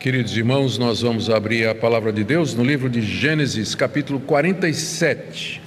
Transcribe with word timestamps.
Queridos 0.00 0.34
irmãos, 0.34 0.78
nós 0.78 1.02
vamos 1.02 1.28
abrir 1.28 1.68
a 1.68 1.74
palavra 1.74 2.10
de 2.10 2.24
Deus 2.24 2.54
no 2.54 2.64
livro 2.64 2.88
de 2.88 3.02
Gênesis, 3.02 3.74
capítulo 3.74 4.18
47. 4.18 5.60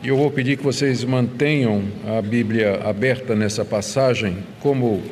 E 0.00 0.06
eu 0.06 0.16
vou 0.16 0.30
pedir 0.30 0.56
que 0.56 0.62
vocês 0.62 1.02
mantenham 1.02 1.82
a 2.06 2.22
Bíblia 2.22 2.82
aberta 2.84 3.34
nessa 3.34 3.64
passagem, 3.64 4.38
como 4.60 5.02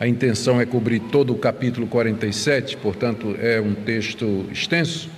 a 0.00 0.08
intenção 0.08 0.58
é 0.62 0.64
cobrir 0.64 0.98
todo 0.98 1.34
o 1.34 1.36
capítulo 1.36 1.86
47, 1.86 2.78
portanto 2.78 3.36
é 3.38 3.60
um 3.60 3.74
texto 3.74 4.46
extenso. 4.50 5.10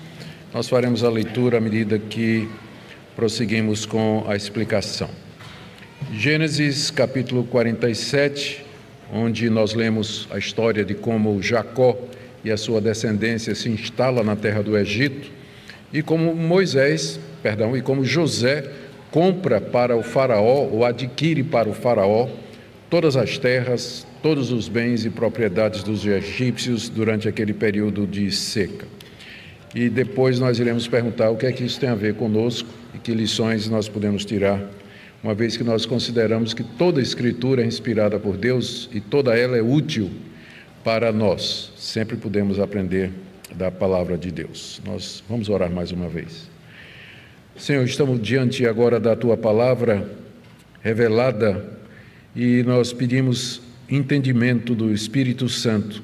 Nós 0.53 0.69
faremos 0.69 1.05
a 1.05 1.09
leitura 1.09 1.59
à 1.59 1.61
medida 1.61 2.01
que 2.01 2.49
prosseguimos 3.15 3.87
com 3.87 4.25
a 4.27 4.35
explicação. 4.35 5.09
Gênesis 6.13 6.91
capítulo 6.91 7.45
47, 7.45 8.72
onde 9.13 9.51
nós 9.51 9.75
lemos 9.75 10.27
a 10.31 10.39
história 10.39 10.85
de 10.85 10.95
como 10.95 11.41
Jacó 11.43 11.99
e 12.43 12.51
a 12.51 12.57
sua 12.57 12.81
descendência 12.81 13.55
se 13.55 13.69
instala 13.69 14.25
na 14.25 14.35
terra 14.35 14.63
do 14.63 14.77
Egito, 14.77 15.31
e 15.93 16.03
como 16.03 16.35
Moisés, 16.35 17.21
perdão, 17.43 17.77
e 17.77 17.83
como 17.83 18.05
José 18.05 18.65
compra 19.11 19.61
para 19.61 19.95
o 19.95 20.03
faraó 20.03 20.67
ou 20.67 20.87
adquire 20.87 21.43
para 21.43 21.69
o 21.69 21.75
faraó 21.75 22.29
todas 22.89 23.15
as 23.15 23.37
terras, 23.37 24.07
todos 24.23 24.51
os 24.51 24.69
bens 24.69 25.05
e 25.05 25.11
propriedades 25.11 25.83
dos 25.83 26.07
egípcios 26.07 26.89
durante 26.89 27.29
aquele 27.29 27.53
período 27.53 28.07
de 28.07 28.31
seca. 28.31 28.87
E 29.75 29.91
depois 29.91 30.39
nós 30.39 30.59
iremos 30.59 30.89
perguntar 30.89 31.31
o 31.31 31.37
que 31.37 31.47
é 31.47 31.53
que 31.53 31.65
isso 31.65 31.79
tem 31.79 31.91
a 31.91 31.95
ver 31.95 32.15
conosco 32.15 32.69
e 32.95 32.99
que 32.99 33.13
lições 33.13 33.69
nós 33.69 33.89
podemos 33.89 34.25
tirar 34.25 34.63
uma 35.23 35.35
vez 35.35 35.57
que 35.57 35.63
nós 35.63 35.87
consideramos 35.87 36.53
que 36.53 36.65
toda 36.65 37.01
escritura 37.01 37.63
é 37.63 37.67
inspirada 37.67 38.19
por 38.19 38.37
Deus 38.37 38.91
e 38.93 39.01
toda 39.01 39.37
ela 39.39 39.57
é 39.57 39.63
útil 39.63 40.11
para 40.83 41.13
nós. 41.13 41.73
Sempre 41.77 42.17
podemos 42.17 42.59
aprender 42.59 43.13
da 43.55 43.71
palavra 43.71 44.19
de 44.19 44.33
Deus. 44.33 44.81
Nós 44.85 45.23
vamos 45.29 45.49
orar 45.49 45.71
mais 45.71 45.93
uma 45.93 46.09
vez. 46.09 46.51
Senhor, 47.57 47.85
estamos 47.85 48.21
diante 48.21 48.67
agora 48.67 48.99
da 48.99 49.15
tua 49.15 49.37
palavra 49.37 50.11
revelada 50.83 51.79
e 52.35 52.65
nós 52.65 52.93
pedimos 52.93 53.63
entendimento 53.89 54.75
do 54.75 54.93
Espírito 54.93 55.49
Santo 55.49 56.03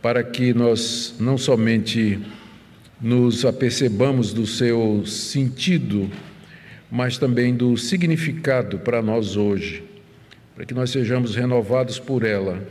para 0.00 0.22
que 0.22 0.54
nós 0.54 1.14
não 1.20 1.36
somente 1.36 2.18
nos 2.98 3.44
apercebamos 3.44 4.32
do 4.32 4.46
seu 4.46 5.04
sentido 5.04 6.10
mas 6.90 7.16
também 7.16 7.54
do 7.54 7.76
significado 7.76 8.78
para 8.78 9.00
nós 9.00 9.36
hoje, 9.36 9.84
para 10.54 10.64
que 10.64 10.74
nós 10.74 10.90
sejamos 10.90 11.34
renovados 11.36 11.98
por 11.98 12.24
ela, 12.24 12.66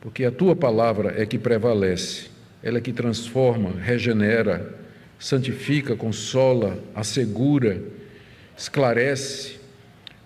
porque 0.00 0.24
a 0.24 0.30
tua 0.30 0.54
palavra 0.54 1.14
é 1.20 1.26
que 1.26 1.38
prevalece, 1.38 2.26
ela 2.62 2.78
é 2.78 2.80
que 2.80 2.92
transforma, 2.92 3.72
regenera, 3.80 4.74
santifica, 5.18 5.96
consola, 5.96 6.78
assegura, 6.94 7.82
esclarece. 8.56 9.56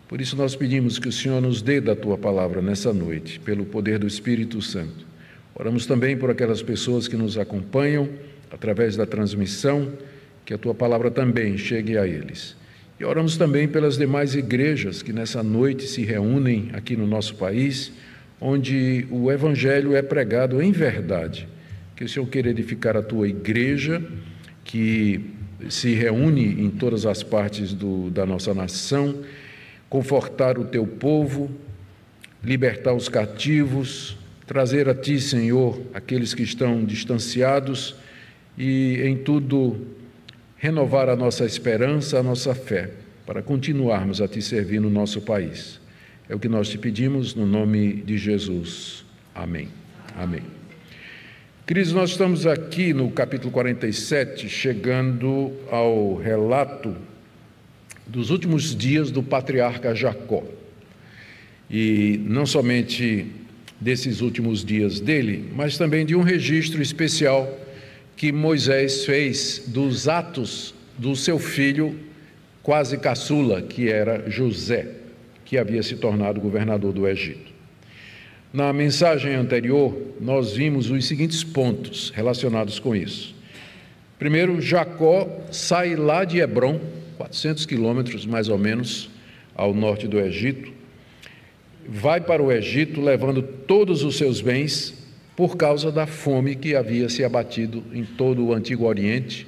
Por 0.06 0.20
isso 0.20 0.36
nós 0.36 0.54
pedimos 0.54 0.98
que 0.98 1.08
o 1.08 1.12
Senhor 1.12 1.40
nos 1.40 1.62
dê 1.62 1.80
da 1.80 1.96
tua 1.96 2.18
palavra 2.18 2.60
nessa 2.60 2.92
noite, 2.92 3.40
pelo 3.40 3.64
poder 3.64 3.98
do 3.98 4.06
Espírito 4.06 4.60
Santo. 4.60 5.06
Oramos 5.54 5.86
também 5.86 6.16
por 6.16 6.30
aquelas 6.30 6.62
pessoas 6.62 7.06
que 7.06 7.16
nos 7.16 7.38
acompanham 7.38 8.08
através 8.50 8.96
da 8.96 9.06
transmissão, 9.06 9.92
que 10.44 10.52
a 10.52 10.58
tua 10.58 10.74
palavra 10.74 11.10
também 11.10 11.56
chegue 11.56 11.96
a 11.96 12.06
eles. 12.06 12.56
E 13.00 13.04
oramos 13.06 13.38
também 13.38 13.66
pelas 13.66 13.96
demais 13.96 14.34
igrejas 14.34 15.00
que 15.00 15.10
nessa 15.10 15.42
noite 15.42 15.84
se 15.84 16.02
reúnem 16.04 16.68
aqui 16.74 16.98
no 16.98 17.06
nosso 17.06 17.34
país, 17.34 17.90
onde 18.38 19.06
o 19.10 19.32
Evangelho 19.32 19.96
é 19.96 20.02
pregado 20.02 20.60
em 20.60 20.70
verdade. 20.70 21.48
Que 21.96 22.04
o 22.04 22.08
Senhor 22.10 22.26
queira 22.26 22.50
edificar 22.50 22.98
a 22.98 23.02
tua 23.02 23.26
igreja, 23.26 24.02
que 24.62 25.18
se 25.70 25.94
reúne 25.94 26.62
em 26.62 26.68
todas 26.68 27.06
as 27.06 27.22
partes 27.22 27.72
do, 27.72 28.10
da 28.10 28.26
nossa 28.26 28.52
nação, 28.52 29.20
confortar 29.88 30.58
o 30.58 30.66
teu 30.66 30.86
povo, 30.86 31.50
libertar 32.44 32.92
os 32.92 33.08
cativos, 33.08 34.18
trazer 34.46 34.90
a 34.90 34.94
ti, 34.94 35.18
Senhor, 35.18 35.80
aqueles 35.94 36.34
que 36.34 36.42
estão 36.42 36.84
distanciados 36.84 37.96
e 38.58 39.00
em 39.02 39.16
tudo 39.16 39.86
renovar 40.60 41.08
a 41.08 41.16
nossa 41.16 41.46
esperança, 41.46 42.18
a 42.18 42.22
nossa 42.22 42.54
fé, 42.54 42.90
para 43.24 43.42
continuarmos 43.42 44.20
a 44.20 44.28
te 44.28 44.42
servir 44.42 44.78
no 44.78 44.90
nosso 44.90 45.22
país. 45.22 45.80
É 46.28 46.34
o 46.34 46.38
que 46.38 46.50
nós 46.50 46.68
te 46.68 46.76
pedimos 46.76 47.34
no 47.34 47.46
nome 47.46 47.94
de 47.94 48.18
Jesus. 48.18 49.02
Amém. 49.34 49.68
Amém. 50.14 50.42
Queridos, 51.66 51.92
nós 51.92 52.10
estamos 52.10 52.46
aqui 52.46 52.92
no 52.92 53.10
capítulo 53.10 53.50
47, 53.50 54.50
chegando 54.50 55.50
ao 55.70 56.16
relato 56.16 56.94
dos 58.06 58.28
últimos 58.28 58.76
dias 58.76 59.10
do 59.10 59.22
patriarca 59.22 59.94
Jacó. 59.94 60.44
E 61.70 62.20
não 62.26 62.44
somente 62.44 63.26
desses 63.80 64.20
últimos 64.20 64.62
dias 64.62 65.00
dele, 65.00 65.50
mas 65.56 65.78
também 65.78 66.04
de 66.04 66.14
um 66.14 66.20
registro 66.20 66.82
especial 66.82 67.48
que 68.20 68.30
Moisés 68.32 69.06
fez 69.06 69.62
dos 69.68 70.06
atos 70.06 70.74
do 70.98 71.16
seu 71.16 71.38
filho 71.38 71.98
quase 72.62 72.98
caçula, 72.98 73.62
que 73.62 73.88
era 73.88 74.28
José, 74.28 74.88
que 75.42 75.56
havia 75.56 75.82
se 75.82 75.96
tornado 75.96 76.38
governador 76.38 76.92
do 76.92 77.08
Egito. 77.08 77.50
Na 78.52 78.74
mensagem 78.74 79.34
anterior, 79.34 79.96
nós 80.20 80.52
vimos 80.52 80.90
os 80.90 81.06
seguintes 81.08 81.42
pontos 81.42 82.12
relacionados 82.14 82.78
com 82.78 82.94
isso. 82.94 83.34
Primeiro, 84.18 84.60
Jacó 84.60 85.26
sai 85.50 85.96
lá 85.96 86.22
de 86.22 86.40
Hebron, 86.40 86.78
400 87.16 87.64
quilômetros 87.64 88.26
mais 88.26 88.50
ou 88.50 88.58
menos 88.58 89.08
ao 89.54 89.72
norte 89.72 90.06
do 90.06 90.20
Egito, 90.20 90.70
vai 91.88 92.20
para 92.20 92.42
o 92.42 92.52
Egito 92.52 93.00
levando 93.00 93.40
todos 93.40 94.04
os 94.04 94.18
seus 94.18 94.42
bens 94.42 94.99
por 95.40 95.56
causa 95.56 95.90
da 95.90 96.06
fome 96.06 96.54
que 96.54 96.76
havia 96.76 97.08
se 97.08 97.24
abatido 97.24 97.82
em 97.94 98.04
todo 98.04 98.44
o 98.44 98.52
Antigo 98.52 98.84
Oriente, 98.84 99.46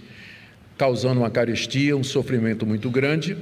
causando 0.79 1.21
uma 1.21 1.29
carestia, 1.29 1.95
um 1.95 2.03
sofrimento 2.03 2.65
muito 2.65 2.89
grande, 2.89 3.37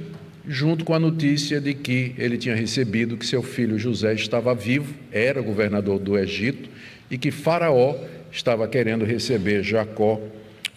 junto 0.45 0.83
com 0.83 0.93
a 0.93 0.99
notícia 0.99 1.61
de 1.61 1.73
que 1.73 2.13
ele 2.17 2.37
tinha 2.37 2.53
recebido 2.53 3.15
que 3.15 3.25
seu 3.25 3.41
filho 3.41 3.79
José 3.79 4.15
estava 4.15 4.53
vivo, 4.53 4.93
era 5.13 5.39
governador 5.39 5.97
do 5.97 6.17
Egito, 6.17 6.69
e 7.09 7.17
que 7.17 7.31
Faraó 7.31 7.95
estava 8.29 8.67
querendo 8.67 9.05
receber 9.05 9.63
Jacó 9.63 10.19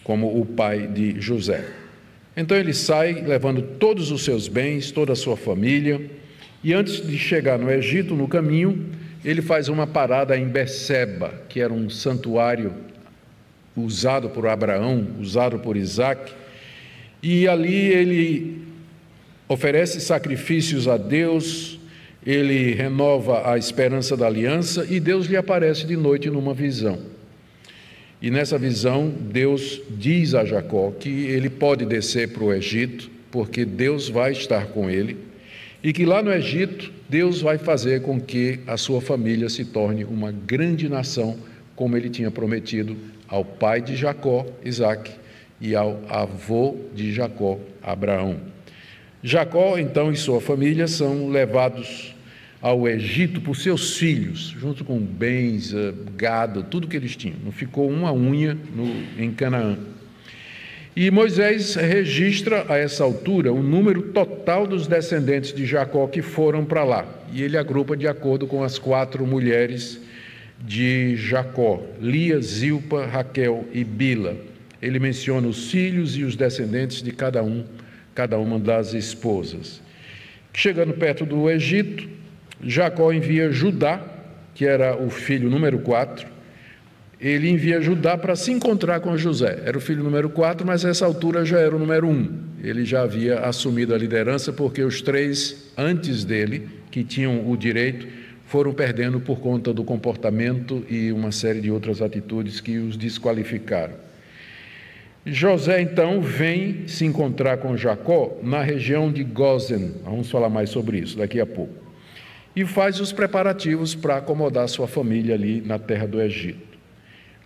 como 0.01 0.39
o 0.39 0.45
pai 0.45 0.87
de 0.87 1.19
José. 1.19 1.65
Então 2.37 2.55
ele 2.55 2.73
sai 2.73 3.15
levando 3.15 3.61
todos 3.61 4.11
os 4.11 4.23
seus 4.23 4.47
bens, 4.47 4.91
toda 4.91 5.11
a 5.11 5.15
sua 5.17 5.35
família, 5.35 5.99
e 6.63 6.71
antes 6.71 7.05
de 7.05 7.17
chegar 7.17 7.59
no 7.59 7.69
Egito, 7.69 8.15
no 8.15 8.29
caminho, 8.29 8.95
ele 9.25 9.41
faz 9.41 9.67
uma 9.67 9.87
parada 9.87 10.37
em 10.37 10.47
Beceba, 10.47 11.33
que 11.49 11.59
era 11.59 11.73
um 11.73 11.89
santuário 11.89 12.71
usado 13.75 14.29
por 14.29 14.45
Abraão, 14.45 15.07
usado 15.19 15.57
por 15.57 15.75
Isaac, 15.75 16.31
e 17.23 17.47
ali 17.47 17.87
ele 17.87 18.61
oferece 19.49 19.99
sacrifícios 19.99 20.87
a 20.87 20.95
Deus, 20.95 21.79
ele 22.23 22.73
renova 22.73 23.51
a 23.51 23.57
esperança 23.57 24.15
da 24.15 24.27
aliança 24.27 24.85
e 24.87 24.99
Deus 24.99 25.25
lhe 25.25 25.35
aparece 25.35 25.87
de 25.87 25.97
noite 25.97 26.29
numa 26.29 26.53
visão. 26.53 26.99
E 28.21 28.29
nessa 28.29 28.59
visão, 28.59 29.09
Deus 29.09 29.81
diz 29.89 30.35
a 30.35 30.45
Jacó 30.45 30.91
que 30.91 31.09
ele 31.09 31.49
pode 31.49 31.83
descer 31.83 32.29
para 32.29 32.43
o 32.43 32.53
Egito, 32.53 33.09
porque 33.31 33.65
Deus 33.65 34.07
vai 34.07 34.31
estar 34.31 34.67
com 34.67 34.89
ele, 34.89 35.17
e 35.85 35.93
que 35.93 36.03
lá 36.03 36.23
no 36.23 36.33
Egito 36.33 36.91
Deus 37.07 37.41
vai 37.41 37.59
fazer 37.59 38.01
com 38.01 38.19
que 38.19 38.59
a 38.65 38.75
sua 38.75 38.99
família 38.99 39.47
se 39.49 39.63
torne 39.63 40.03
uma 40.03 40.31
grande 40.31 40.89
nação, 40.89 41.37
como 41.75 41.95
ele 41.95 42.09
tinha 42.09 42.31
prometido 42.31 42.97
ao 43.27 43.45
pai 43.45 43.81
de 43.81 43.95
Jacó, 43.95 44.47
Isaac, 44.65 45.11
e 45.61 45.75
ao 45.75 46.01
avô 46.09 46.75
de 46.95 47.13
Jacó, 47.13 47.59
Abraão. 47.83 48.37
Jacó, 49.21 49.77
então, 49.77 50.11
e 50.11 50.15
sua 50.15 50.41
família 50.41 50.87
são 50.87 51.29
levados 51.29 52.15
ao 52.59 52.87
Egito 52.87 53.39
por 53.39 53.55
seus 53.55 53.95
filhos, 53.95 54.55
junto 54.59 54.83
com 54.83 54.97
bens, 54.97 55.71
gado, 56.17 56.63
tudo 56.63 56.87
que 56.87 56.97
eles 56.97 57.15
tinham. 57.15 57.37
Não 57.45 57.51
ficou 57.51 57.87
uma 57.87 58.11
unha 58.11 58.57
no, 58.75 59.21
em 59.23 59.29
Canaã. 59.29 59.77
E 60.95 61.11
Moisés 61.11 61.75
registra 61.75 62.65
a 62.69 62.77
essa 62.77 63.03
altura 63.03 63.51
o 63.51 63.61
número 63.61 64.01
total 64.01 64.65
dos 64.65 64.87
descendentes 64.87 65.53
de 65.53 65.65
Jacó 65.65 66.07
que 66.07 66.21
foram 66.21 66.63
para 66.63 66.85
lá. 66.85 67.05
E 67.33 67.43
ele 67.43 67.57
agrupa 67.57 67.97
de 67.97 68.07
acordo 68.07 68.47
com 68.47 68.63
as 68.63 68.79
quatro 68.79 69.27
mulheres 69.27 69.99
de 70.57 71.17
Jacó: 71.17 71.83
Lia, 71.99 72.39
Zilpa, 72.39 73.05
Raquel 73.05 73.65
e 73.73 73.83
Bila. 73.83 74.37
Ele 74.81 74.97
menciona 74.97 75.49
os 75.49 75.69
filhos 75.69 76.15
e 76.15 76.23
os 76.23 76.37
descendentes 76.37 77.01
de 77.01 77.11
cada 77.11 77.43
um, 77.43 77.65
cada 78.13 78.37
uma 78.37 78.57
das 78.57 78.93
esposas. 78.93 79.81
Chegando 80.53 80.93
perto 80.93 81.25
do 81.25 81.49
Egito, 81.49 82.07
Jacó 82.63 83.11
envia 83.11 83.51
Judá, 83.51 84.01
que 84.53 84.65
era 84.65 84.95
o 84.95 85.09
filho 85.09 85.49
número 85.49 85.79
quatro, 85.79 86.25
ele 87.19 87.49
envia 87.49 87.81
Judá 87.81 88.17
para 88.17 88.35
se 88.35 88.51
encontrar 88.51 88.99
com 88.99 89.17
José. 89.17 89.61
Era 89.65 89.77
o 89.77 89.81
filho 89.81 90.03
número 90.03 90.29
4, 90.29 90.65
mas 90.65 90.83
nessa 90.83 91.05
altura 91.05 91.45
já 91.45 91.59
era 91.59 91.75
o 91.75 91.79
número 91.79 92.07
1. 92.07 92.39
Ele 92.63 92.83
já 92.83 93.03
havia 93.03 93.39
assumido 93.39 93.93
a 93.93 93.97
liderança 93.97 94.51
porque 94.51 94.83
os 94.83 95.01
três 95.01 95.71
antes 95.77 96.25
dele, 96.25 96.67
que 96.91 97.03
tinham 97.03 97.49
o 97.49 97.55
direito, 97.55 98.07
foram 98.45 98.73
perdendo 98.73 99.19
por 99.19 99.39
conta 99.39 99.73
do 99.73 99.83
comportamento 99.83 100.85
e 100.89 101.11
uma 101.11 101.31
série 101.31 101.61
de 101.61 101.71
outras 101.71 102.01
atitudes 102.01 102.59
que 102.59 102.77
os 102.77 102.95
desqualificaram. 102.95 104.05
José 105.25 105.81
então 105.81 106.21
vem 106.21 106.87
se 106.87 107.03
encontrar 107.03 107.57
com 107.57 107.75
Jacó 107.75 108.37
na 108.43 108.61
região 108.61 109.11
de 109.11 109.23
Gozen. 109.23 109.95
Vamos 110.03 110.29
falar 110.29 110.49
mais 110.49 110.69
sobre 110.69 110.99
isso 110.99 111.17
daqui 111.17 111.39
a 111.39 111.45
pouco. 111.47 111.73
E 112.55 112.63
faz 112.63 112.99
os 112.99 113.11
preparativos 113.11 113.95
para 113.95 114.17
acomodar 114.17 114.69
sua 114.69 114.87
família 114.87 115.33
ali 115.33 115.61
na 115.61 115.79
terra 115.79 116.07
do 116.07 116.21
Egito, 116.21 116.64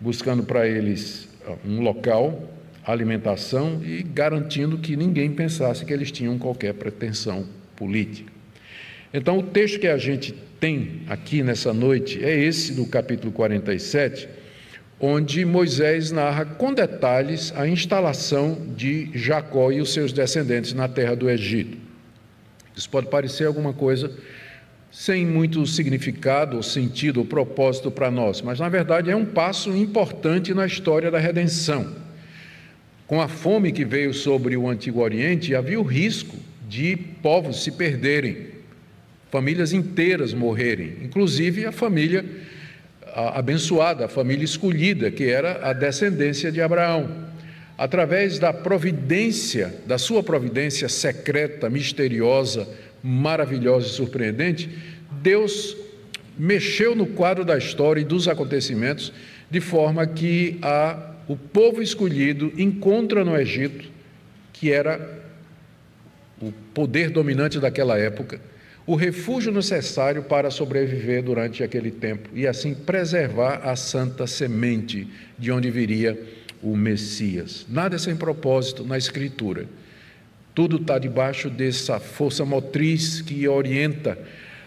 buscando 0.00 0.42
para 0.42 0.66
eles 0.66 1.28
um 1.64 1.80
local, 1.80 2.48
alimentação 2.84 3.80
e 3.84 4.02
garantindo 4.02 4.78
que 4.78 4.96
ninguém 4.96 5.30
pensasse 5.30 5.84
que 5.84 5.92
eles 5.92 6.10
tinham 6.10 6.38
qualquer 6.38 6.74
pretensão 6.74 7.46
política. 7.76 8.32
Então, 9.12 9.38
o 9.38 9.42
texto 9.42 9.78
que 9.78 9.88
a 9.88 9.98
gente 9.98 10.32
tem 10.58 11.02
aqui 11.08 11.42
nessa 11.42 11.72
noite 11.72 12.22
é 12.24 12.38
esse 12.38 12.72
do 12.74 12.86
capítulo 12.86 13.32
47, 13.32 14.28
onde 15.00 15.44
Moisés 15.44 16.10
narra 16.10 16.44
com 16.44 16.72
detalhes 16.72 17.52
a 17.56 17.66
instalação 17.66 18.66
de 18.76 19.10
Jacó 19.14 19.72
e 19.72 19.80
os 19.80 19.92
seus 19.92 20.12
descendentes 20.12 20.72
na 20.72 20.86
terra 20.86 21.16
do 21.16 21.28
Egito. 21.28 21.76
Isso 22.76 22.88
pode 22.88 23.08
parecer 23.08 23.46
alguma 23.46 23.72
coisa 23.72 24.12
sem 24.90 25.24
muito 25.24 25.64
significado, 25.66 26.56
ou 26.56 26.62
sentido, 26.62 27.18
ou 27.20 27.24
propósito 27.24 27.90
para 27.90 28.10
nós, 28.10 28.42
mas 28.42 28.58
na 28.58 28.68
verdade 28.68 29.10
é 29.10 29.16
um 29.16 29.24
passo 29.24 29.74
importante 29.76 30.52
na 30.52 30.66
história 30.66 31.10
da 31.10 31.18
redenção. 31.18 31.94
Com 33.06 33.20
a 33.20 33.28
fome 33.28 33.72
que 33.72 33.84
veio 33.84 34.12
sobre 34.12 34.56
o 34.56 34.68
Antigo 34.68 35.00
Oriente, 35.00 35.54
havia 35.54 35.80
o 35.80 35.84
risco 35.84 36.36
de 36.68 36.96
povos 36.96 37.62
se 37.62 37.72
perderem 37.72 38.48
famílias 39.30 39.72
inteiras 39.72 40.34
morrerem, 40.34 40.94
inclusive 41.02 41.64
a 41.64 41.72
família 41.72 42.24
abençoada, 43.14 44.04
a 44.04 44.08
família 44.08 44.44
escolhida, 44.44 45.10
que 45.10 45.24
era 45.24 45.68
a 45.68 45.72
descendência 45.72 46.50
de 46.50 46.60
Abraão. 46.60 47.28
Através 47.76 48.38
da 48.38 48.52
providência, 48.52 49.74
da 49.86 49.98
sua 49.98 50.22
providência 50.22 50.88
secreta, 50.88 51.70
misteriosa, 51.70 52.68
maravilhosa 53.02 53.86
e 53.86 53.90
surpreendente, 53.90 54.68
Deus 55.22 55.76
mexeu 56.38 56.94
no 56.94 57.06
quadro 57.06 57.44
da 57.44 57.58
história 57.58 58.00
e 58.00 58.04
dos 58.04 58.28
acontecimentos 58.28 59.12
de 59.50 59.60
forma 59.60 60.06
que 60.06 60.58
a, 60.62 61.14
o 61.28 61.36
povo 61.36 61.82
escolhido 61.82 62.52
encontra 62.56 63.24
no 63.24 63.36
Egito, 63.36 63.90
que 64.52 64.70
era 64.72 65.20
o 66.40 66.52
poder 66.72 67.10
dominante 67.10 67.58
daquela 67.58 67.98
época, 67.98 68.40
o 68.86 68.94
refúgio 68.94 69.52
necessário 69.52 70.22
para 70.22 70.50
sobreviver 70.50 71.22
durante 71.22 71.62
aquele 71.62 71.90
tempo 71.90 72.30
e 72.34 72.46
assim 72.46 72.74
preservar 72.74 73.60
a 73.62 73.76
santa 73.76 74.26
semente 74.26 75.06
de 75.38 75.52
onde 75.52 75.70
viria 75.70 76.18
o 76.62 76.76
Messias. 76.76 77.66
Nada 77.68 77.96
é 77.96 77.98
sem 77.98 78.16
propósito 78.16 78.84
na 78.84 78.96
Escritura. 78.96 79.66
Tudo 80.60 80.76
está 80.76 80.98
debaixo 80.98 81.48
dessa 81.48 81.98
força 81.98 82.44
motriz 82.44 83.22
que 83.22 83.48
orienta 83.48 84.18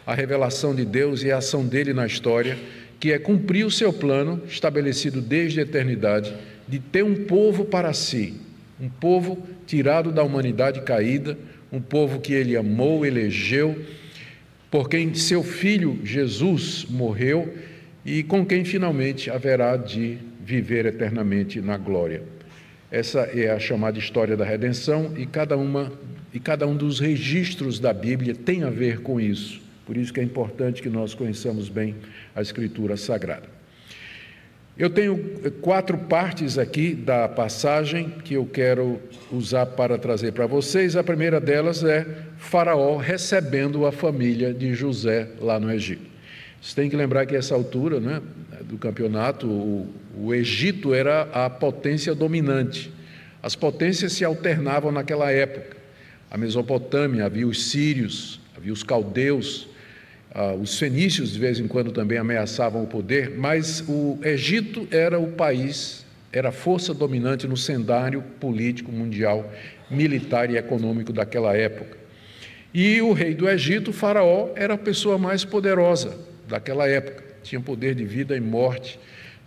a 0.07 0.15
revelação 0.15 0.73
de 0.73 0.83
Deus 0.83 1.21
e 1.21 1.31
a 1.31 1.37
ação 1.37 1.63
dele 1.63 1.93
na 1.93 2.07
história, 2.07 2.57
que 2.99 3.11
é 3.11 3.19
cumprir 3.19 3.63
o 3.63 3.69
seu 3.69 3.93
plano 3.93 4.41
estabelecido 4.47 5.21
desde 5.21 5.59
a 5.59 5.61
eternidade 5.61 6.33
de 6.67 6.79
ter 6.79 7.03
um 7.03 7.25
povo 7.25 7.63
para 7.65 7.93
si, 7.93 8.41
um 8.81 8.89
povo 8.89 9.47
tirado 9.67 10.11
da 10.11 10.23
humanidade 10.23 10.81
caída, 10.81 11.37
um 11.71 11.79
povo 11.79 12.19
que 12.19 12.33
ele 12.33 12.57
amou, 12.57 13.05
elegeu 13.05 13.79
por 14.71 14.89
quem 14.89 15.13
seu 15.13 15.43
filho 15.43 15.99
Jesus 16.03 16.87
morreu 16.89 17.53
e 18.03 18.23
com 18.23 18.43
quem 18.43 18.65
finalmente 18.65 19.29
haverá 19.29 19.77
de 19.77 20.17
viver 20.43 20.87
eternamente 20.87 21.61
na 21.61 21.77
glória. 21.77 22.23
Essa 22.93 23.21
é 23.21 23.49
a 23.49 23.57
chamada 23.57 23.97
história 23.97 24.37
da 24.37 24.45
redenção 24.45 25.13
e 25.17 25.25
cada 25.25 25.57
uma 25.57 25.91
e 26.31 26.39
cada 26.39 26.67
um 26.67 26.75
dos 26.75 26.99
registros 26.99 27.79
da 27.79 27.91
Bíblia 27.91 28.35
tem 28.35 28.61
a 28.61 28.69
ver 28.69 28.99
com 28.99 29.19
isso. 29.19 29.59
Por 29.83 29.97
isso 29.97 30.13
que 30.13 30.19
é 30.19 30.23
importante 30.23 30.79
que 30.79 30.89
nós 30.89 31.15
conheçamos 31.15 31.69
bem 31.69 31.95
a 32.35 32.41
escritura 32.43 32.95
sagrada. 32.95 33.49
Eu 34.77 34.91
tenho 34.91 35.17
quatro 35.59 35.97
partes 35.97 36.59
aqui 36.59 36.93
da 36.93 37.27
passagem 37.27 38.11
que 38.23 38.35
eu 38.35 38.45
quero 38.45 39.01
usar 39.31 39.65
para 39.65 39.97
trazer 39.97 40.31
para 40.31 40.45
vocês. 40.45 40.95
A 40.95 41.03
primeira 41.03 41.41
delas 41.41 41.83
é 41.83 42.05
Faraó 42.37 42.97
recebendo 42.97 43.87
a 43.87 43.91
família 43.91 44.53
de 44.53 44.75
José 44.75 45.29
lá 45.41 45.59
no 45.59 45.71
Egito. 45.71 46.12
Você 46.63 46.75
tem 46.75 46.89
que 46.89 46.95
lembrar 46.95 47.25
que 47.25 47.35
essa 47.35 47.53
altura 47.53 47.99
né, 47.99 48.21
do 48.61 48.77
campeonato, 48.77 49.45
o, 49.45 49.93
o 50.17 50.33
Egito 50.33 50.93
era 50.93 51.23
a 51.23 51.49
potência 51.49 52.15
dominante. 52.15 52.89
As 53.43 53.53
potências 53.53 54.13
se 54.13 54.23
alternavam 54.23 54.89
naquela 54.89 55.29
época. 55.29 55.75
A 56.31 56.37
Mesopotâmia, 56.37 57.25
havia 57.25 57.45
os 57.45 57.69
sírios, 57.69 58.39
havia 58.55 58.71
os 58.71 58.81
caldeus, 58.81 59.67
ah, 60.33 60.53
os 60.53 60.79
fenícios 60.79 61.33
de 61.33 61.39
vez 61.39 61.59
em 61.59 61.67
quando 61.67 61.91
também 61.91 62.17
ameaçavam 62.17 62.81
o 62.81 62.87
poder, 62.87 63.31
mas 63.31 63.83
o 63.85 64.17
Egito 64.23 64.87
era 64.89 65.19
o 65.19 65.33
país, 65.33 66.05
era 66.31 66.47
a 66.47 66.53
força 66.53 66.93
dominante 66.93 67.45
no 67.45 67.57
cenário 67.57 68.23
político 68.39 68.89
mundial, 68.89 69.51
militar 69.91 70.49
e 70.49 70.55
econômico 70.55 71.11
daquela 71.11 71.53
época. 71.57 71.97
E 72.73 73.01
o 73.01 73.11
rei 73.11 73.35
do 73.35 73.49
Egito, 73.49 73.91
Faraó, 73.91 74.51
era 74.55 74.75
a 74.75 74.77
pessoa 74.77 75.17
mais 75.17 75.43
poderosa 75.43 76.31
daquela 76.47 76.87
época, 76.87 77.23
tinha 77.43 77.61
poder 77.61 77.95
de 77.95 78.05
vida 78.05 78.35
e 78.35 78.39
morte, 78.39 78.99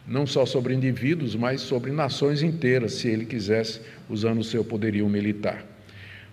não 0.06 0.26
só 0.26 0.46
sobre 0.46 0.74
indivíduos, 0.74 1.34
mas 1.34 1.60
sobre 1.60 1.90
nações 1.90 2.42
inteiras, 2.42 2.94
se 2.94 3.08
ele 3.08 3.24
quisesse, 3.24 3.80
usando 4.08 4.40
o 4.40 4.44
seu 4.44 4.64
poderio 4.64 5.08
militar. 5.08 5.64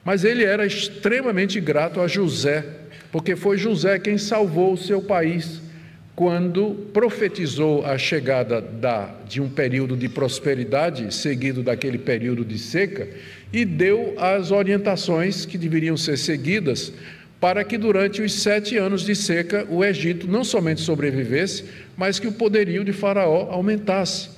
Mas 0.06 0.24
ele 0.24 0.44
era 0.44 0.66
extremamente 0.66 1.60
grato 1.60 2.02
a 2.02 2.08
José, 2.08 2.66
porque 3.12 3.36
foi 3.36 3.58
José 3.58 3.98
quem 3.98 4.18
salvou 4.18 4.74
o 4.74 4.78
seu 4.78 5.02
país 5.02 5.62
quando 6.16 6.90
profetizou 6.94 7.84
a 7.86 7.98
chegada 7.98 8.62
da, 8.62 9.16
de 9.28 9.42
um 9.42 9.50
período 9.50 9.98
de 9.98 10.08
prosperidade, 10.08 11.12
seguido 11.14 11.64
daquele 11.64 11.98
período 11.98 12.46
de 12.46 12.60
seca, 12.60 13.08
e 13.52 13.66
deu 13.66 14.14
as 14.18 14.52
orientações 14.52 15.46
que 15.46 15.58
deveriam 15.58 15.98
ser 15.98 16.18
seguidas 16.18 16.94
para 17.44 17.62
que 17.66 17.78
durante 17.78 18.22
os 18.22 18.42
sete 18.42 18.78
anos 18.78 19.02
de 19.02 19.14
seca 19.14 19.68
o 19.70 19.84
Egito 19.84 20.30
não 20.30 20.46
somente 20.46 20.80
sobrevivesse, 20.80 21.66
mas 21.98 22.18
que 22.18 22.26
o 22.26 22.32
poderio 22.32 22.86
de 22.86 22.94
Faraó 22.94 23.50
aumentasse. 23.52 24.30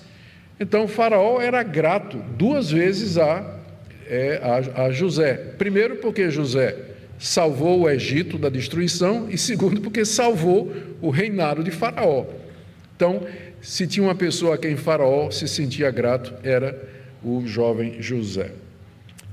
Então, 0.59 0.87
Faraó 0.87 1.39
era 1.39 1.61
grato 1.61 2.17
duas 2.35 2.71
vezes 2.71 3.19
a, 3.19 3.59
é, 4.07 4.41
a, 4.41 4.85
a 4.85 4.91
José. 4.91 5.35
Primeiro, 5.55 5.97
porque 5.97 6.31
José 6.31 6.75
salvou 7.19 7.81
o 7.81 7.87
Egito 7.87 8.39
da 8.39 8.49
destruição, 8.49 9.27
e 9.29 9.37
segundo, 9.37 9.81
porque 9.81 10.03
salvou 10.03 10.73
o 10.99 11.11
reinado 11.11 11.63
de 11.63 11.69
Faraó. 11.69 12.25
Então, 12.95 13.21
se 13.61 13.85
tinha 13.85 14.03
uma 14.03 14.15
pessoa 14.15 14.55
a 14.55 14.57
quem 14.57 14.75
Faraó 14.75 15.29
se 15.29 15.47
sentia 15.47 15.91
grato, 15.91 16.33
era 16.43 16.75
o 17.23 17.45
jovem 17.45 18.01
José. 18.01 18.49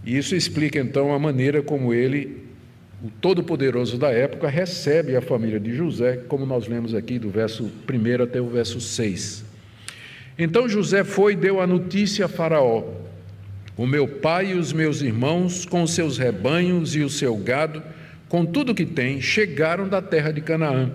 E 0.05 0.19
isso 0.19 0.37
explica 0.37 0.79
então 0.79 1.15
a 1.15 1.19
maneira 1.19 1.63
como 1.63 1.95
ele, 1.95 2.52
o 3.03 3.11
Todo-Poderoso 3.21 3.99
da 3.99 4.11
época, 4.11 4.49
recebe 4.49 5.17
a 5.17 5.21
família 5.21 5.59
de 5.59 5.75
José, 5.75 6.21
como 6.29 6.47
nós 6.47 6.69
lemos 6.69 6.95
aqui 6.95 7.19
do 7.19 7.31
verso 7.31 7.65
1 7.65 8.23
até 8.23 8.41
o 8.41 8.47
verso 8.47 8.81
6. 8.81 9.45
Então 10.39 10.69
José 10.69 11.03
foi 11.03 11.33
e 11.33 11.37
deu 11.37 11.61
a 11.61 11.67
notícia 11.67 12.27
a 12.27 12.29
Faraó: 12.29 12.85
o 13.77 13.87
meu 13.87 14.07
pai 14.07 14.53
e 14.53 14.55
os 14.55 14.73
meus 14.73 15.03
irmãos, 15.03 15.67
com 15.67 15.83
os 15.83 15.93
seus 15.93 16.17
rebanhos 16.17 16.95
e 16.95 17.01
o 17.01 17.11
seu 17.11 17.37
gado, 17.37 17.83
com 18.29 18.47
tudo 18.47 18.75
que 18.75 18.87
tem, 18.87 19.21
chegaram 19.21 19.89
da 19.89 20.01
terra 20.01 20.31
de 20.31 20.41
Canaã. 20.41 20.93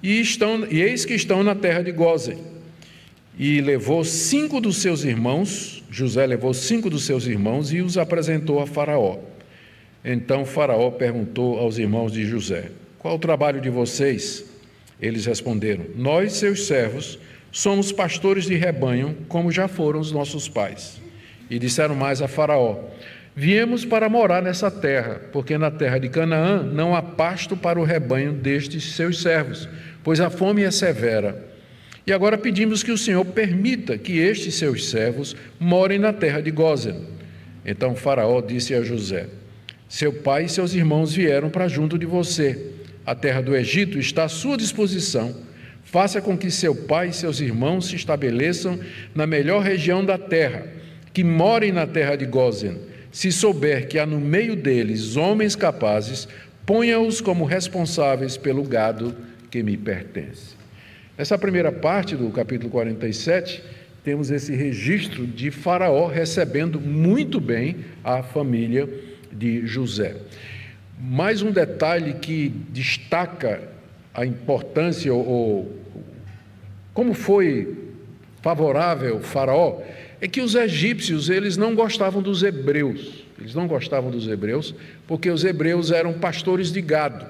E, 0.00 0.20
estão, 0.20 0.64
e 0.70 0.80
eis 0.80 1.04
que 1.04 1.14
estão 1.14 1.42
na 1.42 1.56
terra 1.56 1.82
de 1.82 1.90
Gozen. 1.90 2.38
E 3.36 3.60
levou 3.60 4.04
cinco 4.04 4.60
dos 4.60 4.76
seus 4.76 5.04
irmãos, 5.04 5.82
José 5.90 6.24
levou 6.24 6.54
cinco 6.54 6.88
dos 6.88 7.04
seus 7.04 7.26
irmãos 7.26 7.72
e 7.72 7.80
os 7.80 7.98
apresentou 7.98 8.60
a 8.60 8.66
Faraó. 8.66 9.31
Então 10.04 10.44
Faraó 10.44 10.90
perguntou 10.90 11.58
aos 11.58 11.78
irmãos 11.78 12.12
de 12.12 12.24
José: 12.24 12.70
Qual 12.98 13.16
o 13.16 13.20
trabalho 13.20 13.60
de 13.60 13.70
vocês? 13.70 14.44
Eles 15.00 15.26
responderam: 15.26 15.84
Nós, 15.96 16.32
seus 16.34 16.66
servos, 16.66 17.18
somos 17.50 17.92
pastores 17.92 18.44
de 18.44 18.54
rebanho, 18.54 19.16
como 19.28 19.52
já 19.52 19.68
foram 19.68 20.00
os 20.00 20.10
nossos 20.10 20.48
pais. 20.48 21.00
E 21.48 21.58
disseram 21.58 21.94
mais 21.94 22.20
a 22.20 22.26
Faraó: 22.26 22.78
Viemos 23.34 23.84
para 23.84 24.08
morar 24.08 24.42
nessa 24.42 24.70
terra, 24.70 25.20
porque 25.32 25.56
na 25.56 25.70
terra 25.70 25.98
de 25.98 26.08
Canaã 26.08 26.62
não 26.62 26.94
há 26.94 27.02
pasto 27.02 27.56
para 27.56 27.80
o 27.80 27.84
rebanho 27.84 28.32
destes 28.32 28.94
seus 28.94 29.22
servos, 29.22 29.68
pois 30.02 30.20
a 30.20 30.30
fome 30.30 30.62
é 30.62 30.70
severa. 30.70 31.50
E 32.04 32.12
agora 32.12 32.36
pedimos 32.36 32.82
que 32.82 32.90
o 32.90 32.98
Senhor 32.98 33.24
permita 33.24 33.96
que 33.96 34.18
estes 34.18 34.56
seus 34.56 34.90
servos 34.90 35.36
morem 35.60 35.98
na 35.98 36.12
terra 36.12 36.40
de 36.40 36.50
Gósen. 36.50 37.06
Então 37.64 37.94
Faraó 37.94 38.40
disse 38.40 38.74
a 38.74 38.82
José: 38.82 39.28
Seu 39.92 40.10
pai 40.10 40.46
e 40.46 40.48
seus 40.48 40.72
irmãos 40.72 41.12
vieram 41.12 41.50
para 41.50 41.68
junto 41.68 41.98
de 41.98 42.06
você. 42.06 42.58
A 43.04 43.14
terra 43.14 43.42
do 43.42 43.54
Egito 43.54 43.98
está 43.98 44.24
à 44.24 44.28
sua 44.28 44.56
disposição. 44.56 45.36
Faça 45.84 46.18
com 46.18 46.34
que 46.34 46.50
seu 46.50 46.74
pai 46.74 47.08
e 47.08 47.12
seus 47.12 47.40
irmãos 47.40 47.88
se 47.88 47.96
estabeleçam 47.96 48.80
na 49.14 49.26
melhor 49.26 49.62
região 49.62 50.02
da 50.02 50.16
terra, 50.16 50.66
que 51.12 51.22
morem 51.22 51.72
na 51.72 51.86
terra 51.86 52.16
de 52.16 52.24
Gósen. 52.24 52.78
Se 53.12 53.30
souber 53.30 53.86
que 53.86 53.98
há 53.98 54.06
no 54.06 54.18
meio 54.18 54.56
deles 54.56 55.14
homens 55.18 55.54
capazes, 55.54 56.26
ponha-os 56.64 57.20
como 57.20 57.44
responsáveis 57.44 58.38
pelo 58.38 58.62
gado 58.62 59.14
que 59.50 59.62
me 59.62 59.76
pertence. 59.76 60.56
Nessa 61.18 61.36
primeira 61.36 61.70
parte 61.70 62.16
do 62.16 62.30
capítulo 62.30 62.70
47, 62.70 63.62
temos 64.02 64.30
esse 64.30 64.54
registro 64.54 65.26
de 65.26 65.50
Faraó 65.50 66.06
recebendo 66.06 66.80
muito 66.80 67.38
bem 67.38 67.76
a 68.02 68.22
família 68.22 69.11
de 69.32 69.66
José. 69.66 70.16
Mais 70.98 71.42
um 71.42 71.50
detalhe 71.50 72.14
que 72.14 72.48
destaca 72.68 73.60
a 74.14 74.26
importância 74.26 75.12
ou, 75.12 75.76
como 76.92 77.14
foi 77.14 77.76
favorável 78.42 79.20
Faraó 79.20 79.80
é 80.20 80.28
que 80.28 80.40
os 80.40 80.54
egípcios 80.54 81.28
eles 81.28 81.56
não 81.56 81.74
gostavam 81.74 82.22
dos 82.22 82.42
hebreus. 82.42 83.24
Eles 83.38 83.54
não 83.54 83.66
gostavam 83.66 84.10
dos 84.10 84.28
hebreus 84.28 84.74
porque 85.06 85.30
os 85.30 85.44
hebreus 85.44 85.90
eram 85.90 86.12
pastores 86.12 86.70
de 86.70 86.80
gado. 86.80 87.26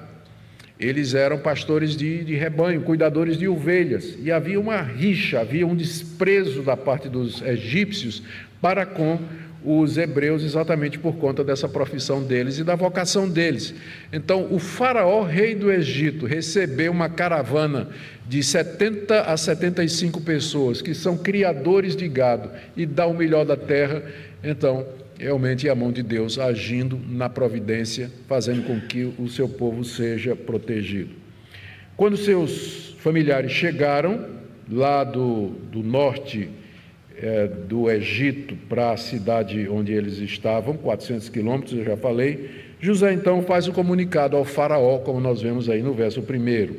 Eles 0.79 1.13
eram 1.13 1.37
pastores 1.37 1.95
de, 1.95 2.23
de 2.23 2.35
rebanho, 2.35 2.81
cuidadores 2.81 3.37
de 3.37 3.47
ovelhas, 3.47 4.17
e 4.19 4.31
havia 4.31 4.59
uma 4.59 4.81
rixa, 4.81 5.39
havia 5.39 5.65
um 5.65 5.75
desprezo 5.75 6.61
da 6.61 6.75
parte 6.75 7.07
dos 7.07 7.41
egípcios 7.41 8.23
para 8.59 8.85
com 8.85 9.19
os 9.65 9.97
hebreus, 9.97 10.43
exatamente 10.43 10.99
por 10.99 11.15
conta 11.15 11.43
dessa 11.43 11.69
profissão 11.69 12.21
deles 12.21 12.57
e 12.57 12.63
da 12.63 12.75
vocação 12.75 13.29
deles. 13.29 13.73
Então, 14.11 14.47
o 14.51 14.59
Faraó, 14.59 15.23
rei 15.23 15.55
do 15.55 15.71
Egito, 15.71 16.25
recebeu 16.25 16.91
uma 16.91 17.09
caravana 17.09 17.89
de 18.27 18.43
70 18.43 19.21
a 19.21 19.37
75 19.37 20.21
pessoas 20.21 20.81
que 20.81 20.93
são 20.93 21.17
criadores 21.17 21.95
de 21.95 22.07
gado 22.07 22.49
e 22.75 22.85
dá 22.85 23.05
o 23.07 23.13
melhor 23.13 23.45
da 23.45 23.55
terra. 23.55 24.03
Então, 24.43 24.85
realmente 25.17 25.67
é 25.67 25.71
a 25.71 25.75
mão 25.75 25.91
de 25.91 26.03
Deus 26.03 26.37
agindo 26.37 26.99
na 27.07 27.29
providência, 27.29 28.11
fazendo 28.27 28.63
com 28.63 28.79
que 28.81 29.13
o 29.17 29.29
seu 29.29 29.47
povo 29.47 29.83
seja 29.83 30.35
protegido. 30.35 31.11
Quando 31.95 32.17
seus 32.17 32.95
familiares 32.99 33.51
chegaram 33.51 34.25
lá 34.69 35.03
do, 35.03 35.49
do 35.71 35.83
norte 35.83 36.49
é, 37.23 37.47
do 37.47 37.89
Egito 37.89 38.53
para 38.67 38.91
a 38.91 38.97
cidade 38.97 39.69
onde 39.69 39.93
eles 39.93 40.17
estavam, 40.17 40.75
400 40.75 41.29
quilômetros, 41.29 41.73
eu 41.73 41.85
já 41.85 41.95
falei, 41.95 42.49
José 42.81 43.13
então 43.13 43.41
faz 43.43 43.65
o 43.65 43.71
comunicado 43.71 44.35
ao 44.35 44.43
faraó, 44.43 44.99
como 44.99 45.21
nós 45.21 45.41
vemos 45.41 45.69
aí 45.69 45.81
no 45.81 45.93
verso 45.93 46.21
primeiro. 46.21 46.75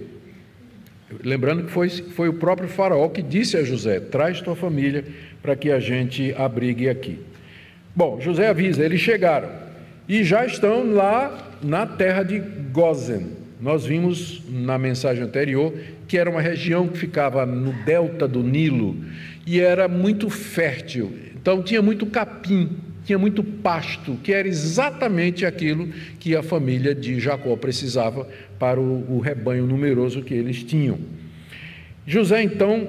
Lembrando 1.22 1.64
que 1.64 1.70
foi, 1.70 1.88
foi 1.88 2.28
o 2.28 2.34
próprio 2.34 2.68
faraó 2.68 3.08
que 3.08 3.22
disse 3.22 3.56
a 3.56 3.64
José, 3.64 3.98
traz 4.00 4.42
tua 4.42 4.54
família 4.54 5.04
para 5.40 5.56
que 5.56 5.70
a 5.70 5.80
gente 5.80 6.34
abrigue 6.36 6.90
aqui. 6.90 7.18
Bom, 7.96 8.20
José 8.20 8.48
avisa, 8.48 8.84
eles 8.84 9.00
chegaram 9.00 9.48
e 10.06 10.22
já 10.24 10.44
estão 10.44 10.92
lá 10.92 11.52
na 11.62 11.86
terra 11.86 12.22
de 12.22 12.38
Gozen. 12.38 13.43
Nós 13.60 13.86
vimos 13.86 14.42
na 14.48 14.76
mensagem 14.78 15.22
anterior 15.22 15.72
que 16.06 16.18
era 16.18 16.28
uma 16.28 16.40
região 16.40 16.88
que 16.88 16.98
ficava 16.98 17.46
no 17.46 17.72
delta 17.84 18.26
do 18.26 18.42
Nilo 18.42 18.96
e 19.46 19.60
era 19.60 19.88
muito 19.88 20.28
fértil. 20.28 21.12
Então 21.34 21.62
tinha 21.62 21.80
muito 21.80 22.06
capim, 22.06 22.70
tinha 23.04 23.18
muito 23.18 23.42
pasto, 23.42 24.16
que 24.22 24.32
era 24.32 24.48
exatamente 24.48 25.44
aquilo 25.44 25.88
que 26.18 26.34
a 26.34 26.42
família 26.42 26.94
de 26.94 27.20
Jacó 27.20 27.56
precisava 27.56 28.26
para 28.58 28.80
o, 28.80 29.16
o 29.16 29.20
rebanho 29.20 29.66
numeroso 29.66 30.22
que 30.22 30.34
eles 30.34 30.62
tinham. 30.62 30.98
José 32.06 32.42
então 32.42 32.88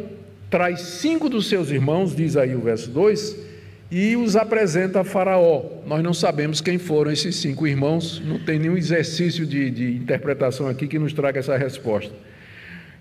traz 0.50 0.82
cinco 0.82 1.30
dos 1.30 1.48
seus 1.48 1.70
irmãos, 1.70 2.16
diz 2.16 2.38
aí 2.38 2.56
o 2.56 2.62
verso 2.62 2.90
2, 2.92 3.55
e 3.90 4.16
os 4.16 4.36
apresenta 4.36 5.02
a 5.02 5.04
Faraó. 5.04 5.64
Nós 5.86 6.04
não 6.04 6.14
sabemos 6.14 6.62
quem 6.62 6.78
foram 6.78 7.12
esses 7.12 7.36
cinco 7.36 7.68
irmãos, 7.68 8.22
não 8.26 8.40
tem 8.40 8.60
nenhum 8.60 8.78
exercício 8.78 9.46
de, 9.46 9.70
de 9.70 9.96
interpretação 9.96 10.68
aqui 10.68 10.88
que 10.88 11.00
nos 11.00 11.14
traga 11.14 11.40
essa 11.40 11.56
resposta. 11.58 12.14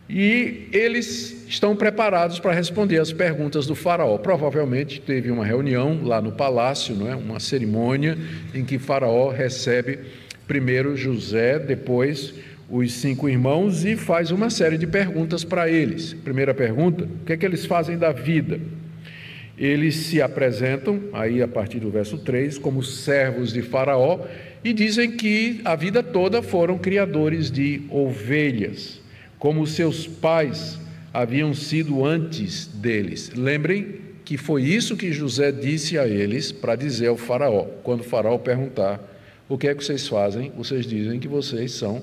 E 0.09 0.69
eles 0.71 1.47
estão 1.49 1.75
preparados 1.75 2.39
para 2.39 2.53
responder 2.53 2.99
as 2.99 3.11
perguntas 3.11 3.67
do 3.67 3.75
Faraó. 3.75 4.19
Provavelmente 4.19 5.01
teve 5.01 5.31
uma 5.31 5.47
reunião 5.47 6.03
lá 6.03 6.21
no 6.21 6.33
palácio, 6.33 6.95
não 6.95 7.11
é? 7.11 7.17
uma 7.17 7.41
cerimônia 7.41 8.19
em 8.55 8.65
que 8.65 8.79
Faraó 8.79 9.31
recebe 9.31 10.01
primeiro 10.47 10.95
José, 10.95 11.59
depois 11.59 12.35
os 12.69 12.93
cinco 12.93 13.29
irmãos 13.29 13.85
e 13.85 13.97
faz 13.97 14.31
uma 14.31 14.51
série 14.51 14.77
de 14.77 14.87
perguntas 14.87 15.43
para 15.43 15.71
eles. 15.71 16.13
Primeira 16.13 16.53
pergunta: 16.53 17.05
o 17.05 17.25
que 17.25 17.33
é 17.33 17.37
que 17.37 17.47
eles 17.47 17.65
fazem 17.65 17.97
da 17.97 18.13
vida? 18.13 18.61
Eles 19.57 19.95
se 19.97 20.21
apresentam, 20.21 21.01
aí 21.13 21.41
a 21.41 21.49
partir 21.49 21.79
do 21.79 21.91
verso 21.91 22.19
3, 22.19 22.59
como 22.59 22.83
servos 22.83 23.53
de 23.53 23.63
Faraó 23.63 24.21
e 24.65 24.73
dizem 24.73 25.13
que 25.13 25.61
a 25.65 25.77
vida 25.77 26.03
toda 26.03 26.43
foram 26.43 26.79
criadores 26.79 27.51
de 27.51 27.83
ovelhas, 27.91 29.01
como 29.39 29.67
seus 29.67 30.07
pais 30.07 30.79
haviam 31.13 31.55
sido 31.55 32.05
antes 32.05 32.67
deles. 32.67 33.31
Lembrem 33.37 33.97
que 34.25 34.37
foi 34.37 34.63
isso 34.63 34.97
que 34.97 35.13
José 35.13 35.53
disse 35.53 35.99
a 35.99 36.09
eles 36.09 36.51
para 36.51 36.75
dizer 36.75 37.09
ao 37.09 37.17
Faraó. 37.17 37.67
Quando 37.83 38.01
o 38.01 38.05
Faraó 38.05 38.39
perguntar 38.39 39.01
o 39.49 39.59
que 39.59 39.69
é 39.69 39.75
que 39.75 39.85
vocês 39.85 40.09
fazem, 40.09 40.51
vocês 40.57 40.87
dizem 40.87 41.21
que 41.21 41.29
vocês 41.29 41.73
são 41.73 42.03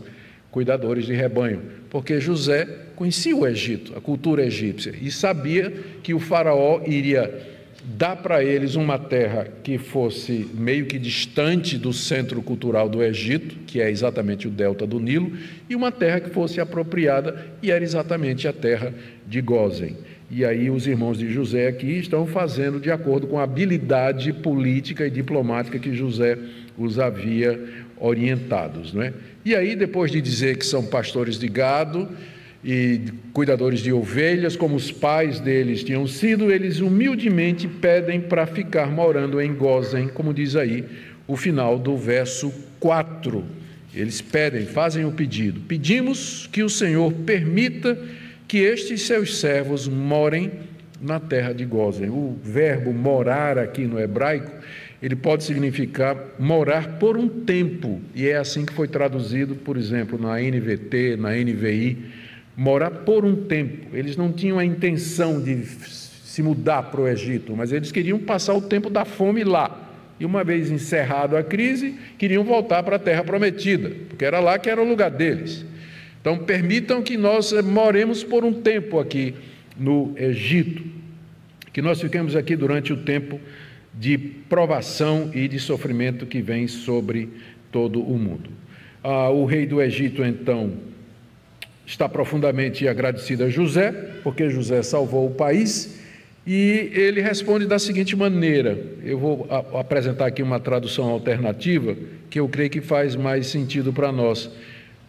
cuidadores 0.52 1.06
de 1.06 1.14
rebanho, 1.14 1.62
porque 1.90 2.20
José 2.20 2.68
conhecia 2.96 3.36
o 3.36 3.48
Egito, 3.48 3.94
a 3.98 4.02
cultura 4.02 4.46
egípcia, 4.46 4.94
e 5.02 5.10
sabia 5.10 5.72
que 6.04 6.14
o 6.14 6.20
Faraó 6.20 6.82
iria 6.86 7.50
dar 7.84 8.18
para 8.18 8.44
eles 8.44 8.76
uma 8.76 9.00
terra 9.00 9.48
que 9.64 9.78
fosse 9.78 10.48
meio 10.54 10.86
que 10.86 11.00
distante 11.00 11.78
do 11.78 11.92
centro 11.92 12.42
cultural 12.42 12.88
do 12.88 13.02
Egito, 13.02 13.56
que 13.66 13.82
é 13.82 13.90
exatamente 13.90 14.48
o 14.48 14.52
delta 14.52 14.86
do 14.86 15.00
Nilo, 15.00 15.32
e 15.70 15.76
uma 15.76 15.92
terra 15.92 16.20
que 16.20 16.30
fosse 16.30 16.62
apropriada, 16.62 17.48
e 17.62 17.72
era 17.72 17.84
exatamente 17.84 18.48
a 18.48 18.54
terra 18.54 18.94
de 19.26 19.42
Gozen. 19.42 19.98
E 20.30 20.46
aí 20.46 20.70
os 20.70 20.88
irmãos 20.88 21.18
de 21.18 21.30
José 21.30 21.68
aqui 21.68 21.98
estão 21.98 22.26
fazendo 22.26 22.80
de 22.80 22.90
acordo 22.90 23.28
com 23.28 23.38
a 23.40 23.44
habilidade 23.44 24.32
política 24.32 25.06
e 25.06 25.10
diplomática 25.10 25.78
que 25.78 25.94
José 25.94 26.38
os 26.78 27.00
havia 27.00 27.60
orientados, 28.02 28.92
não 28.92 29.04
é? 29.04 29.14
E 29.46 29.56
aí, 29.56 29.76
depois 29.76 30.12
de 30.12 30.20
dizer 30.20 30.58
que 30.58 30.66
são 30.66 30.84
pastores 30.84 31.40
de 31.40 31.48
gado 31.48 32.10
e 32.64 33.02
cuidadores 33.32 33.80
de 33.80 33.94
ovelhas, 33.94 34.56
como 34.56 34.76
os 34.76 34.92
pais 34.92 35.40
deles 35.40 35.84
tinham 35.84 36.06
sido, 36.08 36.52
eles 36.52 36.80
humildemente 36.80 37.68
pedem 37.68 38.20
para 38.20 38.46
ficar 38.46 38.88
morando 38.88 39.40
em 39.40 39.54
Gozen, 39.54 40.10
como 40.10 40.34
diz 40.34 40.56
aí 40.56 40.84
o 41.28 41.38
final 41.38 41.80
do 41.80 41.96
verso 41.96 42.52
4. 42.80 43.44
Eles 43.94 44.22
pedem, 44.22 44.66
fazem 44.66 45.06
o 45.06 45.12
pedido: 45.12 45.62
Pedimos 45.62 46.48
que 46.52 46.64
o 46.64 46.70
Senhor 46.70 47.12
permita 47.14 47.98
que 48.48 48.58
estes 48.58 49.04
seus 49.04 49.40
servos 49.40 49.88
morem 49.88 50.52
na 51.02 51.20
terra 51.20 51.54
de 51.54 51.66
Gozen. 51.66 52.10
O 52.10 52.38
verbo 52.44 52.94
morar 52.94 53.58
aqui 53.58 53.86
no 53.86 54.00
hebraico 54.00 54.52
ele 55.02 55.16
pode 55.16 55.44
significar 55.44 56.16
morar 56.38 57.00
por 57.00 57.18
um 57.18 57.28
tempo, 57.28 58.00
e 58.14 58.28
é 58.28 58.38
assim 58.38 58.66
que 58.66 58.74
foi 58.74 58.88
traduzido, 58.88 59.56
por 59.56 59.76
exemplo, 59.76 60.20
na 60.20 60.40
NVT, 60.40 61.18
na 61.18 61.32
NVI, 61.32 61.98
morar 62.56 62.92
por 62.92 63.26
um 63.26 63.36
tempo. 63.36 63.96
Eles 63.96 64.16
não 64.16 64.32
tinham 64.32 64.60
a 64.60 64.66
intenção 64.66 65.42
de 65.42 65.66
se 65.66 66.44
mudar 66.44 66.84
para 66.84 67.02
o 67.02 67.08
Egito, 67.08 67.56
mas 67.56 67.72
eles 67.72 67.92
queriam 67.92 68.20
passar 68.20 68.54
o 68.54 68.62
tempo 68.62 68.90
da 68.90 69.04
fome 69.04 69.44
lá. 69.44 69.90
E 70.20 70.26
uma 70.26 70.44
vez 70.44 70.70
encerrado 70.70 71.36
a 71.36 71.42
crise, 71.42 71.96
queriam 72.20 72.44
voltar 72.44 72.84
para 72.84 72.98
a 72.98 73.00
terra 73.00 73.24
prometida, 73.24 73.92
porque 74.08 74.24
era 74.24 74.40
lá 74.40 74.60
que 74.60 74.70
era 74.70 74.80
o 74.80 74.88
lugar 74.88 75.10
deles. 75.10 75.66
Então, 76.22 76.38
permitam 76.38 77.02
que 77.02 77.18
nós 77.18 77.52
moremos 77.64 78.24
por 78.24 78.46
um 78.46 78.54
tempo 78.54 79.00
aqui 79.00 79.34
no 79.76 80.14
Egito, 80.16 80.84
que 81.74 81.82
nós 81.82 82.00
fiquemos 82.00 82.36
aqui 82.36 82.56
durante 82.56 82.94
o 82.94 82.98
tempo 82.98 83.40
de 83.94 84.18
provação 84.18 85.30
e 85.34 85.48
de 85.48 85.60
sofrimento 85.60 86.26
que 86.26 86.42
vem 86.42 86.68
sobre 86.68 87.30
todo 87.72 88.02
o 88.02 88.18
mundo. 88.18 88.50
Ah, 89.04 89.30
o 89.30 89.46
rei 89.46 89.66
do 89.66 89.82
Egito, 89.82 90.24
então, 90.24 90.74
está 91.86 92.08
profundamente 92.08 92.88
agradecido 92.88 93.44
a 93.44 93.50
José, 93.50 93.92
porque 94.24 94.50
José 94.50 94.82
salvou 94.82 95.28
o 95.28 95.32
país, 95.32 96.00
e 96.46 96.92
ele 96.94 97.22
responde 97.22 97.66
da 97.66 97.78
seguinte 97.78 98.16
maneira: 98.16 98.78
eu 99.04 99.20
vou 99.20 99.48
apresentar 99.78 100.28
aqui 100.28 100.42
uma 100.42 100.60
tradução 100.60 101.10
alternativa, 101.10 101.96
que 102.30 102.40
eu 102.40 102.48
creio 102.48 102.70
que 102.70 102.82
faz 102.82 103.16
mais 103.16 103.48
sentido 103.48 103.94
para 103.94 104.12
nós. 104.12 104.50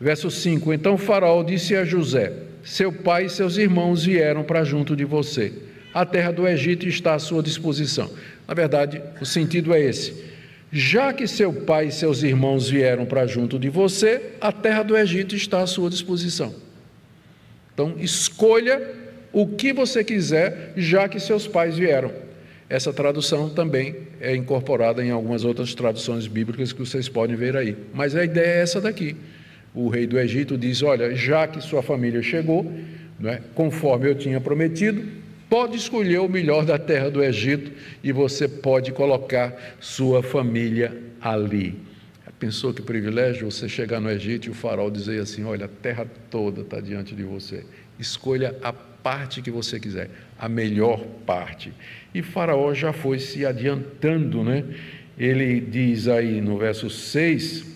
Verso 0.00 0.30
5: 0.30 0.72
Então 0.72 0.98
Faraó 0.98 1.42
disse 1.42 1.74
a 1.74 1.84
José: 1.84 2.32
seu 2.62 2.92
pai 2.92 3.26
e 3.26 3.30
seus 3.30 3.56
irmãos 3.56 4.04
vieram 4.04 4.42
para 4.42 4.64
junto 4.64 4.94
de 4.94 5.04
você. 5.04 5.52
A 5.92 6.06
terra 6.06 6.32
do 6.32 6.46
Egito 6.46 6.88
está 6.88 7.14
à 7.14 7.18
sua 7.18 7.42
disposição. 7.42 8.10
Na 8.48 8.54
verdade, 8.54 9.02
o 9.20 9.26
sentido 9.26 9.74
é 9.74 9.80
esse. 9.80 10.24
Já 10.72 11.12
que 11.12 11.26
seu 11.26 11.52
pai 11.52 11.88
e 11.88 11.92
seus 11.92 12.22
irmãos 12.22 12.68
vieram 12.70 13.04
para 13.04 13.26
junto 13.26 13.58
de 13.58 13.68
você, 13.68 14.32
a 14.40 14.50
terra 14.50 14.82
do 14.82 14.96
Egito 14.96 15.36
está 15.36 15.60
à 15.62 15.66
sua 15.66 15.90
disposição. 15.90 16.54
Então, 17.74 17.94
escolha 17.98 18.80
o 19.32 19.46
que 19.46 19.72
você 19.72 20.02
quiser, 20.02 20.72
já 20.76 21.08
que 21.08 21.20
seus 21.20 21.46
pais 21.46 21.76
vieram. 21.76 22.10
Essa 22.70 22.90
tradução 22.90 23.50
também 23.50 23.96
é 24.18 24.34
incorporada 24.34 25.04
em 25.04 25.10
algumas 25.10 25.44
outras 25.44 25.74
traduções 25.74 26.26
bíblicas 26.26 26.72
que 26.72 26.80
vocês 26.80 27.06
podem 27.06 27.36
ver 27.36 27.54
aí. 27.54 27.76
Mas 27.92 28.16
a 28.16 28.24
ideia 28.24 28.46
é 28.46 28.60
essa 28.62 28.80
daqui. 28.80 29.14
O 29.74 29.88
rei 29.88 30.06
do 30.06 30.18
Egito 30.18 30.56
diz: 30.56 30.82
Olha, 30.82 31.14
já 31.14 31.46
que 31.46 31.60
sua 31.60 31.82
família 31.82 32.22
chegou, 32.22 32.70
é, 33.24 33.40
conforme 33.54 34.08
eu 34.08 34.14
tinha 34.14 34.40
prometido, 34.40 35.02
pode 35.52 35.76
escolher 35.76 36.18
o 36.18 36.30
melhor 36.30 36.64
da 36.64 36.78
terra 36.78 37.10
do 37.10 37.22
Egito 37.22 37.72
e 38.02 38.10
você 38.10 38.48
pode 38.48 38.90
colocar 38.90 39.76
sua 39.78 40.22
família 40.22 40.96
ali. 41.20 41.78
Pensou 42.38 42.72
que 42.72 42.80
privilégio 42.80 43.50
você 43.50 43.68
chegar 43.68 44.00
no 44.00 44.10
Egito 44.10 44.46
e 44.46 44.50
o 44.50 44.54
farol 44.54 44.90
dizer 44.90 45.20
assim: 45.20 45.44
Olha, 45.44 45.66
a 45.66 45.68
terra 45.68 46.06
toda 46.30 46.62
está 46.62 46.80
diante 46.80 47.14
de 47.14 47.22
você. 47.22 47.66
Escolha 47.98 48.56
a 48.62 48.72
parte 48.72 49.42
que 49.42 49.50
você 49.50 49.78
quiser, 49.78 50.08
a 50.38 50.48
melhor 50.48 51.04
parte. 51.26 51.70
E 52.14 52.22
Faraó 52.22 52.72
já 52.72 52.94
foi 52.94 53.18
se 53.18 53.44
adiantando, 53.44 54.42
né? 54.42 54.64
Ele 55.18 55.60
diz 55.60 56.08
aí 56.08 56.40
no 56.40 56.56
verso 56.56 56.88
6 56.88 57.66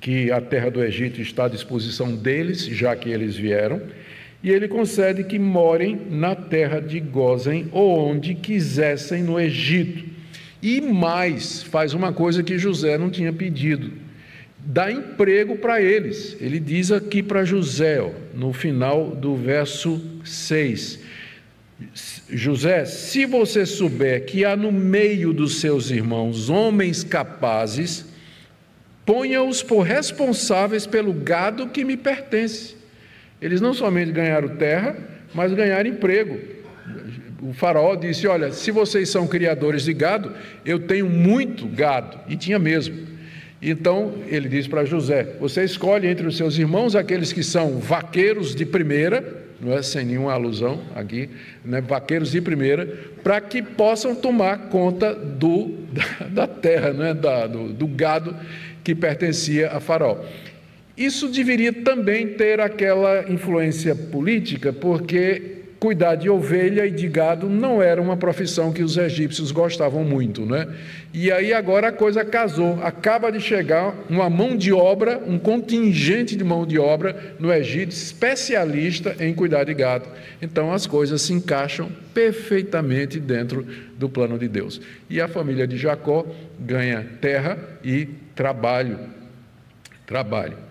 que 0.00 0.30
a 0.30 0.40
terra 0.40 0.70
do 0.70 0.84
Egito 0.84 1.20
está 1.20 1.46
à 1.46 1.48
disposição 1.48 2.14
deles, 2.14 2.64
já 2.64 2.94
que 2.94 3.10
eles 3.10 3.34
vieram, 3.34 3.82
e 4.48 4.50
ele 4.50 4.66
concede 4.66 5.24
que 5.24 5.38
morem 5.38 6.00
na 6.10 6.34
terra 6.34 6.80
de 6.80 6.98
Gozen 7.00 7.68
ou 7.70 7.98
onde 7.98 8.34
quisessem 8.34 9.22
no 9.22 9.38
Egito. 9.38 10.08
E 10.62 10.80
mais, 10.80 11.62
faz 11.62 11.92
uma 11.92 12.14
coisa 12.14 12.42
que 12.42 12.56
José 12.56 12.96
não 12.96 13.10
tinha 13.10 13.30
pedido: 13.30 13.92
dá 14.58 14.90
emprego 14.90 15.56
para 15.56 15.82
eles. 15.82 16.34
Ele 16.40 16.58
diz 16.58 16.90
aqui 16.90 17.22
para 17.22 17.44
José, 17.44 18.00
ó, 18.00 18.08
no 18.34 18.54
final 18.54 19.10
do 19.10 19.36
verso 19.36 20.02
6. 20.24 20.98
José, 22.30 22.86
se 22.86 23.26
você 23.26 23.66
souber 23.66 24.24
que 24.24 24.46
há 24.46 24.56
no 24.56 24.72
meio 24.72 25.34
dos 25.34 25.60
seus 25.60 25.90
irmãos 25.90 26.48
homens 26.48 27.04
capazes, 27.04 28.06
ponha-os 29.04 29.62
por 29.62 29.82
responsáveis 29.82 30.86
pelo 30.86 31.12
gado 31.12 31.68
que 31.68 31.84
me 31.84 31.98
pertence. 31.98 32.77
Eles 33.40 33.60
não 33.60 33.72
somente 33.72 34.10
ganharam 34.10 34.48
terra, 34.56 34.96
mas 35.34 35.52
ganharam 35.52 35.88
emprego. 35.88 36.38
O 37.40 37.52
faraó 37.52 37.94
disse: 37.94 38.26
Olha, 38.26 38.52
se 38.52 38.70
vocês 38.70 39.08
são 39.08 39.26
criadores 39.26 39.84
de 39.84 39.92
gado, 39.92 40.32
eu 40.64 40.80
tenho 40.80 41.08
muito 41.08 41.66
gado, 41.66 42.18
e 42.28 42.36
tinha 42.36 42.58
mesmo. 42.58 43.06
Então 43.60 44.14
ele 44.26 44.48
disse 44.48 44.68
para 44.68 44.84
José: 44.84 45.36
Você 45.40 45.64
escolhe 45.64 46.08
entre 46.08 46.26
os 46.26 46.36
seus 46.36 46.58
irmãos 46.58 46.96
aqueles 46.96 47.32
que 47.32 47.42
são 47.42 47.78
vaqueiros 47.78 48.54
de 48.54 48.66
primeira, 48.66 49.46
não 49.60 49.72
é 49.72 49.82
sem 49.82 50.04
nenhuma 50.04 50.32
alusão 50.32 50.80
aqui, 50.94 51.28
né, 51.64 51.80
vaqueiros 51.80 52.30
de 52.30 52.40
primeira, 52.40 52.86
para 53.22 53.40
que 53.40 53.62
possam 53.62 54.14
tomar 54.14 54.68
conta 54.68 55.14
do, 55.14 55.76
da, 55.92 56.26
da 56.28 56.46
terra, 56.46 56.92
né, 56.92 57.14
da, 57.14 57.46
do, 57.46 57.72
do 57.72 57.86
gado 57.86 58.34
que 58.84 58.94
pertencia 58.94 59.70
a 59.70 59.80
Faraó. 59.80 60.18
Isso 60.98 61.28
deveria 61.28 61.72
também 61.72 62.26
ter 62.26 62.60
aquela 62.60 63.30
influência 63.30 63.94
política, 63.94 64.72
porque 64.72 65.58
cuidar 65.78 66.16
de 66.16 66.28
ovelha 66.28 66.84
e 66.86 66.90
de 66.90 67.06
gado 67.06 67.48
não 67.48 67.80
era 67.80 68.02
uma 68.02 68.16
profissão 68.16 68.72
que 68.72 68.82
os 68.82 68.96
egípcios 68.96 69.52
gostavam 69.52 70.02
muito, 70.02 70.44
né? 70.44 70.66
E 71.14 71.30
aí 71.30 71.52
agora 71.52 71.90
a 71.90 71.92
coisa 71.92 72.24
casou. 72.24 72.80
Acaba 72.82 73.30
de 73.30 73.40
chegar 73.40 73.94
uma 74.10 74.28
mão 74.28 74.56
de 74.56 74.72
obra, 74.72 75.22
um 75.24 75.38
contingente 75.38 76.34
de 76.34 76.42
mão 76.42 76.66
de 76.66 76.80
obra 76.80 77.36
no 77.38 77.52
Egito 77.52 77.92
especialista 77.92 79.14
em 79.20 79.32
cuidar 79.32 79.62
de 79.62 79.74
gado. 79.74 80.08
Então 80.42 80.72
as 80.72 80.84
coisas 80.84 81.22
se 81.22 81.32
encaixam 81.32 81.92
perfeitamente 82.12 83.20
dentro 83.20 83.64
do 83.96 84.08
plano 84.08 84.36
de 84.36 84.48
Deus. 84.48 84.80
E 85.08 85.20
a 85.20 85.28
família 85.28 85.64
de 85.64 85.76
Jacó 85.76 86.26
ganha 86.58 87.06
terra 87.20 87.56
e 87.84 88.08
trabalho. 88.34 88.98
Trabalho. 90.04 90.67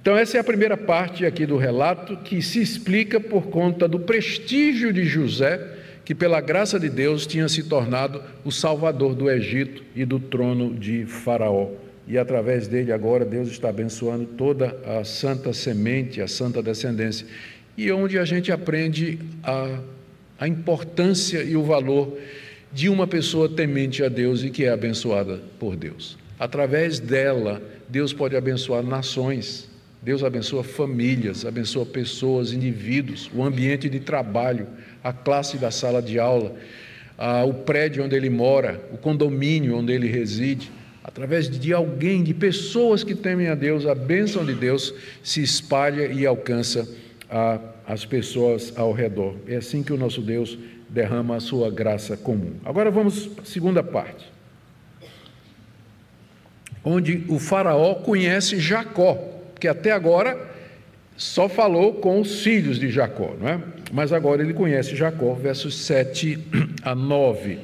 Então, 0.00 0.16
essa 0.16 0.38
é 0.38 0.40
a 0.40 0.44
primeira 0.44 0.78
parte 0.78 1.26
aqui 1.26 1.44
do 1.44 1.58
relato 1.58 2.16
que 2.18 2.40
se 2.40 2.60
explica 2.60 3.20
por 3.20 3.48
conta 3.48 3.86
do 3.86 4.00
prestígio 4.00 4.92
de 4.92 5.04
José, 5.04 5.60
que 6.06 6.14
pela 6.14 6.40
graça 6.40 6.80
de 6.80 6.88
Deus 6.88 7.26
tinha 7.26 7.48
se 7.50 7.64
tornado 7.64 8.22
o 8.42 8.50
salvador 8.50 9.14
do 9.14 9.30
Egito 9.30 9.84
e 9.94 10.06
do 10.06 10.18
trono 10.18 10.72
de 10.74 11.04
Faraó. 11.04 11.68
E 12.08 12.16
através 12.16 12.66
dele 12.66 12.92
agora 12.92 13.26
Deus 13.26 13.50
está 13.50 13.68
abençoando 13.68 14.24
toda 14.24 14.74
a 14.86 15.04
santa 15.04 15.52
semente, 15.52 16.22
a 16.22 16.26
santa 16.26 16.62
descendência. 16.62 17.26
E 17.76 17.92
onde 17.92 18.18
a 18.18 18.24
gente 18.24 18.50
aprende 18.50 19.18
a, 19.44 19.80
a 20.38 20.48
importância 20.48 21.42
e 21.42 21.56
o 21.56 21.62
valor 21.62 22.18
de 22.72 22.88
uma 22.88 23.06
pessoa 23.06 23.48
temente 23.48 24.02
a 24.02 24.08
Deus 24.08 24.42
e 24.42 24.50
que 24.50 24.64
é 24.64 24.70
abençoada 24.70 25.40
por 25.58 25.76
Deus. 25.76 26.18
Através 26.38 26.98
dela, 26.98 27.62
Deus 27.88 28.12
pode 28.12 28.34
abençoar 28.34 28.82
nações, 28.82 29.69
Deus 30.02 30.24
abençoa 30.24 30.64
famílias, 30.64 31.44
abençoa 31.44 31.84
pessoas, 31.84 32.52
indivíduos, 32.52 33.30
o 33.34 33.44
ambiente 33.44 33.88
de 33.88 34.00
trabalho, 34.00 34.66
a 35.04 35.12
classe 35.12 35.58
da 35.58 35.70
sala 35.70 36.00
de 36.00 36.18
aula, 36.18 36.54
o 37.46 37.52
prédio 37.52 38.02
onde 38.02 38.16
ele 38.16 38.30
mora, 38.30 38.80
o 38.92 38.96
condomínio 38.96 39.76
onde 39.76 39.92
ele 39.92 40.08
reside. 40.08 40.70
Através 41.04 41.50
de 41.50 41.72
alguém, 41.72 42.22
de 42.22 42.32
pessoas 42.32 43.04
que 43.04 43.14
temem 43.14 43.48
a 43.48 43.54
Deus, 43.54 43.84
a 43.86 43.94
bênção 43.94 44.44
de 44.44 44.54
Deus 44.54 44.94
se 45.22 45.42
espalha 45.42 46.06
e 46.06 46.24
alcança 46.24 46.88
a, 47.28 47.58
as 47.86 48.04
pessoas 48.04 48.72
ao 48.76 48.92
redor. 48.92 49.34
É 49.46 49.56
assim 49.56 49.82
que 49.82 49.92
o 49.92 49.96
nosso 49.98 50.22
Deus 50.22 50.58
derrama 50.88 51.36
a 51.36 51.40
sua 51.40 51.70
graça 51.70 52.16
comum. 52.16 52.52
Agora 52.64 52.90
vamos 52.90 53.26
para 53.26 53.42
a 53.42 53.46
segunda 53.46 53.82
parte 53.82 54.30
onde 56.84 57.24
o 57.28 57.38
Faraó 57.38 57.94
conhece 57.96 58.58
Jacó, 58.58 59.39
que 59.60 59.68
até 59.68 59.92
agora 59.92 60.50
só 61.16 61.48
falou 61.48 61.94
com 61.94 62.20
os 62.20 62.42
filhos 62.42 62.78
de 62.78 62.90
Jacó, 62.90 63.36
não 63.38 63.48
é? 63.48 63.60
Mas 63.92 64.12
agora 64.12 64.42
ele 64.42 64.54
conhece 64.54 64.96
Jacó, 64.96 65.34
versos 65.34 65.76
7 65.76 66.38
a 66.82 66.94
9. 66.94 67.58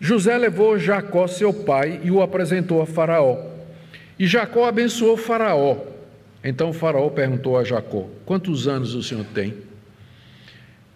José 0.00 0.36
levou 0.36 0.78
Jacó, 0.78 1.26
seu 1.26 1.52
pai, 1.52 2.00
e 2.02 2.10
o 2.10 2.20
apresentou 2.20 2.82
a 2.82 2.86
Faraó. 2.86 3.38
E 4.18 4.26
Jacó 4.26 4.66
abençoou 4.66 5.16
Faraó. 5.16 5.78
Então 6.42 6.72
Faraó 6.72 7.08
perguntou 7.08 7.56
a 7.56 7.64
Jacó: 7.64 8.08
Quantos 8.26 8.66
anos 8.66 8.94
o 8.94 9.02
senhor 9.02 9.24
tem? 9.32 9.54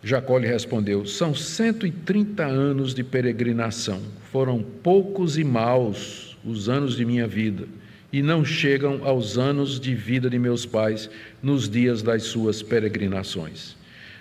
Jacó 0.02 0.36
lhe 0.38 0.46
respondeu: 0.46 1.06
São 1.06 1.34
130 1.34 2.44
anos 2.44 2.94
de 2.94 3.02
peregrinação. 3.02 4.00
Foram 4.30 4.62
poucos 4.62 5.38
e 5.38 5.44
maus 5.44 6.36
os 6.44 6.68
anos 6.68 6.96
de 6.96 7.04
minha 7.04 7.26
vida, 7.26 7.66
e 8.12 8.22
não 8.22 8.44
chegam 8.44 9.00
aos 9.04 9.36
anos 9.36 9.78
de 9.78 9.94
vida 9.94 10.30
de 10.30 10.38
meus 10.38 10.64
pais 10.64 11.10
nos 11.42 11.68
dias 11.68 12.02
das 12.02 12.24
suas 12.24 12.62
peregrinações. 12.62 13.76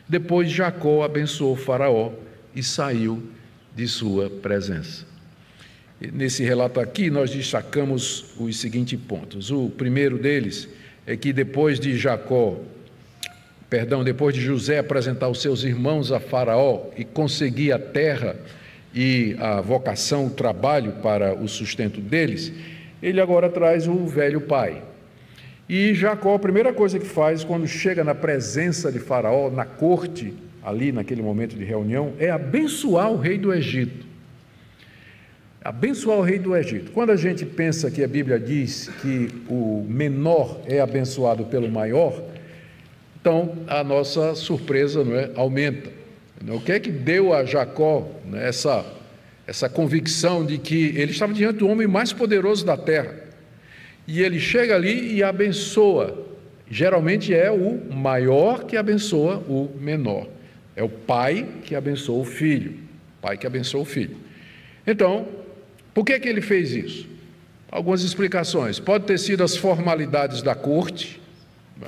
Depois 0.07 0.49
Jacó 0.51 1.03
abençoou 1.03 1.55
Faraó 1.55 2.11
e 2.55 2.61
saiu 2.61 3.23
de 3.75 3.87
sua 3.87 4.29
presença. 4.29 5.05
Nesse 6.13 6.43
relato 6.43 6.79
aqui, 6.79 7.09
nós 7.09 7.31
destacamos 7.31 8.25
os 8.39 8.57
seguintes 8.57 8.99
pontos. 8.99 9.49
O 9.49 9.69
primeiro 9.69 10.17
deles 10.17 10.67
é 11.05 11.15
que 11.17 11.33
depois 11.33 11.79
de 11.79 11.97
Jacó, 11.97 12.59
perdão, 13.69 14.03
depois 14.03 14.35
de 14.35 14.41
José 14.41 14.77
apresentar 14.77 15.29
os 15.29 15.41
seus 15.41 15.63
irmãos 15.63 16.11
a 16.11 16.19
Faraó 16.19 16.89
e 16.95 17.03
conseguir 17.03 17.71
a 17.71 17.79
terra 17.79 18.35
e 18.93 19.35
a 19.39 19.59
vocação, 19.61 20.27
o 20.27 20.29
trabalho 20.29 20.93
para 21.01 21.33
o 21.33 21.47
sustento 21.47 21.99
deles, 21.99 22.51
ele 23.01 23.21
agora 23.21 23.49
traz 23.49 23.87
o 23.87 24.05
velho 24.05 24.41
pai. 24.41 24.81
E 25.69 25.93
Jacó, 25.93 26.35
a 26.35 26.39
primeira 26.39 26.71
coisa 26.71 26.97
que 26.97 27.05
faz 27.05 27.43
quando 27.43 27.67
chega 27.67 28.03
na 28.03 28.15
presença 28.15 28.91
de 28.91 28.99
Faraó, 28.99 29.49
na 29.49 29.65
corte, 29.65 30.33
ali 30.63 30.91
naquele 30.91 31.21
momento 31.21 31.55
de 31.55 31.63
reunião, 31.63 32.13
é 32.19 32.29
abençoar 32.29 33.11
o 33.11 33.17
rei 33.17 33.37
do 33.37 33.53
Egito. 33.53 34.05
Abençoar 35.61 36.17
o 36.17 36.21
rei 36.21 36.39
do 36.39 36.55
Egito. 36.55 36.91
Quando 36.91 37.11
a 37.11 37.17
gente 37.17 37.45
pensa 37.45 37.91
que 37.91 38.01
a 38.01 38.07
Bíblia 38.07 38.39
diz 38.39 38.89
que 39.01 39.27
o 39.49 39.85
menor 39.87 40.61
é 40.65 40.79
abençoado 40.79 41.43
pelo 41.43 41.69
maior, 41.69 42.23
então 43.19 43.57
a 43.67 43.83
nossa 43.83 44.33
surpresa 44.35 45.03
não 45.03 45.15
é, 45.15 45.29
aumenta. 45.35 45.89
O 46.49 46.61
que 46.61 46.71
é 46.71 46.79
que 46.79 46.89
deu 46.91 47.33
a 47.33 47.43
Jacó 47.43 48.07
né, 48.25 48.47
essa, 48.47 48.85
essa 49.47 49.69
convicção 49.69 50.45
de 50.45 50.57
que 50.57 50.93
ele 50.95 51.11
estava 51.11 51.33
diante 51.33 51.59
do 51.59 51.67
homem 51.67 51.87
mais 51.87 52.13
poderoso 52.13 52.65
da 52.65 52.77
terra? 52.77 53.15
E 54.05 54.21
ele 54.21 54.39
chega 54.39 54.75
ali 54.75 55.15
e 55.15 55.23
abençoa 55.23 56.27
Geralmente 56.69 57.33
é 57.33 57.49
o 57.49 57.93
maior 57.93 58.65
que 58.65 58.75
abençoa 58.75 59.37
o 59.47 59.71
menor. 59.79 60.27
É 60.75 60.83
o 60.83 60.89
pai 60.89 61.47
que 61.63 61.75
abençoa 61.75 62.21
o 62.21 62.25
filho. 62.25 62.75
Pai 63.21 63.37
que 63.37 63.47
abençoa 63.47 63.81
o 63.81 63.85
filho. 63.85 64.17
Então, 64.85 65.27
por 65.93 66.05
que, 66.05 66.19
que 66.19 66.27
ele 66.27 66.41
fez 66.41 66.71
isso? 66.71 67.07
Algumas 67.71 68.03
explicações. 68.03 68.79
Pode 68.79 69.05
ter 69.05 69.17
sido 69.17 69.43
as 69.43 69.55
formalidades 69.55 70.41
da 70.41 70.53
corte, 70.53 71.21
né? 71.79 71.87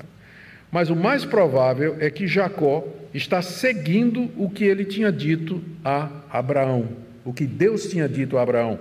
mas 0.72 0.89
o 0.89 0.95
mais 0.95 1.26
provável 1.26 1.98
é 2.00 2.10
que 2.10 2.26
Jacó 2.26 2.88
está 3.13 3.41
seguindo 3.41 4.32
o 4.38 4.50
que 4.50 4.63
ele 4.63 4.86
tinha 4.86 5.12
dito 5.12 5.62
a 5.84 6.10
Abraão, 6.30 6.88
o 7.30 7.34
que 7.34 7.46
Deus 7.46 7.88
tinha 7.88 8.10
dito 8.10 8.39
a 8.39 8.42
Abraão. 8.42 8.80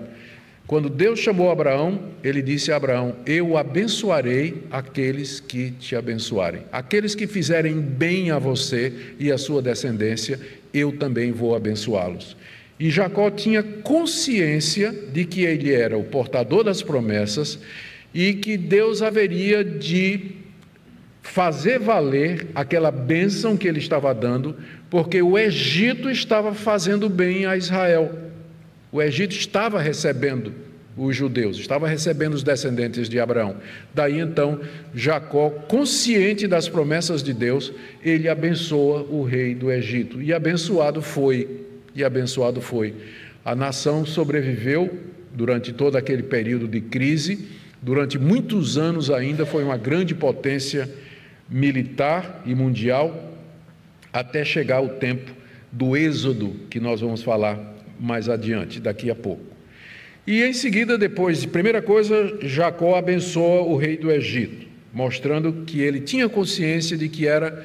Quando 0.66 0.88
Deus 0.88 1.18
chamou 1.18 1.50
Abraão, 1.50 2.00
ele 2.24 2.40
disse 2.40 2.72
a 2.72 2.76
Abraão: 2.76 3.16
Eu 3.26 3.58
abençoarei 3.58 4.64
aqueles 4.70 5.38
que 5.38 5.70
te 5.72 5.94
abençoarem. 5.94 6.62
Aqueles 6.72 7.14
que 7.14 7.26
fizerem 7.26 7.78
bem 7.78 8.30
a 8.30 8.38
você 8.38 9.14
e 9.18 9.30
a 9.30 9.36
sua 9.36 9.60
descendência, 9.60 10.40
eu 10.72 10.92
também 10.92 11.30
vou 11.30 11.54
abençoá-los. 11.54 12.36
E 12.80 12.88
Jacó 12.88 13.30
tinha 13.30 13.62
consciência 13.62 14.92
de 15.12 15.26
que 15.26 15.42
ele 15.42 15.72
era 15.72 15.98
o 15.98 16.04
portador 16.04 16.64
das 16.64 16.82
promessas 16.82 17.58
e 18.14 18.32
que 18.32 18.56
Deus 18.56 19.02
haveria 19.02 19.62
de 19.62 20.36
fazer 21.22 21.78
valer 21.78 22.46
aquela 22.54 22.90
bênção 22.90 23.58
que 23.58 23.68
ele 23.68 23.78
estava 23.78 24.14
dando, 24.14 24.56
porque 24.88 25.20
o 25.20 25.38
Egito 25.38 26.08
estava 26.08 26.54
fazendo 26.54 27.10
bem 27.10 27.44
a 27.44 27.54
Israel. 27.54 28.27
O 28.90 29.02
Egito 29.02 29.32
estava 29.32 29.80
recebendo 29.80 30.52
os 30.96 31.14
judeus, 31.14 31.58
estava 31.58 31.86
recebendo 31.86 32.34
os 32.34 32.42
descendentes 32.42 33.08
de 33.08 33.20
Abraão. 33.20 33.56
Daí 33.94 34.18
então, 34.18 34.60
Jacó, 34.94 35.50
consciente 35.50 36.46
das 36.46 36.68
promessas 36.68 37.22
de 37.22 37.32
Deus, 37.32 37.72
ele 38.02 38.28
abençoa 38.28 39.02
o 39.02 39.22
rei 39.22 39.54
do 39.54 39.70
Egito. 39.70 40.20
E 40.20 40.32
abençoado 40.32 41.00
foi, 41.00 41.64
e 41.94 42.02
abençoado 42.02 42.60
foi. 42.60 42.94
A 43.44 43.54
nação 43.54 44.04
sobreviveu 44.04 44.98
durante 45.32 45.72
todo 45.72 45.96
aquele 45.96 46.22
período 46.22 46.66
de 46.66 46.80
crise, 46.80 47.46
durante 47.80 48.18
muitos 48.18 48.76
anos 48.76 49.10
ainda 49.10 49.46
foi 49.46 49.62
uma 49.62 49.76
grande 49.76 50.14
potência 50.14 50.90
militar 51.48 52.42
e 52.44 52.54
mundial, 52.54 53.36
até 54.12 54.44
chegar 54.44 54.80
o 54.80 54.88
tempo 54.88 55.30
do 55.70 55.96
êxodo, 55.96 56.56
que 56.68 56.80
nós 56.80 57.00
vamos 57.00 57.22
falar 57.22 57.77
mais 57.98 58.28
adiante, 58.28 58.80
daqui 58.80 59.10
a 59.10 59.14
pouco. 59.14 59.42
E 60.26 60.42
em 60.42 60.52
seguida, 60.52 60.98
depois, 60.98 61.46
primeira 61.46 61.80
coisa, 61.80 62.38
Jacó 62.42 62.96
abençoa 62.96 63.62
o 63.62 63.76
rei 63.76 63.96
do 63.96 64.10
Egito, 64.10 64.66
mostrando 64.92 65.64
que 65.64 65.80
ele 65.80 66.00
tinha 66.00 66.28
consciência 66.28 66.96
de 66.96 67.08
que 67.08 67.26
era 67.26 67.64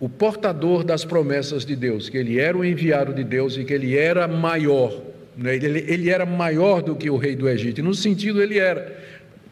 o 0.00 0.08
portador 0.08 0.82
das 0.82 1.04
promessas 1.04 1.64
de 1.64 1.76
Deus, 1.76 2.08
que 2.08 2.16
ele 2.16 2.40
era 2.40 2.56
o 2.56 2.64
enviado 2.64 3.12
de 3.12 3.22
Deus 3.22 3.56
e 3.56 3.64
que 3.64 3.72
ele 3.72 3.96
era 3.96 4.26
maior. 4.26 5.00
Né? 5.36 5.54
Ele, 5.54 5.84
ele 5.86 6.10
era 6.10 6.26
maior 6.26 6.82
do 6.82 6.96
que 6.96 7.10
o 7.10 7.16
rei 7.16 7.36
do 7.36 7.48
Egito, 7.48 7.80
e 7.80 7.82
no 7.82 7.94
sentido 7.94 8.42
ele 8.42 8.58
era. 8.58 9.00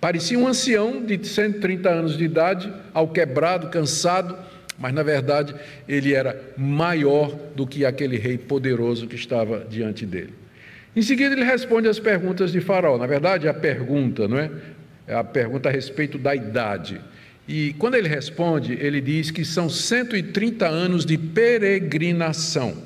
Parecia 0.01 0.39
um 0.39 0.49
ancião 0.49 1.05
de 1.05 1.25
130 1.25 1.89
anos 1.91 2.17
de 2.17 2.25
idade, 2.25 2.73
ao 2.95 3.09
quebrado, 3.09 3.69
cansado, 3.69 4.35
mas 4.81 4.95
na 4.95 5.03
verdade 5.03 5.55
ele 5.87 6.15
era 6.15 6.41
maior 6.57 7.29
do 7.55 7.67
que 7.67 7.85
aquele 7.85 8.17
rei 8.17 8.39
poderoso 8.39 9.07
que 9.07 9.15
estava 9.15 9.67
diante 9.69 10.07
dele. 10.07 10.33
Em 10.97 11.03
seguida 11.03 11.35
ele 11.35 11.45
responde 11.45 11.87
às 11.87 12.01
perguntas 12.01 12.51
de 12.51 12.61
Faraó. 12.61 12.99
Na 12.99 13.07
verdade, 13.07 13.47
a 13.47 13.55
pergunta, 13.55 14.27
não 14.27 14.39
é? 14.39 14.51
É 15.07 15.15
a 15.15 15.23
pergunta 15.23 15.69
a 15.69 15.73
respeito 15.73 16.19
da 16.19 16.35
idade. 16.35 17.01
E 17.47 17.75
quando 17.75 17.95
ele 17.95 18.09
responde, 18.09 18.73
ele 18.73 19.01
diz 19.01 19.31
que 19.31 19.45
são 19.45 19.69
130 19.69 20.67
anos 20.67 21.05
de 21.05 21.19
peregrinação. 21.19 22.77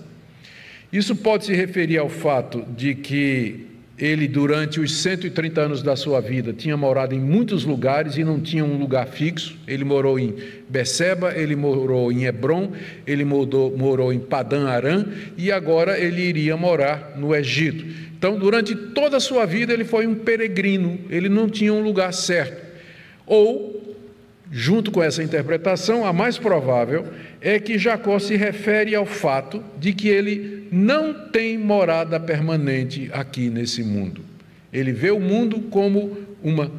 Isso 0.93 1.15
pode 1.17 1.45
se 1.47 1.55
referir 1.55 1.99
ao 1.99 2.09
fato 2.09 2.63
de 2.77 2.95
que 2.95 3.67
ele, 3.97 4.27
durante 4.27 4.81
os 4.81 4.93
130 4.97 5.61
anos 5.61 5.83
da 5.83 5.95
sua 5.95 6.21
vida, 6.21 6.53
tinha 6.53 6.77
morado 6.77 7.15
em 7.15 7.21
muitos 7.21 7.65
lugares 7.65 8.17
e 8.17 8.25
não 8.25 8.41
tinha 8.41 8.65
um 8.65 8.77
lugar 8.77 9.07
fixo. 9.07 9.57
Ele 9.69 9.85
morou 9.85 10.19
em 10.19 10.35
Beceba, 10.69 11.33
ele 11.33 11.55
morou 11.55 12.11
em 12.11 12.25
Hebron, 12.25 12.73
ele 13.07 13.25
morou, 13.25 13.77
morou 13.77 14.13
em 14.13 14.19
Padã 14.19 14.67
Arã 14.69 15.05
e 15.39 15.53
agora 15.53 15.99
ele 15.99 16.23
iria 16.23 16.57
morar 16.57 17.15
no 17.17 17.33
Egito. 17.35 17.85
Então, 18.19 18.37
durante 18.37 18.75
toda 18.75 19.19
a 19.19 19.21
sua 19.21 19.47
vida, 19.47 19.73
ele 19.73 19.85
foi 19.85 20.09
um 20.09 20.15
peregrino, 20.15 20.99
ele 21.09 21.29
não 21.29 21.49
tinha 21.49 21.73
um 21.73 21.83
lugar 21.83 22.13
certo. 22.13 22.65
Ou, 23.27 23.74
junto 24.57 24.93
com 24.93 25.03
essa 25.03 25.21
interpretação, 25.21 26.07
a 26.07 26.12
mais 26.12 26.38
provável 26.38 27.09
é 27.40 27.59
que 27.59 27.77
Jacó 27.77 28.21
se 28.21 28.37
refere 28.37 28.95
ao 28.95 29.05
fato 29.05 29.61
de 29.81 29.93
que 29.93 30.07
ele 30.07 30.69
não 30.71 31.12
tem 31.12 31.59
morada 31.59 32.21
permanente 32.21 33.11
aqui 33.12 33.51
nesse 33.51 33.83
mundo. 33.83 34.21
Ele 34.73 34.93
vê 34.93 35.11
o 35.11 35.19
mundo 35.19 35.59
como 35.71 36.17
uma, 36.40 36.71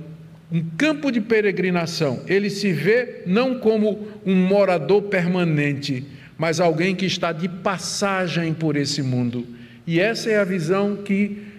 um 0.49 0.63
campo 0.77 1.11
de 1.11 1.19
peregrinação. 1.19 2.21
Ele 2.27 2.49
se 2.49 2.71
vê 2.71 3.23
não 3.25 3.59
como 3.59 4.07
um 4.25 4.35
morador 4.35 5.01
permanente, 5.01 6.05
mas 6.37 6.61
alguém 6.61 6.95
que 6.95 7.05
está 7.05 7.33
de 7.33 7.49
passagem 7.49 8.53
por 8.53 8.77
esse 8.77 9.01
mundo. 9.01 9.45
E 9.85 9.99
essa 9.99 10.29
é 10.29 10.39
a 10.39 10.45
visão 10.45 10.95
que 10.95 11.54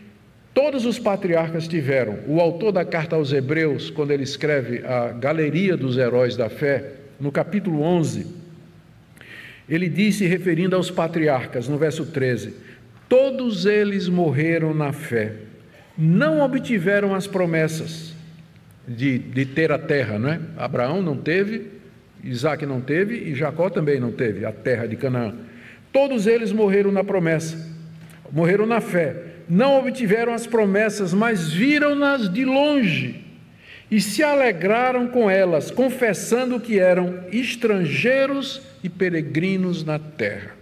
todos 0.56 0.86
os 0.86 0.98
patriarcas 0.98 1.68
tiveram. 1.68 2.20
O 2.26 2.40
autor 2.40 2.72
da 2.72 2.82
carta 2.82 3.14
aos 3.14 3.30
Hebreus, 3.30 3.90
quando 3.90 4.10
ele 4.10 4.22
escreve 4.22 4.82
a 4.86 5.08
Galeria 5.08 5.76
dos 5.76 5.98
Heróis 5.98 6.34
da 6.34 6.48
Fé, 6.48 6.92
no 7.20 7.30
capítulo 7.30 7.82
11, 7.82 8.26
ele 9.68 9.86
disse, 9.86 10.24
referindo 10.24 10.74
aos 10.74 10.90
patriarcas, 10.90 11.68
no 11.68 11.76
verso 11.76 12.06
13: 12.06 12.54
Todos 13.06 13.66
eles 13.66 14.08
morreram 14.08 14.72
na 14.72 14.94
fé, 14.94 15.34
não 15.96 16.40
obtiveram 16.40 17.14
as 17.14 17.26
promessas 17.26 18.14
de, 18.88 19.18
de 19.18 19.44
ter 19.44 19.70
a 19.70 19.78
terra, 19.78 20.18
não 20.18 20.30
é? 20.30 20.40
Abraão 20.56 21.02
não 21.02 21.18
teve, 21.18 21.66
Isaac 22.24 22.64
não 22.64 22.80
teve 22.80 23.14
e 23.14 23.34
Jacó 23.34 23.68
também 23.68 24.00
não 24.00 24.10
teve 24.10 24.46
a 24.46 24.52
terra 24.52 24.86
de 24.86 24.96
Canaã. 24.96 25.34
Todos 25.92 26.26
eles 26.26 26.50
morreram 26.50 26.90
na 26.90 27.04
promessa, 27.04 27.76
morreram 28.32 28.64
na 28.64 28.80
fé, 28.80 29.35
não 29.48 29.78
obtiveram 29.78 30.32
as 30.32 30.46
promessas, 30.46 31.14
mas 31.14 31.52
viram-nas 31.52 32.32
de 32.32 32.44
longe 32.44 33.24
e 33.90 34.00
se 34.00 34.22
alegraram 34.22 35.06
com 35.06 35.30
elas, 35.30 35.70
confessando 35.70 36.58
que 36.58 36.78
eram 36.78 37.20
estrangeiros 37.30 38.60
e 38.82 38.88
peregrinos 38.88 39.84
na 39.84 39.98
terra. 39.98 40.56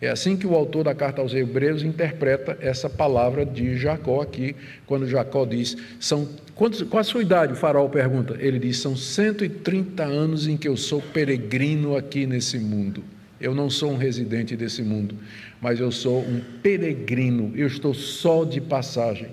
É 0.00 0.10
assim 0.10 0.36
que 0.36 0.46
o 0.46 0.54
autor 0.54 0.84
da 0.84 0.94
carta 0.94 1.22
aos 1.22 1.32
Hebreus 1.32 1.84
interpreta 1.84 2.58
essa 2.60 2.90
palavra 2.90 3.46
de 3.46 3.76
Jacó 3.78 4.20
aqui, 4.20 4.56
quando 4.84 5.06
Jacó 5.06 5.46
diz: 5.46 5.76
são, 6.00 6.28
quantos, 6.56 6.82
Qual 6.82 7.00
a 7.00 7.04
sua 7.04 7.22
idade? 7.22 7.52
O 7.52 7.56
faraó 7.56 7.88
pergunta. 7.88 8.36
Ele 8.40 8.58
diz: 8.58 8.78
São 8.78 8.96
130 8.96 10.02
anos 10.02 10.48
em 10.48 10.56
que 10.56 10.66
eu 10.66 10.76
sou 10.76 11.00
peregrino 11.00 11.96
aqui 11.96 12.26
nesse 12.26 12.58
mundo. 12.58 13.04
Eu 13.42 13.56
não 13.56 13.68
sou 13.68 13.90
um 13.90 13.96
residente 13.96 14.56
desse 14.56 14.82
mundo, 14.82 15.16
mas 15.60 15.80
eu 15.80 15.90
sou 15.90 16.20
um 16.20 16.40
peregrino, 16.62 17.52
eu 17.56 17.66
estou 17.66 17.92
só 17.92 18.44
de 18.44 18.60
passagem. 18.60 19.26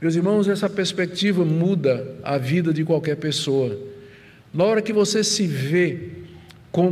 Meus 0.00 0.16
irmãos, 0.16 0.48
essa 0.48 0.68
perspectiva 0.68 1.44
muda 1.44 2.16
a 2.22 2.38
vida 2.38 2.72
de 2.72 2.82
qualquer 2.86 3.16
pessoa. 3.16 3.78
Na 4.52 4.64
hora 4.64 4.80
que 4.80 4.94
você 4.94 5.22
se 5.22 5.46
vê 5.46 6.08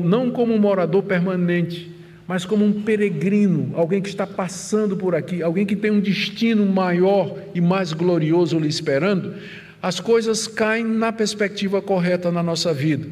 não 0.05 0.31
como 0.31 0.53
um 0.53 0.59
morador 0.59 1.03
permanente, 1.03 1.91
mas 2.29 2.45
como 2.45 2.67
um 2.67 2.83
peregrino, 2.83 3.73
alguém 3.75 4.03
que 4.03 4.11
está 4.11 4.27
passando 4.27 4.95
por 4.95 5.15
aqui, 5.15 5.43
alguém 5.43 5.65
que 5.65 5.75
tem 5.75 5.91
um 5.91 6.01
destino 6.01 6.67
maior 6.67 7.37
e 7.55 7.63
mais 7.63 7.95
glorioso 7.95 8.59
lhe 8.59 8.69
esperando, 8.69 9.37
as 9.83 10.01
coisas 10.01 10.47
caem 10.47 10.85
na 10.85 11.11
perspectiva 11.13 11.81
correta 11.81 12.31
na 12.31 12.43
nossa 12.43 12.75
vida. 12.75 13.09